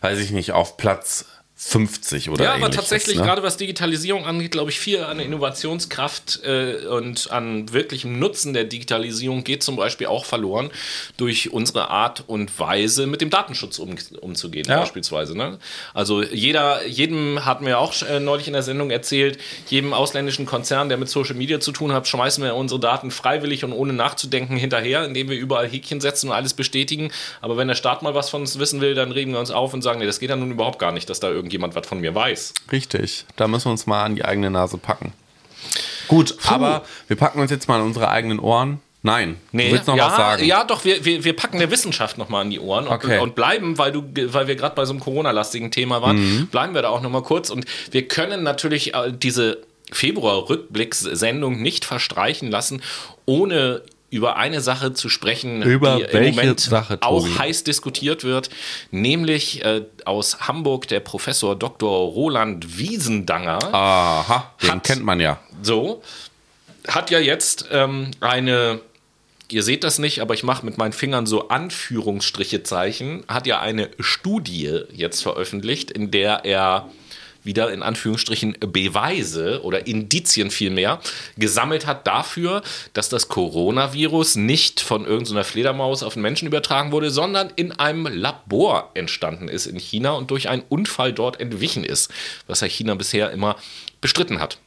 weiß 0.00 0.18
ich 0.18 0.30
nicht, 0.30 0.52
auf 0.52 0.76
Platz 0.76 1.26
50 1.62 2.30
oder 2.30 2.42
Ja, 2.42 2.54
aber 2.54 2.70
tatsächlich, 2.70 3.18
ne? 3.18 3.22
gerade 3.22 3.42
was 3.42 3.58
Digitalisierung 3.58 4.24
angeht, 4.24 4.50
glaube 4.50 4.70
ich, 4.70 4.80
viel 4.80 5.04
an 5.04 5.20
Innovationskraft 5.20 6.40
äh, 6.42 6.86
und 6.86 7.30
an 7.30 7.70
wirklichem 7.70 8.18
Nutzen 8.18 8.54
der 8.54 8.64
Digitalisierung 8.64 9.44
geht 9.44 9.62
zum 9.62 9.76
Beispiel 9.76 10.06
auch 10.06 10.24
verloren 10.24 10.70
durch 11.18 11.52
unsere 11.52 11.90
Art 11.90 12.24
und 12.26 12.58
Weise, 12.58 13.06
mit 13.06 13.20
dem 13.20 13.28
Datenschutz 13.28 13.78
um, 13.78 13.94
umzugehen, 14.22 14.66
ja. 14.66 14.78
beispielsweise. 14.78 15.36
Ne? 15.36 15.58
Also 15.92 16.22
jeder, 16.22 16.86
jedem 16.86 17.44
hatten 17.44 17.66
wir 17.66 17.78
auch 17.78 17.92
äh, 18.02 18.20
neulich 18.20 18.46
in 18.46 18.54
der 18.54 18.62
Sendung 18.62 18.90
erzählt, 18.90 19.38
jedem 19.68 19.92
ausländischen 19.92 20.46
Konzern, 20.46 20.88
der 20.88 20.96
mit 20.96 21.10
Social 21.10 21.36
Media 21.36 21.60
zu 21.60 21.72
tun 21.72 21.92
hat, 21.92 22.08
schmeißen 22.08 22.42
wir 22.42 22.54
unsere 22.54 22.80
Daten 22.80 23.10
freiwillig 23.10 23.64
und 23.64 23.74
ohne 23.74 23.92
nachzudenken 23.92 24.56
hinterher, 24.56 25.04
indem 25.04 25.28
wir 25.28 25.36
überall 25.36 25.68
Häkchen 25.68 26.00
setzen 26.00 26.30
und 26.30 26.34
alles 26.34 26.54
bestätigen. 26.54 27.12
Aber 27.42 27.58
wenn 27.58 27.68
der 27.68 27.74
Staat 27.74 28.00
mal 28.00 28.14
was 28.14 28.30
von 28.30 28.40
uns 28.40 28.58
wissen 28.58 28.80
will, 28.80 28.94
dann 28.94 29.12
regen 29.12 29.32
wir 29.32 29.40
uns 29.40 29.50
auf 29.50 29.74
und 29.74 29.82
sagen, 29.82 30.00
nee, 30.00 30.06
das 30.06 30.20
geht 30.20 30.30
ja 30.30 30.36
nun 30.36 30.52
überhaupt 30.52 30.78
gar 30.78 30.90
nicht, 30.90 31.10
dass 31.10 31.20
da 31.20 31.28
irgendwie 31.28 31.49
irgendjemand 31.50 31.74
was 31.74 31.86
von 31.86 32.00
mir 32.00 32.14
weiß. 32.14 32.54
Richtig, 32.70 33.26
da 33.36 33.48
müssen 33.48 33.66
wir 33.66 33.72
uns 33.72 33.86
mal 33.86 34.04
an 34.04 34.14
die 34.14 34.24
eigene 34.24 34.50
Nase 34.50 34.78
packen. 34.78 35.12
Gut, 36.08 36.38
Puh. 36.38 36.54
aber 36.54 36.84
wir 37.08 37.16
packen 37.16 37.40
uns 37.40 37.50
jetzt 37.50 37.68
mal 37.68 37.80
an 37.80 37.86
unsere 37.86 38.08
eigenen 38.08 38.38
Ohren. 38.38 38.80
Nein, 39.02 39.36
nee, 39.52 39.68
du 39.68 39.72
willst 39.72 39.86
noch 39.86 39.96
ja, 39.96 40.08
was 40.08 40.16
sagen. 40.16 40.44
Ja, 40.44 40.64
doch, 40.64 40.84
wir, 40.84 41.04
wir, 41.04 41.24
wir 41.24 41.34
packen 41.34 41.58
der 41.58 41.70
Wissenschaft 41.70 42.18
nochmal 42.18 42.42
an 42.42 42.50
die 42.50 42.60
Ohren 42.60 42.86
okay. 42.86 43.16
und, 43.16 43.22
und, 43.28 43.34
bleiben, 43.34 43.78
weil, 43.78 43.92
du, 43.92 44.04
weil 44.32 44.46
wir 44.46 44.56
gerade 44.56 44.74
bei 44.74 44.84
so 44.84 44.92
einem 44.92 45.00
Corona-lastigen 45.00 45.70
Thema 45.70 46.02
waren, 46.02 46.18
mhm. 46.18 46.46
bleiben 46.48 46.74
wir 46.74 46.82
da 46.82 46.90
auch 46.90 47.00
nochmal 47.00 47.22
kurz. 47.22 47.48
Und 47.48 47.64
wir 47.90 48.06
können 48.08 48.42
natürlich 48.42 48.94
äh, 48.94 49.10
diese 49.10 49.62
Februar-Rückblickssendung 49.90 51.62
nicht 51.62 51.86
verstreichen 51.86 52.50
lassen, 52.50 52.82
ohne 53.24 53.82
über 54.10 54.36
eine 54.36 54.60
Sache 54.60 54.92
zu 54.92 55.08
sprechen, 55.08 55.62
über 55.62 55.96
die 55.96 56.16
im 56.16 56.34
Moment 56.34 56.60
Sache, 56.60 56.98
auch 57.00 57.26
heiß 57.38 57.64
diskutiert 57.64 58.24
wird, 58.24 58.50
nämlich 58.90 59.64
äh, 59.64 59.84
aus 60.04 60.40
Hamburg 60.48 60.88
der 60.88 61.00
Professor 61.00 61.56
Dr. 61.56 62.08
Roland 62.08 62.78
Wiesendanger. 62.78 63.72
Aha, 63.72 64.52
den 64.62 64.70
hat, 64.72 64.84
kennt 64.84 65.04
man 65.04 65.20
ja. 65.20 65.38
So, 65.62 66.02
hat 66.88 67.10
ja 67.10 67.20
jetzt 67.20 67.68
ähm, 67.70 68.10
eine, 68.20 68.80
ihr 69.48 69.62
seht 69.62 69.84
das 69.84 70.00
nicht, 70.00 70.20
aber 70.20 70.34
ich 70.34 70.42
mache 70.42 70.66
mit 70.66 70.76
meinen 70.76 70.92
Fingern 70.92 71.26
so 71.26 71.48
Anführungsstriche 71.48 72.64
Zeichen, 72.64 73.22
hat 73.28 73.46
ja 73.46 73.60
eine 73.60 73.90
Studie 74.00 74.82
jetzt 74.92 75.22
veröffentlicht, 75.22 75.92
in 75.92 76.10
der 76.10 76.44
er 76.44 76.90
wieder 77.42 77.72
in 77.72 77.82
Anführungsstrichen 77.82 78.56
Beweise 78.60 79.62
oder 79.62 79.86
Indizien 79.86 80.50
vielmehr 80.50 81.00
gesammelt 81.36 81.86
hat 81.86 82.06
dafür, 82.06 82.62
dass 82.92 83.08
das 83.08 83.28
Coronavirus 83.28 84.36
nicht 84.36 84.80
von 84.80 85.04
irgendeiner 85.04 85.44
Fledermaus 85.44 86.02
auf 86.02 86.14
den 86.14 86.22
Menschen 86.22 86.46
übertragen 86.46 86.92
wurde, 86.92 87.10
sondern 87.10 87.50
in 87.56 87.72
einem 87.72 88.06
Labor 88.06 88.90
entstanden 88.94 89.48
ist 89.48 89.66
in 89.66 89.78
China 89.78 90.12
und 90.12 90.30
durch 90.30 90.48
einen 90.48 90.62
Unfall 90.68 91.12
dort 91.12 91.40
entwichen 91.40 91.84
ist, 91.84 92.10
was 92.46 92.60
ja 92.60 92.68
China 92.68 92.94
bisher 92.94 93.30
immer 93.30 93.56
bestritten 94.00 94.40
hat. 94.40 94.58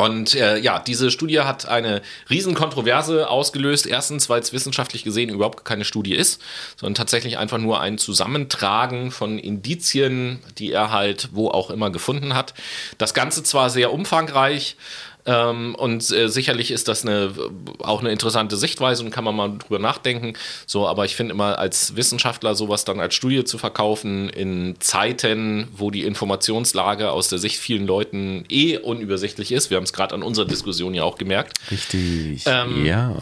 Und 0.00 0.36
äh, 0.36 0.58
ja, 0.58 0.78
diese 0.78 1.10
Studie 1.10 1.40
hat 1.40 1.66
eine 1.66 2.02
Riesenkontroverse 2.30 3.28
ausgelöst. 3.28 3.84
Erstens, 3.84 4.28
weil 4.30 4.40
es 4.40 4.52
wissenschaftlich 4.52 5.02
gesehen 5.02 5.28
überhaupt 5.28 5.64
keine 5.64 5.84
Studie 5.84 6.14
ist, 6.14 6.40
sondern 6.76 6.94
tatsächlich 6.94 7.36
einfach 7.36 7.58
nur 7.58 7.80
ein 7.80 7.98
Zusammentragen 7.98 9.10
von 9.10 9.40
Indizien, 9.40 10.38
die 10.58 10.70
er 10.70 10.92
halt 10.92 11.30
wo 11.32 11.48
auch 11.48 11.70
immer 11.70 11.90
gefunden 11.90 12.34
hat. 12.34 12.54
Das 12.96 13.12
Ganze 13.12 13.42
zwar 13.42 13.70
sehr 13.70 13.92
umfangreich, 13.92 14.76
ähm, 15.28 15.74
und 15.74 16.10
äh, 16.10 16.28
sicherlich 16.28 16.70
ist 16.70 16.88
das 16.88 17.04
eine, 17.04 17.34
auch 17.80 18.00
eine 18.00 18.10
interessante 18.10 18.56
Sichtweise 18.56 19.04
und 19.04 19.10
kann 19.10 19.24
man 19.24 19.36
mal 19.36 19.58
drüber 19.58 19.78
nachdenken. 19.78 20.32
So, 20.66 20.88
aber 20.88 21.04
ich 21.04 21.16
finde 21.16 21.34
immer 21.34 21.58
als 21.58 21.96
Wissenschaftler 21.96 22.54
sowas 22.54 22.86
dann 22.86 22.98
als 22.98 23.14
Studie 23.14 23.44
zu 23.44 23.58
verkaufen 23.58 24.30
in 24.30 24.76
Zeiten, 24.80 25.68
wo 25.76 25.90
die 25.90 26.04
Informationslage 26.04 27.10
aus 27.10 27.28
der 27.28 27.38
Sicht 27.38 27.58
vielen 27.58 27.86
Leuten 27.86 28.46
eh 28.48 28.78
unübersichtlich 28.78 29.52
ist. 29.52 29.68
Wir 29.68 29.76
haben 29.76 29.84
es 29.84 29.92
gerade 29.92 30.14
an 30.14 30.22
unserer 30.22 30.46
Diskussion 30.46 30.94
ja 30.94 31.04
auch 31.04 31.18
gemerkt. 31.18 31.58
Richtig. 31.70 32.44
Ähm, 32.46 32.86
ja. 32.86 33.14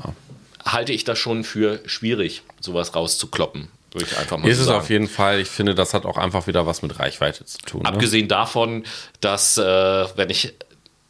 Halte 0.65 0.93
ich 0.93 1.03
das 1.03 1.19
schon 1.19 1.43
für 1.43 1.81
schwierig, 1.87 2.43
sowas 2.61 2.95
rauszukloppen. 2.95 3.67
Ich 3.95 4.17
einfach 4.19 4.37
mal 4.37 4.49
ist 4.49 4.59
so 4.59 4.65
es 4.65 4.69
auf 4.69 4.91
jeden 4.91 5.09
Fall. 5.09 5.41
Ich 5.41 5.49
finde, 5.49 5.75
das 5.75 5.95
hat 5.95 6.05
auch 6.05 6.19
einfach 6.19 6.47
wieder 6.47 6.67
was 6.67 6.83
mit 6.83 6.99
Reichweite 6.99 7.45
zu 7.47 7.59
tun. 7.59 7.83
Ne? 7.83 7.89
Abgesehen 7.89 8.23
ne? 8.23 8.29
davon, 8.29 8.85
dass, 9.21 9.59
äh, 9.59 9.63
wenn 9.63 10.31
ich 10.31 10.55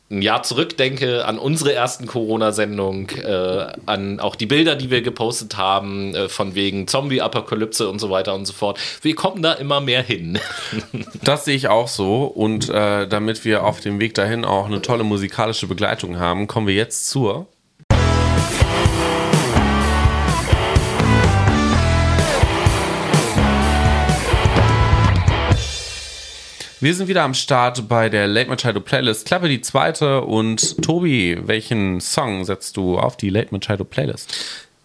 ein 0.08 0.22
Jahr 0.22 0.42
zurückdenke 0.44 1.24
an 1.24 1.38
unsere 1.38 1.72
ersten 1.72 2.06
Corona-Sendung, 2.06 3.10
äh, 3.10 3.66
an 3.86 4.20
auch 4.20 4.36
die 4.36 4.46
Bilder, 4.46 4.76
die 4.76 4.90
wir 4.90 5.02
gepostet 5.02 5.56
haben, 5.56 6.14
äh, 6.14 6.28
von 6.28 6.54
wegen 6.54 6.86
Zombie-Apokalypse 6.86 7.88
und 7.88 7.98
so 7.98 8.08
weiter 8.08 8.34
und 8.34 8.46
so 8.46 8.52
fort. 8.52 8.78
Wir 9.02 9.16
kommen 9.16 9.42
da 9.42 9.52
immer 9.54 9.80
mehr 9.80 10.02
hin. 10.02 10.38
das 11.24 11.44
sehe 11.44 11.56
ich 11.56 11.68
auch 11.68 11.88
so. 11.88 12.24
Und 12.24 12.68
äh, 12.68 13.08
damit 13.08 13.44
wir 13.44 13.64
auf 13.64 13.80
dem 13.80 13.98
Weg 13.98 14.14
dahin 14.14 14.44
auch 14.44 14.66
eine 14.66 14.80
tolle 14.80 15.02
musikalische 15.02 15.66
Begleitung 15.66 16.20
haben, 16.20 16.46
kommen 16.46 16.68
wir 16.68 16.74
jetzt 16.74 17.08
zur 17.10 17.48
Wir 26.78 26.94
sind 26.94 27.08
wieder 27.08 27.22
am 27.22 27.32
Start 27.32 27.88
bei 27.88 28.10
der 28.10 28.26
Late 28.26 28.50
Machado 28.50 28.80
Playlist. 28.80 29.26
Klappe 29.26 29.48
die 29.48 29.62
zweite 29.62 30.20
und 30.20 30.82
Tobi, 30.82 31.38
welchen 31.46 32.02
Song 32.02 32.44
setzt 32.44 32.76
du 32.76 32.98
auf 32.98 33.16
die 33.16 33.30
Late 33.30 33.48
Machado 33.50 33.82
Playlist? 33.82 34.34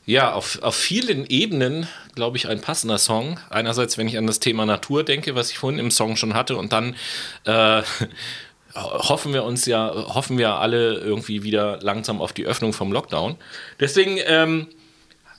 Ja, 0.05 0.31
auf, 0.31 0.59
auf 0.61 0.73
vielen 0.73 1.25
Ebenen, 1.25 1.89
glaube 2.15 2.37
ich, 2.37 2.47
ein 2.47 2.61
passender 2.61 2.97
Song. 2.97 3.41
Einerseits, 3.49 3.97
wenn 3.97 4.07
ich 4.07 4.17
an 4.17 4.25
das 4.25 4.39
Thema 4.39 4.65
Natur 4.65 5.03
denke, 5.03 5.35
was 5.35 5.51
ich 5.51 5.57
vorhin 5.57 5.79
im 5.79 5.91
Song 5.91 6.15
schon 6.15 6.33
hatte, 6.33 6.55
und 6.55 6.71
dann 6.71 6.95
äh, 7.43 7.81
hoffen 8.73 9.33
wir 9.33 9.43
uns 9.43 9.65
ja, 9.65 9.93
hoffen 9.93 10.37
wir 10.37 10.51
alle 10.51 10.93
irgendwie 10.93 11.43
wieder 11.43 11.79
langsam 11.81 12.21
auf 12.21 12.31
die 12.31 12.45
Öffnung 12.45 12.71
vom 12.71 12.93
Lockdown. 12.93 13.35
Deswegen 13.81 14.17
ähm, 14.27 14.67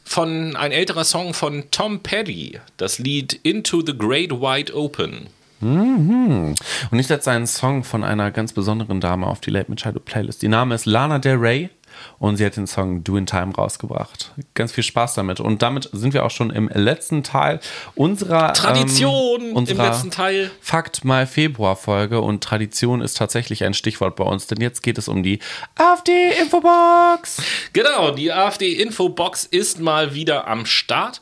von 0.04 0.54
ein 0.56 0.70
älterer 0.72 1.04
Song 1.04 1.32
von 1.32 1.70
Tom 1.70 2.00
Petty, 2.00 2.60
das 2.76 2.98
Lied 2.98 3.40
Into 3.42 3.80
the 3.80 3.96
Great 3.96 4.32
Wide 4.32 4.76
Open. 4.76 5.28
Mhm. 5.62 6.54
Und 6.90 6.98
ich 6.98 7.06
setze 7.06 7.30
einen 7.30 7.46
Song 7.46 7.84
von 7.84 8.04
einer 8.04 8.30
ganz 8.30 8.52
besonderen 8.52 9.00
Dame 9.00 9.26
auf 9.26 9.40
die 9.40 9.50
Late 9.50 9.70
Machado 9.70 10.00
Playlist. 10.00 10.42
Die 10.42 10.48
Name 10.48 10.74
ist 10.74 10.86
Lana 10.86 11.18
Del 11.18 11.36
Rey 11.36 11.70
und 12.18 12.36
sie 12.36 12.46
hat 12.46 12.56
den 12.56 12.66
Song 12.66 13.04
Do 13.04 13.16
in 13.16 13.26
Time 13.26 13.54
rausgebracht. 13.54 14.32
Ganz 14.54 14.72
viel 14.72 14.84
Spaß 14.84 15.14
damit. 15.14 15.40
Und 15.40 15.62
damit 15.62 15.88
sind 15.92 16.14
wir 16.14 16.24
auch 16.24 16.30
schon 16.30 16.50
im 16.50 16.68
letzten 16.68 17.22
Teil 17.22 17.60
unserer 17.94 18.52
Tradition 18.52 19.40
ähm, 19.40 19.56
unserer 19.56 19.84
im 19.84 19.90
letzten 19.90 20.10
Teil. 20.10 20.50
Fakt 20.60 21.04
mal 21.04 21.26
Februar 21.26 21.76
Folge 21.76 22.20
und 22.20 22.42
Tradition 22.42 23.00
ist 23.00 23.16
tatsächlich 23.16 23.64
ein 23.64 23.74
Stichwort 23.74 24.16
bei 24.16 24.24
uns, 24.24 24.46
denn 24.46 24.60
jetzt 24.60 24.82
geht 24.82 24.98
es 24.98 25.08
um 25.08 25.22
die 25.22 25.38
AfD 25.76 26.30
Infobox. 26.40 27.42
Genau, 27.72 28.10
die 28.12 28.32
AfD 28.32 28.72
Infobox 28.72 29.44
ist 29.44 29.80
mal 29.80 30.14
wieder 30.14 30.48
am 30.48 30.66
Start. 30.66 31.20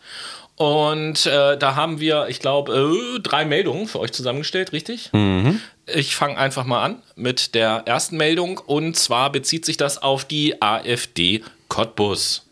Und 0.61 1.25
äh, 1.25 1.57
da 1.57 1.75
haben 1.75 2.01
wir, 2.01 2.27
ich 2.29 2.39
glaube, 2.39 2.75
äh, 3.17 3.21
drei 3.21 3.47
Meldungen 3.47 3.89
für 3.89 3.99
euch 3.99 4.13
zusammengestellt, 4.13 4.75
richtig? 4.75 5.11
Mhm. 5.15 5.59
Ich 5.87 6.15
fange 6.15 6.37
einfach 6.37 6.67
mal 6.67 6.85
an 6.85 7.03
mit 7.17 7.55
der 7.55 7.85
ersten 7.87 8.19
Meldung. 8.19 8.59
Und 8.59 8.95
zwar 8.95 9.33
bezieht 9.33 9.65
sich 9.65 9.79
das 9.79 10.03
auf 10.03 10.27
die 10.27 10.61
AfD 10.61 11.43
Cottbus 11.69 12.47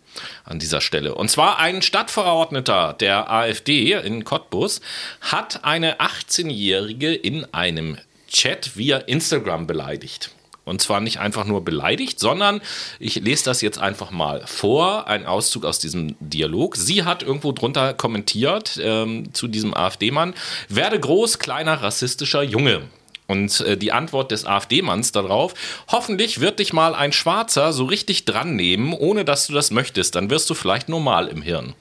an 0.47 0.59
dieser 0.59 0.81
Stelle. 0.81 1.17
Und 1.17 1.29
zwar 1.29 1.59
ein 1.59 1.83
Stadtverordneter 1.83 2.95
der 2.99 3.31
AfD 3.31 3.93
in 3.93 4.25
Cottbus 4.25 4.81
hat 5.21 5.67
eine 5.67 6.01
18-Jährige 6.01 7.13
in 7.13 7.45
einem 7.53 7.99
Chat 8.27 8.79
via 8.79 8.97
Instagram 8.97 9.67
beleidigt. 9.67 10.31
Und 10.69 10.81
zwar 10.83 11.01
nicht 11.01 11.19
einfach 11.19 11.45
nur 11.45 11.65
beleidigt, 11.65 12.21
sondern 12.21 12.61
ich 12.99 13.17
lese 13.17 13.45
das 13.45 13.63
jetzt 13.63 13.79
einfach 13.79 14.11
mal 14.11 14.43
vor, 14.47 15.09
ein 15.09 15.27
Auszug 15.27 15.65
aus 15.65 15.79
diesem 15.79 16.15
Dialog. 16.21 16.77
Sie 16.77 17.05
hat 17.05 17.23
irgendwo 17.23 17.53
drunter 17.53 17.95
kommentiert 17.95 18.79
ähm, 18.83 19.33
zu 19.33 19.49
diesem 19.49 19.75
AfD-Mann, 19.75 20.35
werde 20.69 21.01
groß, 21.01 21.39
kleiner, 21.39 21.83
rassistischer 21.83 22.43
Junge. 22.43 22.83
Und 23.27 23.61
äh, 23.61 23.77
die 23.77 23.93
Antwort 23.93 24.31
des 24.31 24.47
AfD-Manns 24.47 25.13
darauf, 25.13 25.55
hoffentlich 25.89 26.41
wird 26.41 26.59
dich 26.59 26.73
mal 26.73 26.95
ein 26.95 27.13
Schwarzer 27.13 27.73
so 27.73 27.85
richtig 27.85 28.25
dran 28.25 28.57
nehmen, 28.57 28.95
ohne 28.95 29.25
dass 29.25 29.47
du 29.47 29.53
das 29.53 29.71
möchtest. 29.71 30.15
Dann 30.15 30.31
wirst 30.31 30.49
du 30.49 30.55
vielleicht 30.55 30.89
normal 30.89 31.29
im 31.29 31.43
Hirn. 31.43 31.75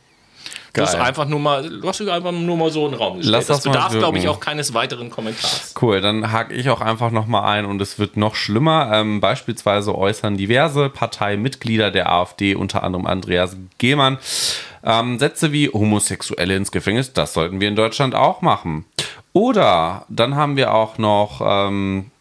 Du 0.78 0.84
hast 0.84 0.93
Geil. 0.93 1.01
einfach 1.01 1.25
nur 1.25 1.39
mal, 1.39 1.67
du 1.67 1.88
hast 1.88 1.99
einfach 2.01 2.32
nur 2.32 2.55
mal 2.55 2.69
so 2.69 2.86
einen 2.86 2.93
Raum 2.93 3.17
gestellt. 3.17 3.32
Lass 3.32 3.47
das 3.47 3.63
das 3.63 3.71
bedarf, 3.71 3.93
glaube 3.93 4.19
ich, 4.19 4.28
auch 4.28 4.39
keines 4.39 4.75
weiteren 4.75 5.09
Kommentars. 5.09 5.73
Cool, 5.82 6.01
dann 6.01 6.32
hake 6.32 6.53
ich 6.53 6.69
auch 6.69 6.82
einfach 6.82 7.09
nochmal 7.09 7.45
ein 7.45 7.65
und 7.65 7.82
es 7.82 7.97
wird 7.97 8.15
noch 8.15 8.36
schlimmer. 8.36 8.91
Ähm, 8.93 9.19
beispielsweise 9.19 9.95
äußern 9.95 10.38
diverse 10.38 10.89
Parteimitglieder 10.89 11.89
der 11.89 12.11
AfD, 12.11 12.53
unter 12.53 12.84
anderem 12.84 13.07
Andreas 13.07 13.57
Gehmann, 13.80 14.19
ähm, 14.84 15.17
Sätze 15.17 15.51
wie 15.51 15.67
Homosexuelle 15.67 16.55
ins 16.55 16.71
Gefängnis, 16.71 17.11
das 17.11 17.34
sollten 17.34 17.59
wir 17.59 17.69
in 17.69 17.75
Deutschland 17.75 18.13
auch 18.13 18.43
machen. 18.43 18.86
Oder 19.34 20.05
dann 20.09 20.36
haben 20.36 20.57
wir 20.57 20.75
auch 20.75 20.99
noch 20.99 21.41
ähm, 21.43 22.11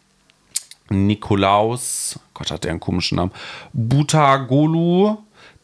Nikolaus, 0.89 2.19
Gott 2.33 2.49
hat 2.49 2.63
der 2.63 2.71
einen 2.71 2.79
komischen 2.79 3.17
Namen, 3.17 3.31
Butagolu, 3.73 5.17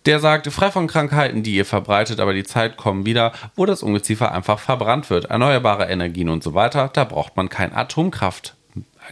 der 0.05 0.19
sagt, 0.19 0.47
frei 0.51 0.71
von 0.71 0.87
Krankheiten, 0.87 1.43
die 1.43 1.55
ihr 1.55 1.65
verbreitet, 1.65 2.19
aber 2.19 2.33
die 2.33 2.43
Zeit 2.43 2.77
kommen 2.77 3.05
wieder, 3.05 3.31
wo 3.55 3.65
das 3.65 3.83
Ungeziefer 3.83 4.31
einfach 4.31 4.59
verbrannt 4.59 5.09
wird. 5.09 5.25
Erneuerbare 5.25 5.85
Energien 5.85 6.29
und 6.29 6.43
so 6.43 6.53
weiter, 6.53 6.89
da 6.91 7.03
braucht 7.03 7.37
man 7.37 7.49
kein 7.49 7.73
Atomkraft. 7.73 8.55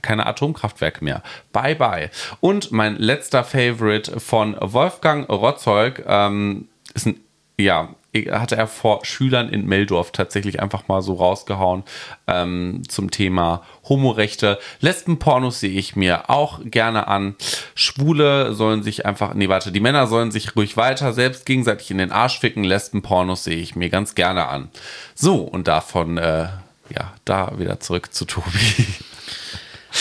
Keine 0.01 0.25
Atomkraftwerke 0.25 1.03
mehr. 1.03 1.21
Bye 1.51 1.75
bye. 1.75 2.09
Und 2.39 2.71
mein 2.71 2.95
letzter 2.95 3.43
Favorite 3.43 4.19
von 4.19 4.55
Wolfgang 4.59 5.29
Rotzeug 5.29 6.03
ähm, 6.07 6.69
ist 6.93 7.07
ein, 7.07 7.19
ja, 7.57 7.89
hatte 8.14 8.55
er 8.55 8.68
vor 8.68 9.05
Schülern 9.05 9.49
in 9.49 9.66
Meldorf 9.66 10.12
tatsächlich 10.12 10.62
einfach 10.62 10.88
mal 10.88 11.01
so 11.01 11.14
rausgehauen 11.14 11.84
ähm, 12.28 12.84
zum 12.88 13.09
Thema 13.09 13.64
Homorechte. 13.88 14.59
Lesbenpornos 14.82 15.59
sehe 15.59 15.72
ich 15.72 15.95
mir 15.95 16.30
auch 16.30 16.59
gerne 16.66 17.07
an. 17.07 17.36
Schwule 17.74 18.53
sollen 18.53 18.84
sich 18.84 19.05
einfach, 19.05 19.34
nee, 19.34 19.49
warte, 19.49 19.72
die 19.72 19.80
Männer 19.80 20.07
sollen 20.07 20.32
sich 20.32 20.55
ruhig 20.55 20.76
weiter 20.78 21.14
selbst 21.14 21.45
gegenseitig 21.45 21.91
in 21.91 21.97
den 21.97 22.12
Arsch 22.12 22.39
ficken. 22.39 22.64
Lesbenpornos 22.64 23.45
sehe 23.45 23.57
ich 23.57 23.76
mir 23.76 23.89
ganz 23.89 24.16
gerne 24.16 24.47
an. 24.47 24.70
So, 25.16 25.36
und 25.38 25.68
davon, 25.68 26.18
äh, 26.18 26.49
ja, 26.89 27.14
da 27.24 27.57
wieder 27.57 27.80
zurück 27.80 28.14
zu 28.14 28.26
Tobi. 28.26 28.49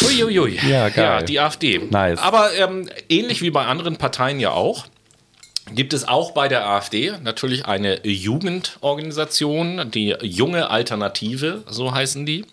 Uiuiui. 0.02 0.58
Ja, 0.68 0.88
geil. 0.88 1.04
Ja, 1.04 1.22
die 1.22 1.40
AfD. 1.40 1.78
Nice. 1.90 2.20
Aber 2.20 2.54
ähm, 2.56 2.88
ähnlich 3.08 3.42
wie 3.42 3.50
bei 3.50 3.66
anderen 3.66 3.96
Parteien 3.96 4.40
ja 4.40 4.50
auch, 4.50 4.86
gibt 5.74 5.92
es 5.92 6.06
auch 6.06 6.32
bei 6.32 6.48
der 6.48 6.66
AfD 6.66 7.12
natürlich 7.22 7.66
eine 7.66 8.06
Jugendorganisation, 8.06 9.90
die 9.90 10.16
Junge 10.22 10.70
Alternative, 10.70 11.62
so 11.68 11.92
heißen 11.94 12.26
die. 12.26 12.44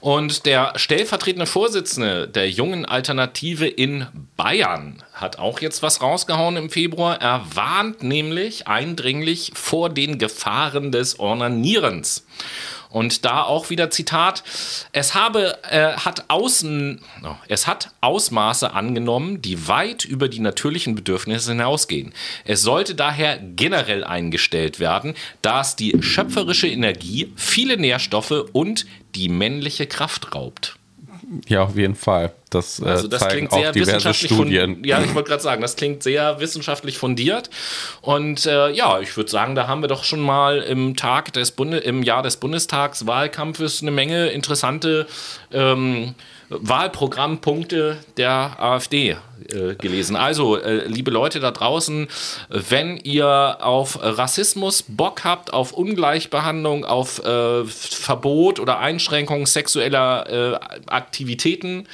Und 0.00 0.46
der 0.46 0.72
stellvertretende 0.76 1.44
Vorsitzende 1.44 2.26
der 2.26 2.48
Jungen 2.48 2.86
Alternative 2.86 3.66
in 3.66 4.06
Bayern 4.36 5.02
hat 5.12 5.38
auch 5.38 5.60
jetzt 5.60 5.82
was 5.82 6.00
rausgehauen 6.00 6.56
im 6.56 6.70
Februar. 6.70 7.20
Er 7.20 7.44
warnt 7.54 8.02
nämlich 8.02 8.66
eindringlich 8.66 9.52
vor 9.54 9.90
den 9.90 10.18
Gefahren 10.18 10.90
des 10.90 11.18
Ornanierens. 11.18 12.24
Und 12.90 13.24
da 13.24 13.42
auch 13.44 13.70
wieder 13.70 13.90
Zitat: 13.90 14.42
Es 14.92 15.14
habe, 15.14 15.58
äh, 15.70 15.92
hat 15.92 16.24
außen, 16.28 17.00
no, 17.22 17.38
es 17.48 17.66
hat 17.66 17.90
Ausmaße 18.00 18.72
angenommen, 18.72 19.40
die 19.40 19.68
weit 19.68 20.04
über 20.04 20.28
die 20.28 20.40
natürlichen 20.40 20.94
Bedürfnisse 20.94 21.52
hinausgehen. 21.52 22.12
Es 22.44 22.62
sollte 22.62 22.94
daher 22.94 23.38
generell 23.38 24.04
eingestellt 24.04 24.80
werden, 24.80 25.14
da 25.40 25.60
es 25.60 25.76
die 25.76 25.96
schöpferische 26.00 26.66
Energie, 26.66 27.32
viele 27.36 27.76
Nährstoffe 27.76 28.44
und 28.52 28.86
die 29.14 29.28
männliche 29.28 29.86
Kraft 29.86 30.34
raubt. 30.34 30.79
Ja, 31.46 31.62
auf 31.62 31.76
jeden 31.76 31.94
Fall. 31.94 32.32
Das, 32.50 32.80
äh, 32.80 32.86
Also 32.86 33.06
das 33.06 33.28
klingt 33.28 33.52
sehr 33.52 33.74
wissenschaftlich 33.74 34.32
Studien. 34.32 34.82
Ja, 34.84 35.00
ich 35.00 35.14
wollte 35.14 35.28
gerade 35.28 35.42
sagen, 35.42 35.62
das 35.62 35.76
klingt 35.76 36.02
sehr 36.02 36.40
wissenschaftlich 36.40 36.98
fundiert. 36.98 37.50
Und 38.00 38.46
äh, 38.46 38.70
ja, 38.70 38.98
ich 38.98 39.16
würde 39.16 39.30
sagen, 39.30 39.54
da 39.54 39.68
haben 39.68 39.80
wir 39.80 39.88
doch 39.88 40.02
schon 40.02 40.20
mal 40.20 40.58
im 40.58 40.96
Tag 40.96 41.32
des 41.32 41.52
Bunde, 41.52 41.78
im 41.78 42.02
Jahr 42.02 42.24
des 42.24 42.36
Bundestagswahlkampfes 42.38 43.82
eine 43.82 43.92
Menge 43.92 44.28
interessante 44.30 45.06
ähm, 45.52 46.14
Wahlprogrammpunkte 46.48 47.98
der 48.16 48.56
AfD 48.58 49.16
äh, 49.52 49.74
gelesen. 49.74 50.16
Also, 50.16 50.56
äh, 50.56 50.86
liebe 50.86 51.10
Leute 51.10 51.40
da 51.40 51.50
draußen, 51.50 52.08
wenn 52.48 52.96
ihr 52.98 53.58
auf 53.60 53.98
Rassismus 54.00 54.82
Bock 54.82 55.24
habt, 55.24 55.52
auf 55.52 55.72
Ungleichbehandlung, 55.72 56.84
auf 56.84 57.24
äh, 57.24 57.64
Verbot 57.64 58.60
oder 58.60 58.78
Einschränkung 58.78 59.46
sexueller 59.46 60.54
äh, 60.54 60.58
Aktivitäten, 60.86 61.86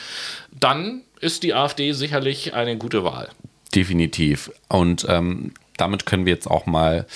dann 0.58 1.02
ist 1.20 1.42
die 1.42 1.54
AfD 1.54 1.92
sicherlich 1.92 2.54
eine 2.54 2.76
gute 2.76 3.04
Wahl. 3.04 3.28
Definitiv. 3.74 4.50
Und 4.68 5.06
ähm, 5.08 5.52
damit 5.76 6.06
können 6.06 6.26
wir 6.26 6.32
jetzt 6.32 6.46
auch 6.50 6.66
mal 6.66 7.06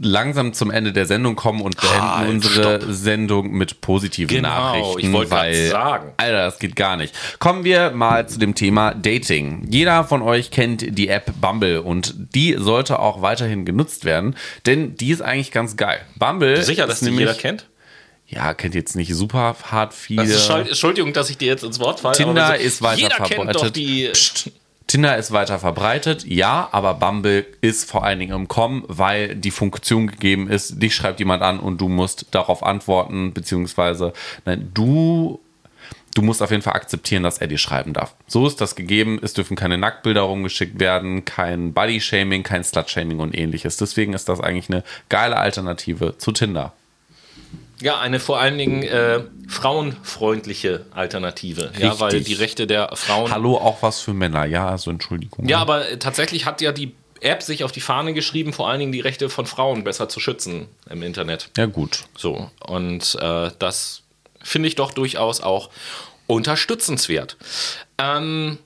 langsam 0.00 0.52
zum 0.52 0.70
Ende 0.70 0.92
der 0.92 1.06
Sendung 1.06 1.36
kommen 1.36 1.60
und 1.60 1.80
beenden 1.80 2.02
Halt, 2.16 2.28
unsere 2.30 2.80
stopp. 2.80 2.92
Sendung 2.92 3.50
mit 3.52 3.80
positiven 3.80 4.34
Genau, 4.36 4.48
Nachrichten. 4.48 4.98
ich 5.00 5.12
wollte 5.12 5.30
grad 5.30 5.40
weil, 5.40 5.68
sagen. 5.68 6.12
Alter, 6.16 6.44
das 6.44 6.58
geht 6.58 6.76
gar 6.76 6.96
nicht. 6.96 7.14
Kommen 7.38 7.64
wir 7.64 7.90
mal 7.90 8.28
zu 8.28 8.38
dem 8.38 8.54
Thema 8.54 8.92
Dating. 8.94 9.66
Jeder 9.70 10.04
von 10.04 10.22
euch 10.22 10.50
kennt 10.50 10.98
die 10.98 11.08
App 11.08 11.32
Bumble 11.40 11.80
und 11.80 12.14
die 12.34 12.56
sollte 12.58 12.98
auch 12.98 13.22
weiterhin 13.22 13.64
genutzt 13.64 14.04
werden, 14.04 14.36
denn 14.66 14.96
die 14.96 15.10
ist 15.10 15.22
eigentlich 15.22 15.50
ganz 15.52 15.76
geil. 15.76 16.00
Bumble 16.16 16.62
Sicher, 16.62 16.86
dass 16.86 17.02
ist 17.02 17.08
die 17.10 17.14
jeder 17.16 17.34
kennt? 17.34 17.66
Ja, 18.26 18.54
kennt 18.54 18.74
jetzt 18.74 18.96
nicht 18.96 19.14
super 19.14 19.54
hart 19.70 19.92
viele. 19.92 20.22
Also, 20.22 20.38
Schuld- 20.38 20.68
Entschuldigung, 20.68 21.12
dass 21.12 21.28
ich 21.30 21.36
dir 21.36 21.46
jetzt 21.48 21.62
ins 21.62 21.78
Wort 21.78 22.00
falle. 22.00 22.16
Tinder 22.16 22.46
aber 22.46 22.58
ist 22.58 22.80
weiter 22.82 23.00
Jeder 23.02 23.16
kennt 23.16 23.54
doch 23.54 23.66
verbreitet. 23.66 23.76
die. 23.76 24.10
Tinder 24.86 25.16
ist 25.16 25.32
weiter 25.32 25.58
verbreitet, 25.58 26.26
ja, 26.26 26.68
aber 26.72 26.94
Bumble 26.94 27.46
ist 27.62 27.90
vor 27.90 28.04
allen 28.04 28.18
Dingen 28.18 28.34
im 28.34 28.48
Kommen, 28.48 28.84
weil 28.86 29.34
die 29.34 29.50
Funktion 29.50 30.08
gegeben 30.08 30.48
ist, 30.48 30.82
dich 30.82 30.94
schreibt 30.94 31.20
jemand 31.20 31.42
an 31.42 31.58
und 31.58 31.80
du 31.80 31.88
musst 31.88 32.26
darauf 32.32 32.62
antworten, 32.62 33.32
beziehungsweise 33.32 34.12
nein, 34.44 34.70
du, 34.74 35.40
du 36.14 36.22
musst 36.22 36.42
auf 36.42 36.50
jeden 36.50 36.62
Fall 36.62 36.74
akzeptieren, 36.74 37.22
dass 37.22 37.38
er 37.38 37.46
dir 37.46 37.58
schreiben 37.58 37.94
darf. 37.94 38.14
So 38.26 38.46
ist 38.46 38.60
das 38.60 38.76
gegeben, 38.76 39.18
es 39.22 39.32
dürfen 39.32 39.56
keine 39.56 39.78
Nacktbilder 39.78 40.20
rumgeschickt 40.20 40.78
werden, 40.78 41.24
kein 41.24 41.72
Body-Shaming, 41.72 42.42
kein 42.42 42.62
Slut-Shaming 42.62 43.20
und 43.20 43.36
ähnliches. 43.36 43.78
Deswegen 43.78 44.12
ist 44.12 44.28
das 44.28 44.40
eigentlich 44.40 44.68
eine 44.68 44.84
geile 45.08 45.38
Alternative 45.38 46.18
zu 46.18 46.32
Tinder. 46.32 46.74
Ja, 47.84 48.00
eine 48.00 48.18
vor 48.18 48.40
allen 48.40 48.56
Dingen 48.56 48.82
äh, 48.82 49.20
frauenfreundliche 49.46 50.86
Alternative. 50.92 51.70
Ja, 51.78 52.00
weil 52.00 52.12
Richtig. 52.12 52.34
die 52.34 52.42
Rechte 52.42 52.66
der 52.66 52.88
Frauen. 52.94 53.30
Hallo, 53.30 53.58
auch 53.58 53.82
was 53.82 54.00
für 54.00 54.14
Männer, 54.14 54.46
ja, 54.46 54.66
also 54.66 54.90
Entschuldigung. 54.90 55.46
Ja, 55.46 55.58
aber 55.58 55.90
äh, 55.90 55.98
tatsächlich 55.98 56.46
hat 56.46 56.62
ja 56.62 56.72
die 56.72 56.94
App 57.20 57.42
sich 57.42 57.62
auf 57.62 57.72
die 57.72 57.82
Fahne 57.82 58.14
geschrieben, 58.14 58.54
vor 58.54 58.70
allen 58.70 58.80
Dingen 58.80 58.92
die 58.92 59.00
Rechte 59.00 59.28
von 59.28 59.44
Frauen 59.44 59.84
besser 59.84 60.08
zu 60.08 60.18
schützen 60.18 60.68
im 60.88 61.02
Internet. 61.02 61.50
Ja, 61.58 61.66
gut. 61.66 62.04
So, 62.16 62.50
und 62.66 63.18
äh, 63.20 63.50
das 63.58 64.00
finde 64.42 64.68
ich 64.68 64.76
doch 64.76 64.94
durchaus 64.94 65.42
auch 65.42 65.68
unterstützenswert. 66.26 67.36
Ähm, 67.98 68.56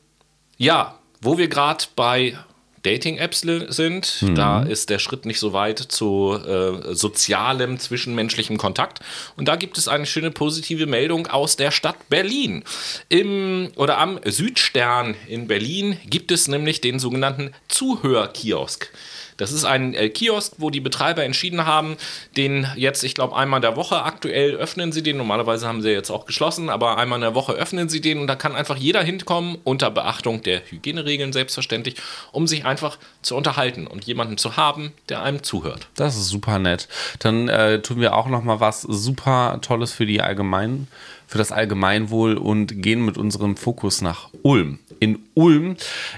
ja, 0.59 0.97
wo 1.21 1.39
wir 1.39 1.49
gerade 1.49 1.87
bei 1.97 2.39
Dating-Apps 2.83 3.41
sind, 3.68 4.24
da 4.35 4.62
ist 4.62 4.91
der 4.91 4.99
Schritt 4.99 5.26
nicht 5.26 5.39
so 5.39 5.53
weit 5.53 5.79
zu 5.79 6.39
äh, 6.47 6.95
sozialem, 6.95 7.79
zwischenmenschlichem 7.79 8.57
Kontakt. 8.59 9.01
Und 9.37 9.49
da 9.49 9.57
gibt 9.57 9.79
es 9.79 9.89
eine 9.89 10.07
schöne 10.07 10.31
positive 10.31 10.87
Meldung 10.87 11.26
aus 11.26 11.57
der 11.57 11.70
Stadt 11.70 12.09
Berlin. 12.09 12.64
Im, 13.09 13.70
oder 13.76 13.99
am 13.99 14.20
Südstern 14.24 15.14
in 15.26 15.49
Berlin 15.49 15.99
gibt 16.07 16.31
es 16.31 16.49
nämlich 16.49 16.81
den 16.81 16.99
sogenannten 16.99 17.53
Zuhörkiosk. 17.68 18.91
Das 19.39 19.53
ist 19.53 19.64
ein 19.64 19.95
äh, 19.95 20.11
Kiosk, 20.11 20.55
wo 20.59 20.68
die 20.68 20.80
Betreiber 20.80 21.24
entschieden 21.24 21.64
haben, 21.64 21.97
den 22.36 22.66
jetzt, 22.76 23.03
ich 23.05 23.14
glaube, 23.14 23.34
einmal 23.36 23.59
in 23.59 23.62
der 23.62 23.76
Woche 23.76 24.03
aktuell 24.03 24.57
öffnen 24.57 24.93
sie 24.93 25.03
den. 25.03 25.16
Normalerweise 25.16 25.66
haben 25.66 25.80
sie 25.80 25.91
jetzt 25.91 26.11
auch 26.11 26.26
geschlossen, 26.26 26.68
aber 26.68 26.99
einmal 26.99 27.18
in 27.18 27.22
der 27.22 27.34
Woche 27.34 27.53
öffnen 27.53 27.89
sie 27.89 28.01
den 28.01 28.18
und 28.18 28.26
da 28.26 28.34
kann 28.34 28.55
einfach 28.55 28.76
jeder 28.76 29.03
hinkommen, 29.03 29.57
unter 29.64 29.91
Beachtung 29.91 30.43
der 30.43 30.61
Hygieneregeln 30.68 31.32
selbstverständlich, 31.32 31.95
um 32.32 32.47
sich 32.47 32.64
einfach 32.66 32.99
zu 33.22 33.36
unterhalten 33.36 33.86
und 33.86 34.05
jemanden 34.05 34.39
zu 34.39 34.57
haben, 34.57 34.93
der 35.09 35.22
einem 35.22 35.43
zuhört. 35.43 35.89
Das 35.95 36.16
ist 36.16 36.28
super 36.28 36.59
nett. 36.59 36.89
Dann 37.20 37.49
äh, 37.49 37.80
tun 37.80 38.01
wir 38.01 38.14
auch 38.16 38.26
noch 38.26 38.43
mal 38.43 38.61
was 38.61 38.82
super 38.82 39.59
Tolles 39.62 39.93
für 39.93 40.05
die 40.05 40.20
Allgemein, 40.20 40.89
für 41.28 41.39
das 41.39 41.53
Allgemeinwohl 41.53 42.36
und 42.36 42.82
gehen 42.82 43.05
mit 43.05 43.16
unserem 43.16 43.57
Fokus 43.57 44.01
nach 44.01 44.30
Ulm. 44.43 44.80
In 45.01 45.28
Ulm 45.34 45.76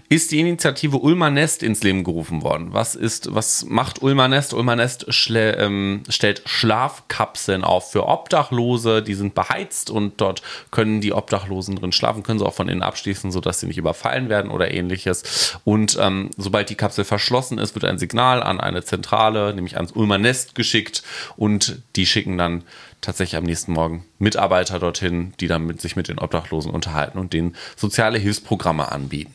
ist 0.09 0.31
die 0.31 0.41
Initiative 0.41 0.97
Ulmer 0.97 1.31
Nest 1.31 1.63
ins 1.63 1.83
Leben 1.83 2.05
gerufen 2.05 2.43
worden. 2.43 2.69
Was 2.73 2.95
ist, 2.95 3.35
was 3.35 3.65
macht 3.67 4.03
Ulmer 4.03 4.29
Nest? 4.29 4.55
Ulmer 4.55 4.77
Nest 4.77 5.09
schlä- 5.11 5.57
ähm, 5.59 6.03
stellt 6.09 6.43
Schlafkapseln 6.47 7.65
auf 7.65 7.93
für 7.93 8.07
Obdachlose. 8.07 9.03
Die 9.03 9.15
sind 9.15 9.35
beheizt 9.35 9.91
und 9.91 10.21
dort 10.21 10.43
können 10.71 11.01
die 11.01 11.13
Obdachlosen 11.13 11.77
drin 11.77 11.93
schlafen, 11.93 12.23
können 12.23 12.39
sie 12.39 12.47
auch 12.47 12.55
von 12.55 12.69
innen 12.69 12.83
abschließen, 12.83 13.31
sodass 13.31 13.61
sie 13.61 13.67
nicht 13.67 13.79
überfallen 13.79 14.29
werden 14.29 14.51
oder 14.51 14.71
ähnliches. 14.73 15.59
Und 15.65 15.99
ähm, 16.01 16.31
sobald 16.37 16.71
die 16.71 16.75
Kapsel 16.75 17.05
verschlossen 17.05 17.59
ist, 17.59 17.75
wird 17.75 17.85
ein 17.85 17.99
Signal 17.99 18.43
an 18.43 18.61
eine 18.61 18.83
Zentrale, 18.85 19.55
nämlich 19.55 19.77
ans 19.77 19.93
Ulmer 19.93 20.19
Nest 20.19 20.55
geschickt 20.55 21.03
und 21.37 21.83
die 21.97 22.07
schicken 22.07 22.39
dann 22.39 22.65
tatsächlich 23.01 23.37
am 23.37 23.45
nächsten 23.45 23.73
Morgen 23.73 24.05
Mitarbeiter 24.19 24.79
dorthin, 24.79 25.33
die 25.41 25.49
dann 25.49 25.67
mit, 25.67 25.81
sich 25.81 25.97
mit 25.97 26.09
den 26.09 26.19
Obdachlosen 26.19 26.71
unterhalten 26.71 27.19
und 27.19 27.33
denen 27.33 27.57
soziale 27.77 28.19
Hilfsprogramme 28.19 28.91
anbieten. 28.91 29.35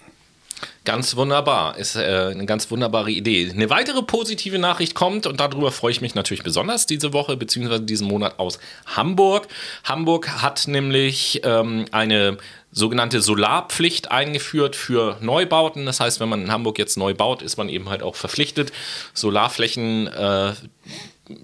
Ganz 0.85 1.15
wunderbar. 1.15 1.77
Ist 1.77 1.95
äh, 1.95 2.29
eine 2.31 2.45
ganz 2.45 2.69
wunderbare 2.69 3.09
Idee. 3.09 3.49
Eine 3.51 3.69
weitere 3.69 4.03
positive 4.03 4.59
Nachricht 4.59 4.93
kommt 4.93 5.25
und 5.25 5.39
darüber 5.39 5.71
freue 5.71 5.91
ich 5.91 6.01
mich 6.01 6.15
natürlich 6.15 6.43
besonders 6.43 6.85
diese 6.85 7.11
Woche 7.11 7.37
bzw. 7.37 7.79
diesen 7.79 8.07
Monat 8.07 8.39
aus 8.39 8.59
Hamburg. 8.85 9.47
Hamburg 9.83 10.29
hat 10.41 10.67
nämlich 10.67 11.41
ähm, 11.43 11.85
eine 11.91 12.37
sogenannte 12.71 13.21
Solarpflicht 13.21 14.11
eingeführt 14.11 14.75
für 14.75 15.17
Neubauten. 15.21 15.85
Das 15.87 15.99
heißt, 15.99 16.19
wenn 16.19 16.29
man 16.29 16.43
in 16.43 16.51
Hamburg 16.51 16.77
jetzt 16.77 16.97
neu 16.97 17.13
baut, 17.15 17.41
ist 17.41 17.57
man 17.57 17.67
eben 17.67 17.89
halt 17.89 18.03
auch 18.03 18.15
verpflichtet, 18.15 18.71
Solarflächen 19.13 20.07
äh, 20.07 20.53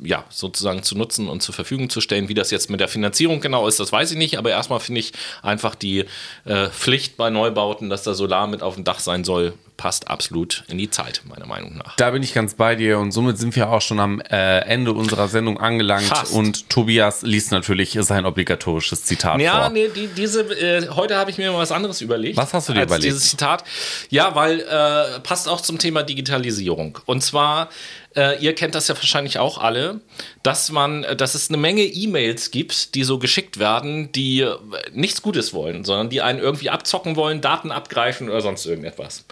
ja, 0.01 0.25
sozusagen 0.29 0.83
zu 0.83 0.97
nutzen 0.97 1.27
und 1.27 1.41
zur 1.41 1.55
Verfügung 1.55 1.89
zu 1.89 2.01
stellen. 2.01 2.29
Wie 2.29 2.33
das 2.33 2.51
jetzt 2.51 2.69
mit 2.69 2.79
der 2.79 2.87
Finanzierung 2.87 3.41
genau 3.41 3.67
ist, 3.67 3.79
das 3.79 3.91
weiß 3.91 4.11
ich 4.11 4.17
nicht. 4.17 4.37
Aber 4.37 4.51
erstmal 4.51 4.79
finde 4.79 4.99
ich 4.99 5.13
einfach 5.41 5.75
die 5.75 6.05
äh, 6.45 6.67
Pflicht 6.69 7.17
bei 7.17 7.29
Neubauten, 7.29 7.89
dass 7.89 8.03
da 8.03 8.13
Solar 8.13 8.47
mit 8.47 8.61
auf 8.61 8.75
dem 8.75 8.83
Dach 8.83 8.99
sein 8.99 9.23
soll, 9.23 9.53
passt 9.81 10.09
absolut 10.09 10.63
in 10.67 10.77
die 10.77 10.91
Zeit, 10.91 11.23
meiner 11.25 11.47
Meinung 11.47 11.75
nach. 11.75 11.95
Da 11.95 12.11
bin 12.11 12.21
ich 12.21 12.35
ganz 12.35 12.53
bei 12.53 12.75
dir 12.75 12.99
und 12.99 13.11
somit 13.11 13.39
sind 13.39 13.55
wir 13.55 13.71
auch 13.71 13.81
schon 13.81 13.99
am 13.99 14.21
äh, 14.21 14.59
Ende 14.59 14.93
unserer 14.93 15.27
Sendung 15.27 15.59
angelangt 15.59 16.03
Fast. 16.03 16.33
und 16.33 16.69
Tobias 16.69 17.23
liest 17.23 17.51
natürlich 17.51 17.97
sein 18.01 18.27
obligatorisches 18.27 19.05
Zitat 19.05 19.41
ja, 19.41 19.53
vor. 19.53 19.61
Ja, 19.61 19.69
nee, 19.69 19.87
die, 19.87 20.05
diese, 20.05 20.41
äh, 20.41 20.87
heute 20.89 21.15
habe 21.15 21.31
ich 21.31 21.39
mir 21.39 21.51
mal 21.51 21.57
was 21.57 21.71
anderes 21.71 21.99
überlegt. 22.01 22.37
Was 22.37 22.53
hast 22.53 22.69
du 22.69 22.73
dir 22.73 22.83
überlegt? 22.83 23.05
Dieses 23.05 23.31
Zitat. 23.31 23.63
Ja, 24.11 24.35
weil 24.35 24.59
äh, 24.59 25.19
passt 25.21 25.49
auch 25.49 25.61
zum 25.61 25.79
Thema 25.79 26.03
Digitalisierung. 26.03 26.99
Und 27.05 27.23
zwar 27.23 27.69
äh, 28.15 28.41
ihr 28.43 28.53
kennt 28.55 28.75
das 28.75 28.87
ja 28.87 28.95
wahrscheinlich 28.95 29.39
auch 29.39 29.57
alle, 29.57 30.01
dass 30.43 30.71
man, 30.71 31.03
äh, 31.03 31.15
dass 31.15 31.35
es 31.35 31.49
eine 31.49 31.57
Menge 31.57 31.83
E-Mails 31.83 32.51
gibt, 32.51 32.95
die 32.95 33.03
so 33.03 33.19
geschickt 33.19 33.59
werden, 33.59 34.11
die 34.11 34.41
äh, 34.41 34.55
nichts 34.93 35.21
Gutes 35.21 35.53
wollen, 35.53 35.83
sondern 35.83 36.09
die 36.09 36.21
einen 36.21 36.39
irgendwie 36.39 36.69
abzocken 36.69 37.15
wollen, 37.15 37.41
Daten 37.41 37.71
abgreifen 37.71 38.29
oder 38.29 38.41
sonst 38.41 38.65
irgendetwas. 38.65 39.25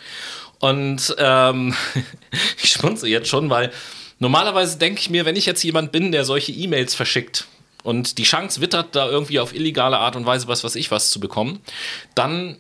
Und 0.60 1.16
ähm, 1.18 1.74
ich 2.64 2.72
schmunze 2.72 3.08
jetzt 3.08 3.30
schon, 3.30 3.50
weil 3.50 3.72
normalerweise 4.20 4.78
denke 4.78 5.02
ich 5.02 5.10
mir, 5.10 5.26
wenn 5.26 5.36
ich 5.36 5.46
jetzt 5.46 5.64
jemand 5.64 5.92
bin, 5.92 6.12
der 6.12 6.26
solche 6.26 6.52
E-Mails 6.52 6.96
verschickt, 6.96 7.48
und 7.84 8.18
die 8.18 8.24
Chance 8.24 8.62
wittert, 8.62 8.96
da 8.96 9.10
irgendwie 9.10 9.40
auf 9.40 9.56
illegale 9.56 9.98
Art 9.98 10.16
und 10.16 10.26
Weise 10.26 10.48
was, 10.48 10.64
was 10.64 10.76
ich 10.76 10.92
was 10.92 11.12
zu 11.12 11.20
bekommen, 11.20 11.62
dann 12.16 12.58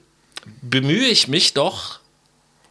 bemühe 0.61 1.07
ich 1.07 1.27
mich 1.27 1.53
doch, 1.53 1.98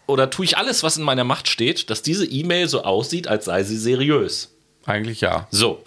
oder 0.09 0.31
tue 0.31 0.47
ich 0.47 0.57
alles, 0.57 0.83
was 0.83 0.97
in 0.97 1.05
meiner 1.05 1.25
Macht 1.25 1.49
steht, 1.49 1.91
dass 1.91 2.03
diese 2.03 2.27
E-Mail 2.27 2.69
so 2.69 2.83
aussieht, 2.83 3.29
als 3.29 3.45
sei 3.45 3.63
sie 3.63 3.77
seriös? 3.77 4.51
Eigentlich 4.87 5.21
ja. 5.21 5.47
So, 5.51 5.83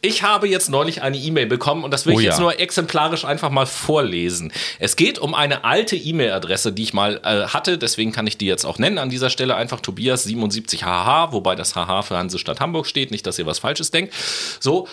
ich 0.00 0.22
habe 0.22 0.48
jetzt 0.48 0.70
neulich 0.70 1.02
eine 1.02 1.18
E-Mail 1.18 1.44
bekommen 1.44 1.84
und 1.84 1.90
das 1.90 2.06
will 2.06 2.14
oh, 2.14 2.18
ich 2.18 2.24
jetzt 2.24 2.38
ja. 2.38 2.40
nur 2.40 2.58
exemplarisch 2.58 3.26
einfach 3.26 3.50
mal 3.50 3.66
vorlesen. 3.66 4.50
Es 4.78 4.96
geht 4.96 5.18
um 5.18 5.34
eine 5.34 5.64
alte 5.64 5.94
E-Mail-Adresse, 5.94 6.72
die 6.72 6.84
ich 6.84 6.94
mal 6.94 7.20
äh, 7.22 7.48
hatte, 7.48 7.76
deswegen 7.76 8.12
kann 8.12 8.26
ich 8.26 8.38
die 8.38 8.46
jetzt 8.46 8.64
auch 8.64 8.78
nennen 8.78 8.96
an 8.96 9.10
dieser 9.10 9.28
Stelle 9.28 9.56
einfach 9.56 9.82
Tobias77hh, 9.82 11.32
wobei 11.32 11.54
das 11.54 11.74
HH 11.74 12.02
für 12.02 12.16
Hansestadt 12.16 12.60
Hamburg 12.60 12.86
steht, 12.86 13.10
nicht, 13.10 13.26
dass 13.26 13.38
ihr 13.38 13.44
was 13.44 13.58
Falsches 13.58 13.90
denkt. 13.90 14.14
So, 14.58 14.88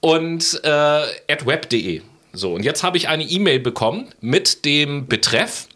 und 0.00 0.60
äh, 0.62 0.68
at 0.68 1.46
web.de. 1.46 2.02
So, 2.34 2.52
und 2.52 2.64
jetzt 2.64 2.82
habe 2.82 2.98
ich 2.98 3.08
eine 3.08 3.24
E-Mail 3.24 3.60
bekommen 3.60 4.08
mit 4.20 4.66
dem 4.66 5.06
Betreff 5.06 5.68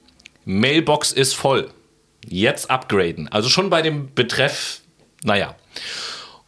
Mailbox 0.44 1.12
ist 1.12 1.34
voll 1.34 1.70
jetzt 2.26 2.70
upgraden. 2.70 3.28
Also 3.28 3.48
schon 3.48 3.70
bei 3.70 3.82
dem 3.82 4.14
Betreff, 4.14 4.80
naja. 5.22 5.56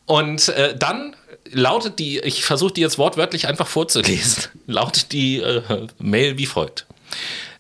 Und 0.07 0.49
äh, 0.49 0.77
dann 0.77 1.17
lautet 1.51 1.99
die, 1.99 2.21
ich 2.21 2.45
versuche 2.45 2.73
die 2.73 2.81
jetzt 2.81 2.99
wortwörtlich 2.99 3.47
einfach 3.47 3.67
vorzulesen, 3.67 4.45
lautet 4.67 5.13
die 5.13 5.39
äh, 5.39 5.63
Mail 5.99 6.39
wie 6.39 6.47
folgt. 6.47 6.87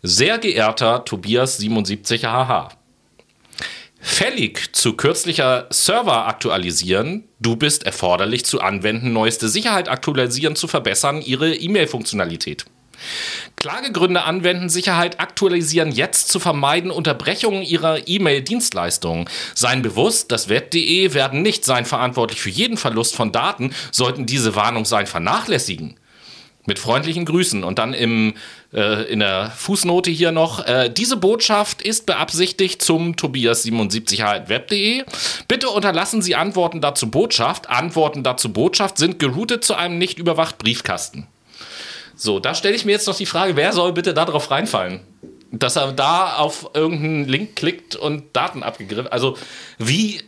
Sehr 0.03 0.39
geehrter 0.39 1.05
Tobias 1.05 1.59
77 1.59 2.25
HH. 2.25 2.71
Fällig 4.05 4.75
zu 4.75 4.95
kürzlicher 4.95 5.69
Server 5.71 6.27
aktualisieren. 6.27 7.29
Du 7.39 7.55
bist 7.55 7.85
erforderlich 7.85 8.45
zu 8.45 8.61
anwenden, 8.61 9.13
neueste 9.13 9.49
Sicherheit 9.49 9.89
aktualisieren, 9.89 10.57
zu 10.57 10.67
verbessern, 10.67 11.23
ihre 11.23 11.55
E-Mail-Funktionalität. 11.55 12.65
Klagegründe 13.57 14.25
anwenden, 14.25 14.69
Sicherheit 14.69 15.21
aktualisieren, 15.21 15.93
jetzt 15.93 16.29
zu 16.29 16.41
vermeiden 16.41 16.91
Unterbrechungen 16.91 17.63
ihrer 17.63 18.09
E-Mail-Dienstleistungen. 18.09 19.29
Seien 19.55 19.83
bewusst, 19.83 20.33
das 20.33 20.49
Web.de 20.49 21.15
werden 21.15 21.43
nicht 21.43 21.65
sein 21.65 21.85
verantwortlich 21.85 22.41
für 22.41 22.51
jeden 22.51 22.77
Verlust 22.77 23.15
von 23.15 23.33
Daten, 23.33 23.75
sollten 23.91 24.27
diese 24.27 24.57
Warnung 24.57 24.85
sein 24.85 25.07
vernachlässigen. 25.07 25.97
Mit 26.65 26.79
freundlichen 26.79 27.25
Grüßen. 27.25 27.65
Und 27.65 27.81
dann 27.81 27.93
im, 27.93 28.35
äh, 28.73 29.11
in 29.11 29.19
der 29.19 29.51
Fußnote 29.51 30.13
hier 30.13 30.31
noch, 30.31 30.65
äh, 30.65 30.89
diese 30.91 31.17
Botschaft 31.17 31.83
ist 31.83 32.07
beabsichtigt 32.07 32.83
zum 32.83 33.15
Tobias77 33.15 34.49
web.de. 34.49 35.05
Bitte 35.49 35.71
unterlassen 35.71 36.23
Sie 36.23 36.37
Antworten 36.37 36.81
dazu 36.81 37.11
Botschaft. 37.11 37.69
Antworten 37.69 38.23
dazu 38.23 38.53
Botschaft 38.53 38.97
sind 38.97 39.19
geroutet 39.19 39.65
zu 39.65 39.75
einem 39.75 39.99
nicht 39.99 40.21
überwacht 40.21 40.59
Briefkasten. 40.59 41.27
So, 42.23 42.39
da 42.39 42.55
stelle 42.55 42.77
ich 42.77 42.85
mir 42.85 42.93
jetzt 42.93 43.09
noch 43.09 43.17
die 43.17 43.27
Frage, 43.27 43.57
wer 43.57 43.73
soll 43.73 43.93
bitte 43.93 44.15
da 44.15 44.25
drauf 44.25 44.53
reinfallen? 44.53 45.01
Dass 45.51 45.75
er 45.75 45.91
da 45.91 46.37
auf 46.37 46.71
irgendeinen 46.73 47.25
Link 47.27 47.57
klickt 47.57 47.97
und 47.97 48.27
Daten 48.33 48.63
abgegriffen. 48.63 49.09
Also, 49.09 49.37
wie 49.79 50.21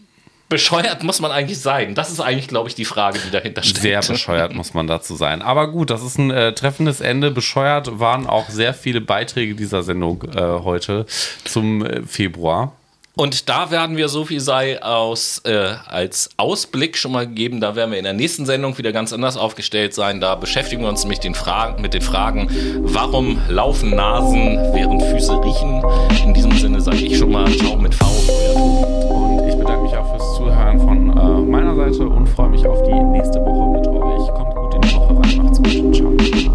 bescheuert 0.48 1.04
muss 1.04 1.20
man 1.20 1.30
eigentlich 1.30 1.60
sein? 1.60 1.94
Das 1.94 2.10
ist 2.10 2.18
eigentlich, 2.18 2.48
glaube 2.48 2.68
ich, 2.68 2.74
die 2.74 2.84
Frage, 2.84 3.20
die 3.24 3.30
dahinter 3.30 3.62
steht. 3.62 3.80
Sehr 3.80 4.00
bescheuert 4.08 4.56
muss 4.56 4.74
man 4.74 4.88
dazu 4.88 5.14
sein. 5.14 5.40
Aber 5.40 5.68
gut, 5.68 5.90
das 5.90 6.02
ist 6.02 6.18
ein 6.18 6.32
äh, 6.32 6.52
treffendes 6.52 7.00
Ende. 7.00 7.30
Bescheuert 7.30 8.00
waren 8.00 8.26
auch 8.26 8.48
sehr 8.48 8.74
viele 8.74 9.00
Beiträge 9.00 9.54
dieser 9.54 9.84
Sendung 9.84 10.24
äh, 10.34 10.40
heute 10.40 11.06
zum 11.44 11.86
äh, 11.86 12.02
Februar. 12.02 12.72
Und 13.16 13.48
da 13.48 13.70
werden 13.70 13.96
wir, 13.96 14.08
so 14.08 14.24
viel 14.24 14.40
sei 14.40 14.82
aus, 14.82 15.40
äh, 15.44 15.74
als 15.86 16.30
Ausblick 16.36 16.96
schon 16.96 17.12
mal 17.12 17.28
geben, 17.28 17.60
da 17.60 17.76
werden 17.76 17.92
wir 17.92 17.98
in 17.98 18.04
der 18.04 18.12
nächsten 18.12 18.44
Sendung 18.44 18.76
wieder 18.76 18.90
ganz 18.90 19.12
anders 19.12 19.36
aufgestellt 19.36 19.94
sein. 19.94 20.20
Da 20.20 20.34
beschäftigen 20.34 20.82
wir 20.82 20.88
uns 20.88 21.06
mit 21.06 21.22
den 21.22 21.34
Fragen, 21.34 21.80
mit 21.80 21.94
den 21.94 22.02
Fragen 22.02 22.48
warum 22.80 23.40
laufen 23.48 23.90
Nasen, 23.90 24.58
während 24.72 25.02
Füße 25.02 25.40
riechen. 25.42 25.82
In 26.24 26.34
diesem 26.34 26.52
Sinne 26.52 26.80
sage 26.80 26.98
ich 26.98 27.16
schon 27.16 27.30
mal 27.30 27.50
Ciao 27.56 27.76
mit 27.76 27.94
V. 27.94 28.04
Und 28.04 29.48
ich 29.48 29.56
bedanke 29.56 29.84
mich 29.84 29.96
auch 29.96 30.10
fürs 30.10 30.36
Zuhören 30.36 30.80
von 30.80 31.16
äh, 31.16 31.50
meiner 31.50 31.74
Seite 31.76 32.08
und 32.08 32.28
freue 32.28 32.48
mich 32.48 32.66
auf 32.66 32.82
die 32.82 32.92
nächste 32.92 33.38
Woche 33.40 33.78
mit 33.78 33.86
euch. 33.86 34.34
Kommt 34.34 34.54
gut 34.54 34.74
in 34.74 34.80
die 34.80 34.94
Woche 34.96 35.14
rein, 35.22 35.44
macht's 35.44 35.58
gut. 35.62 35.94
Ciao. 35.94 36.53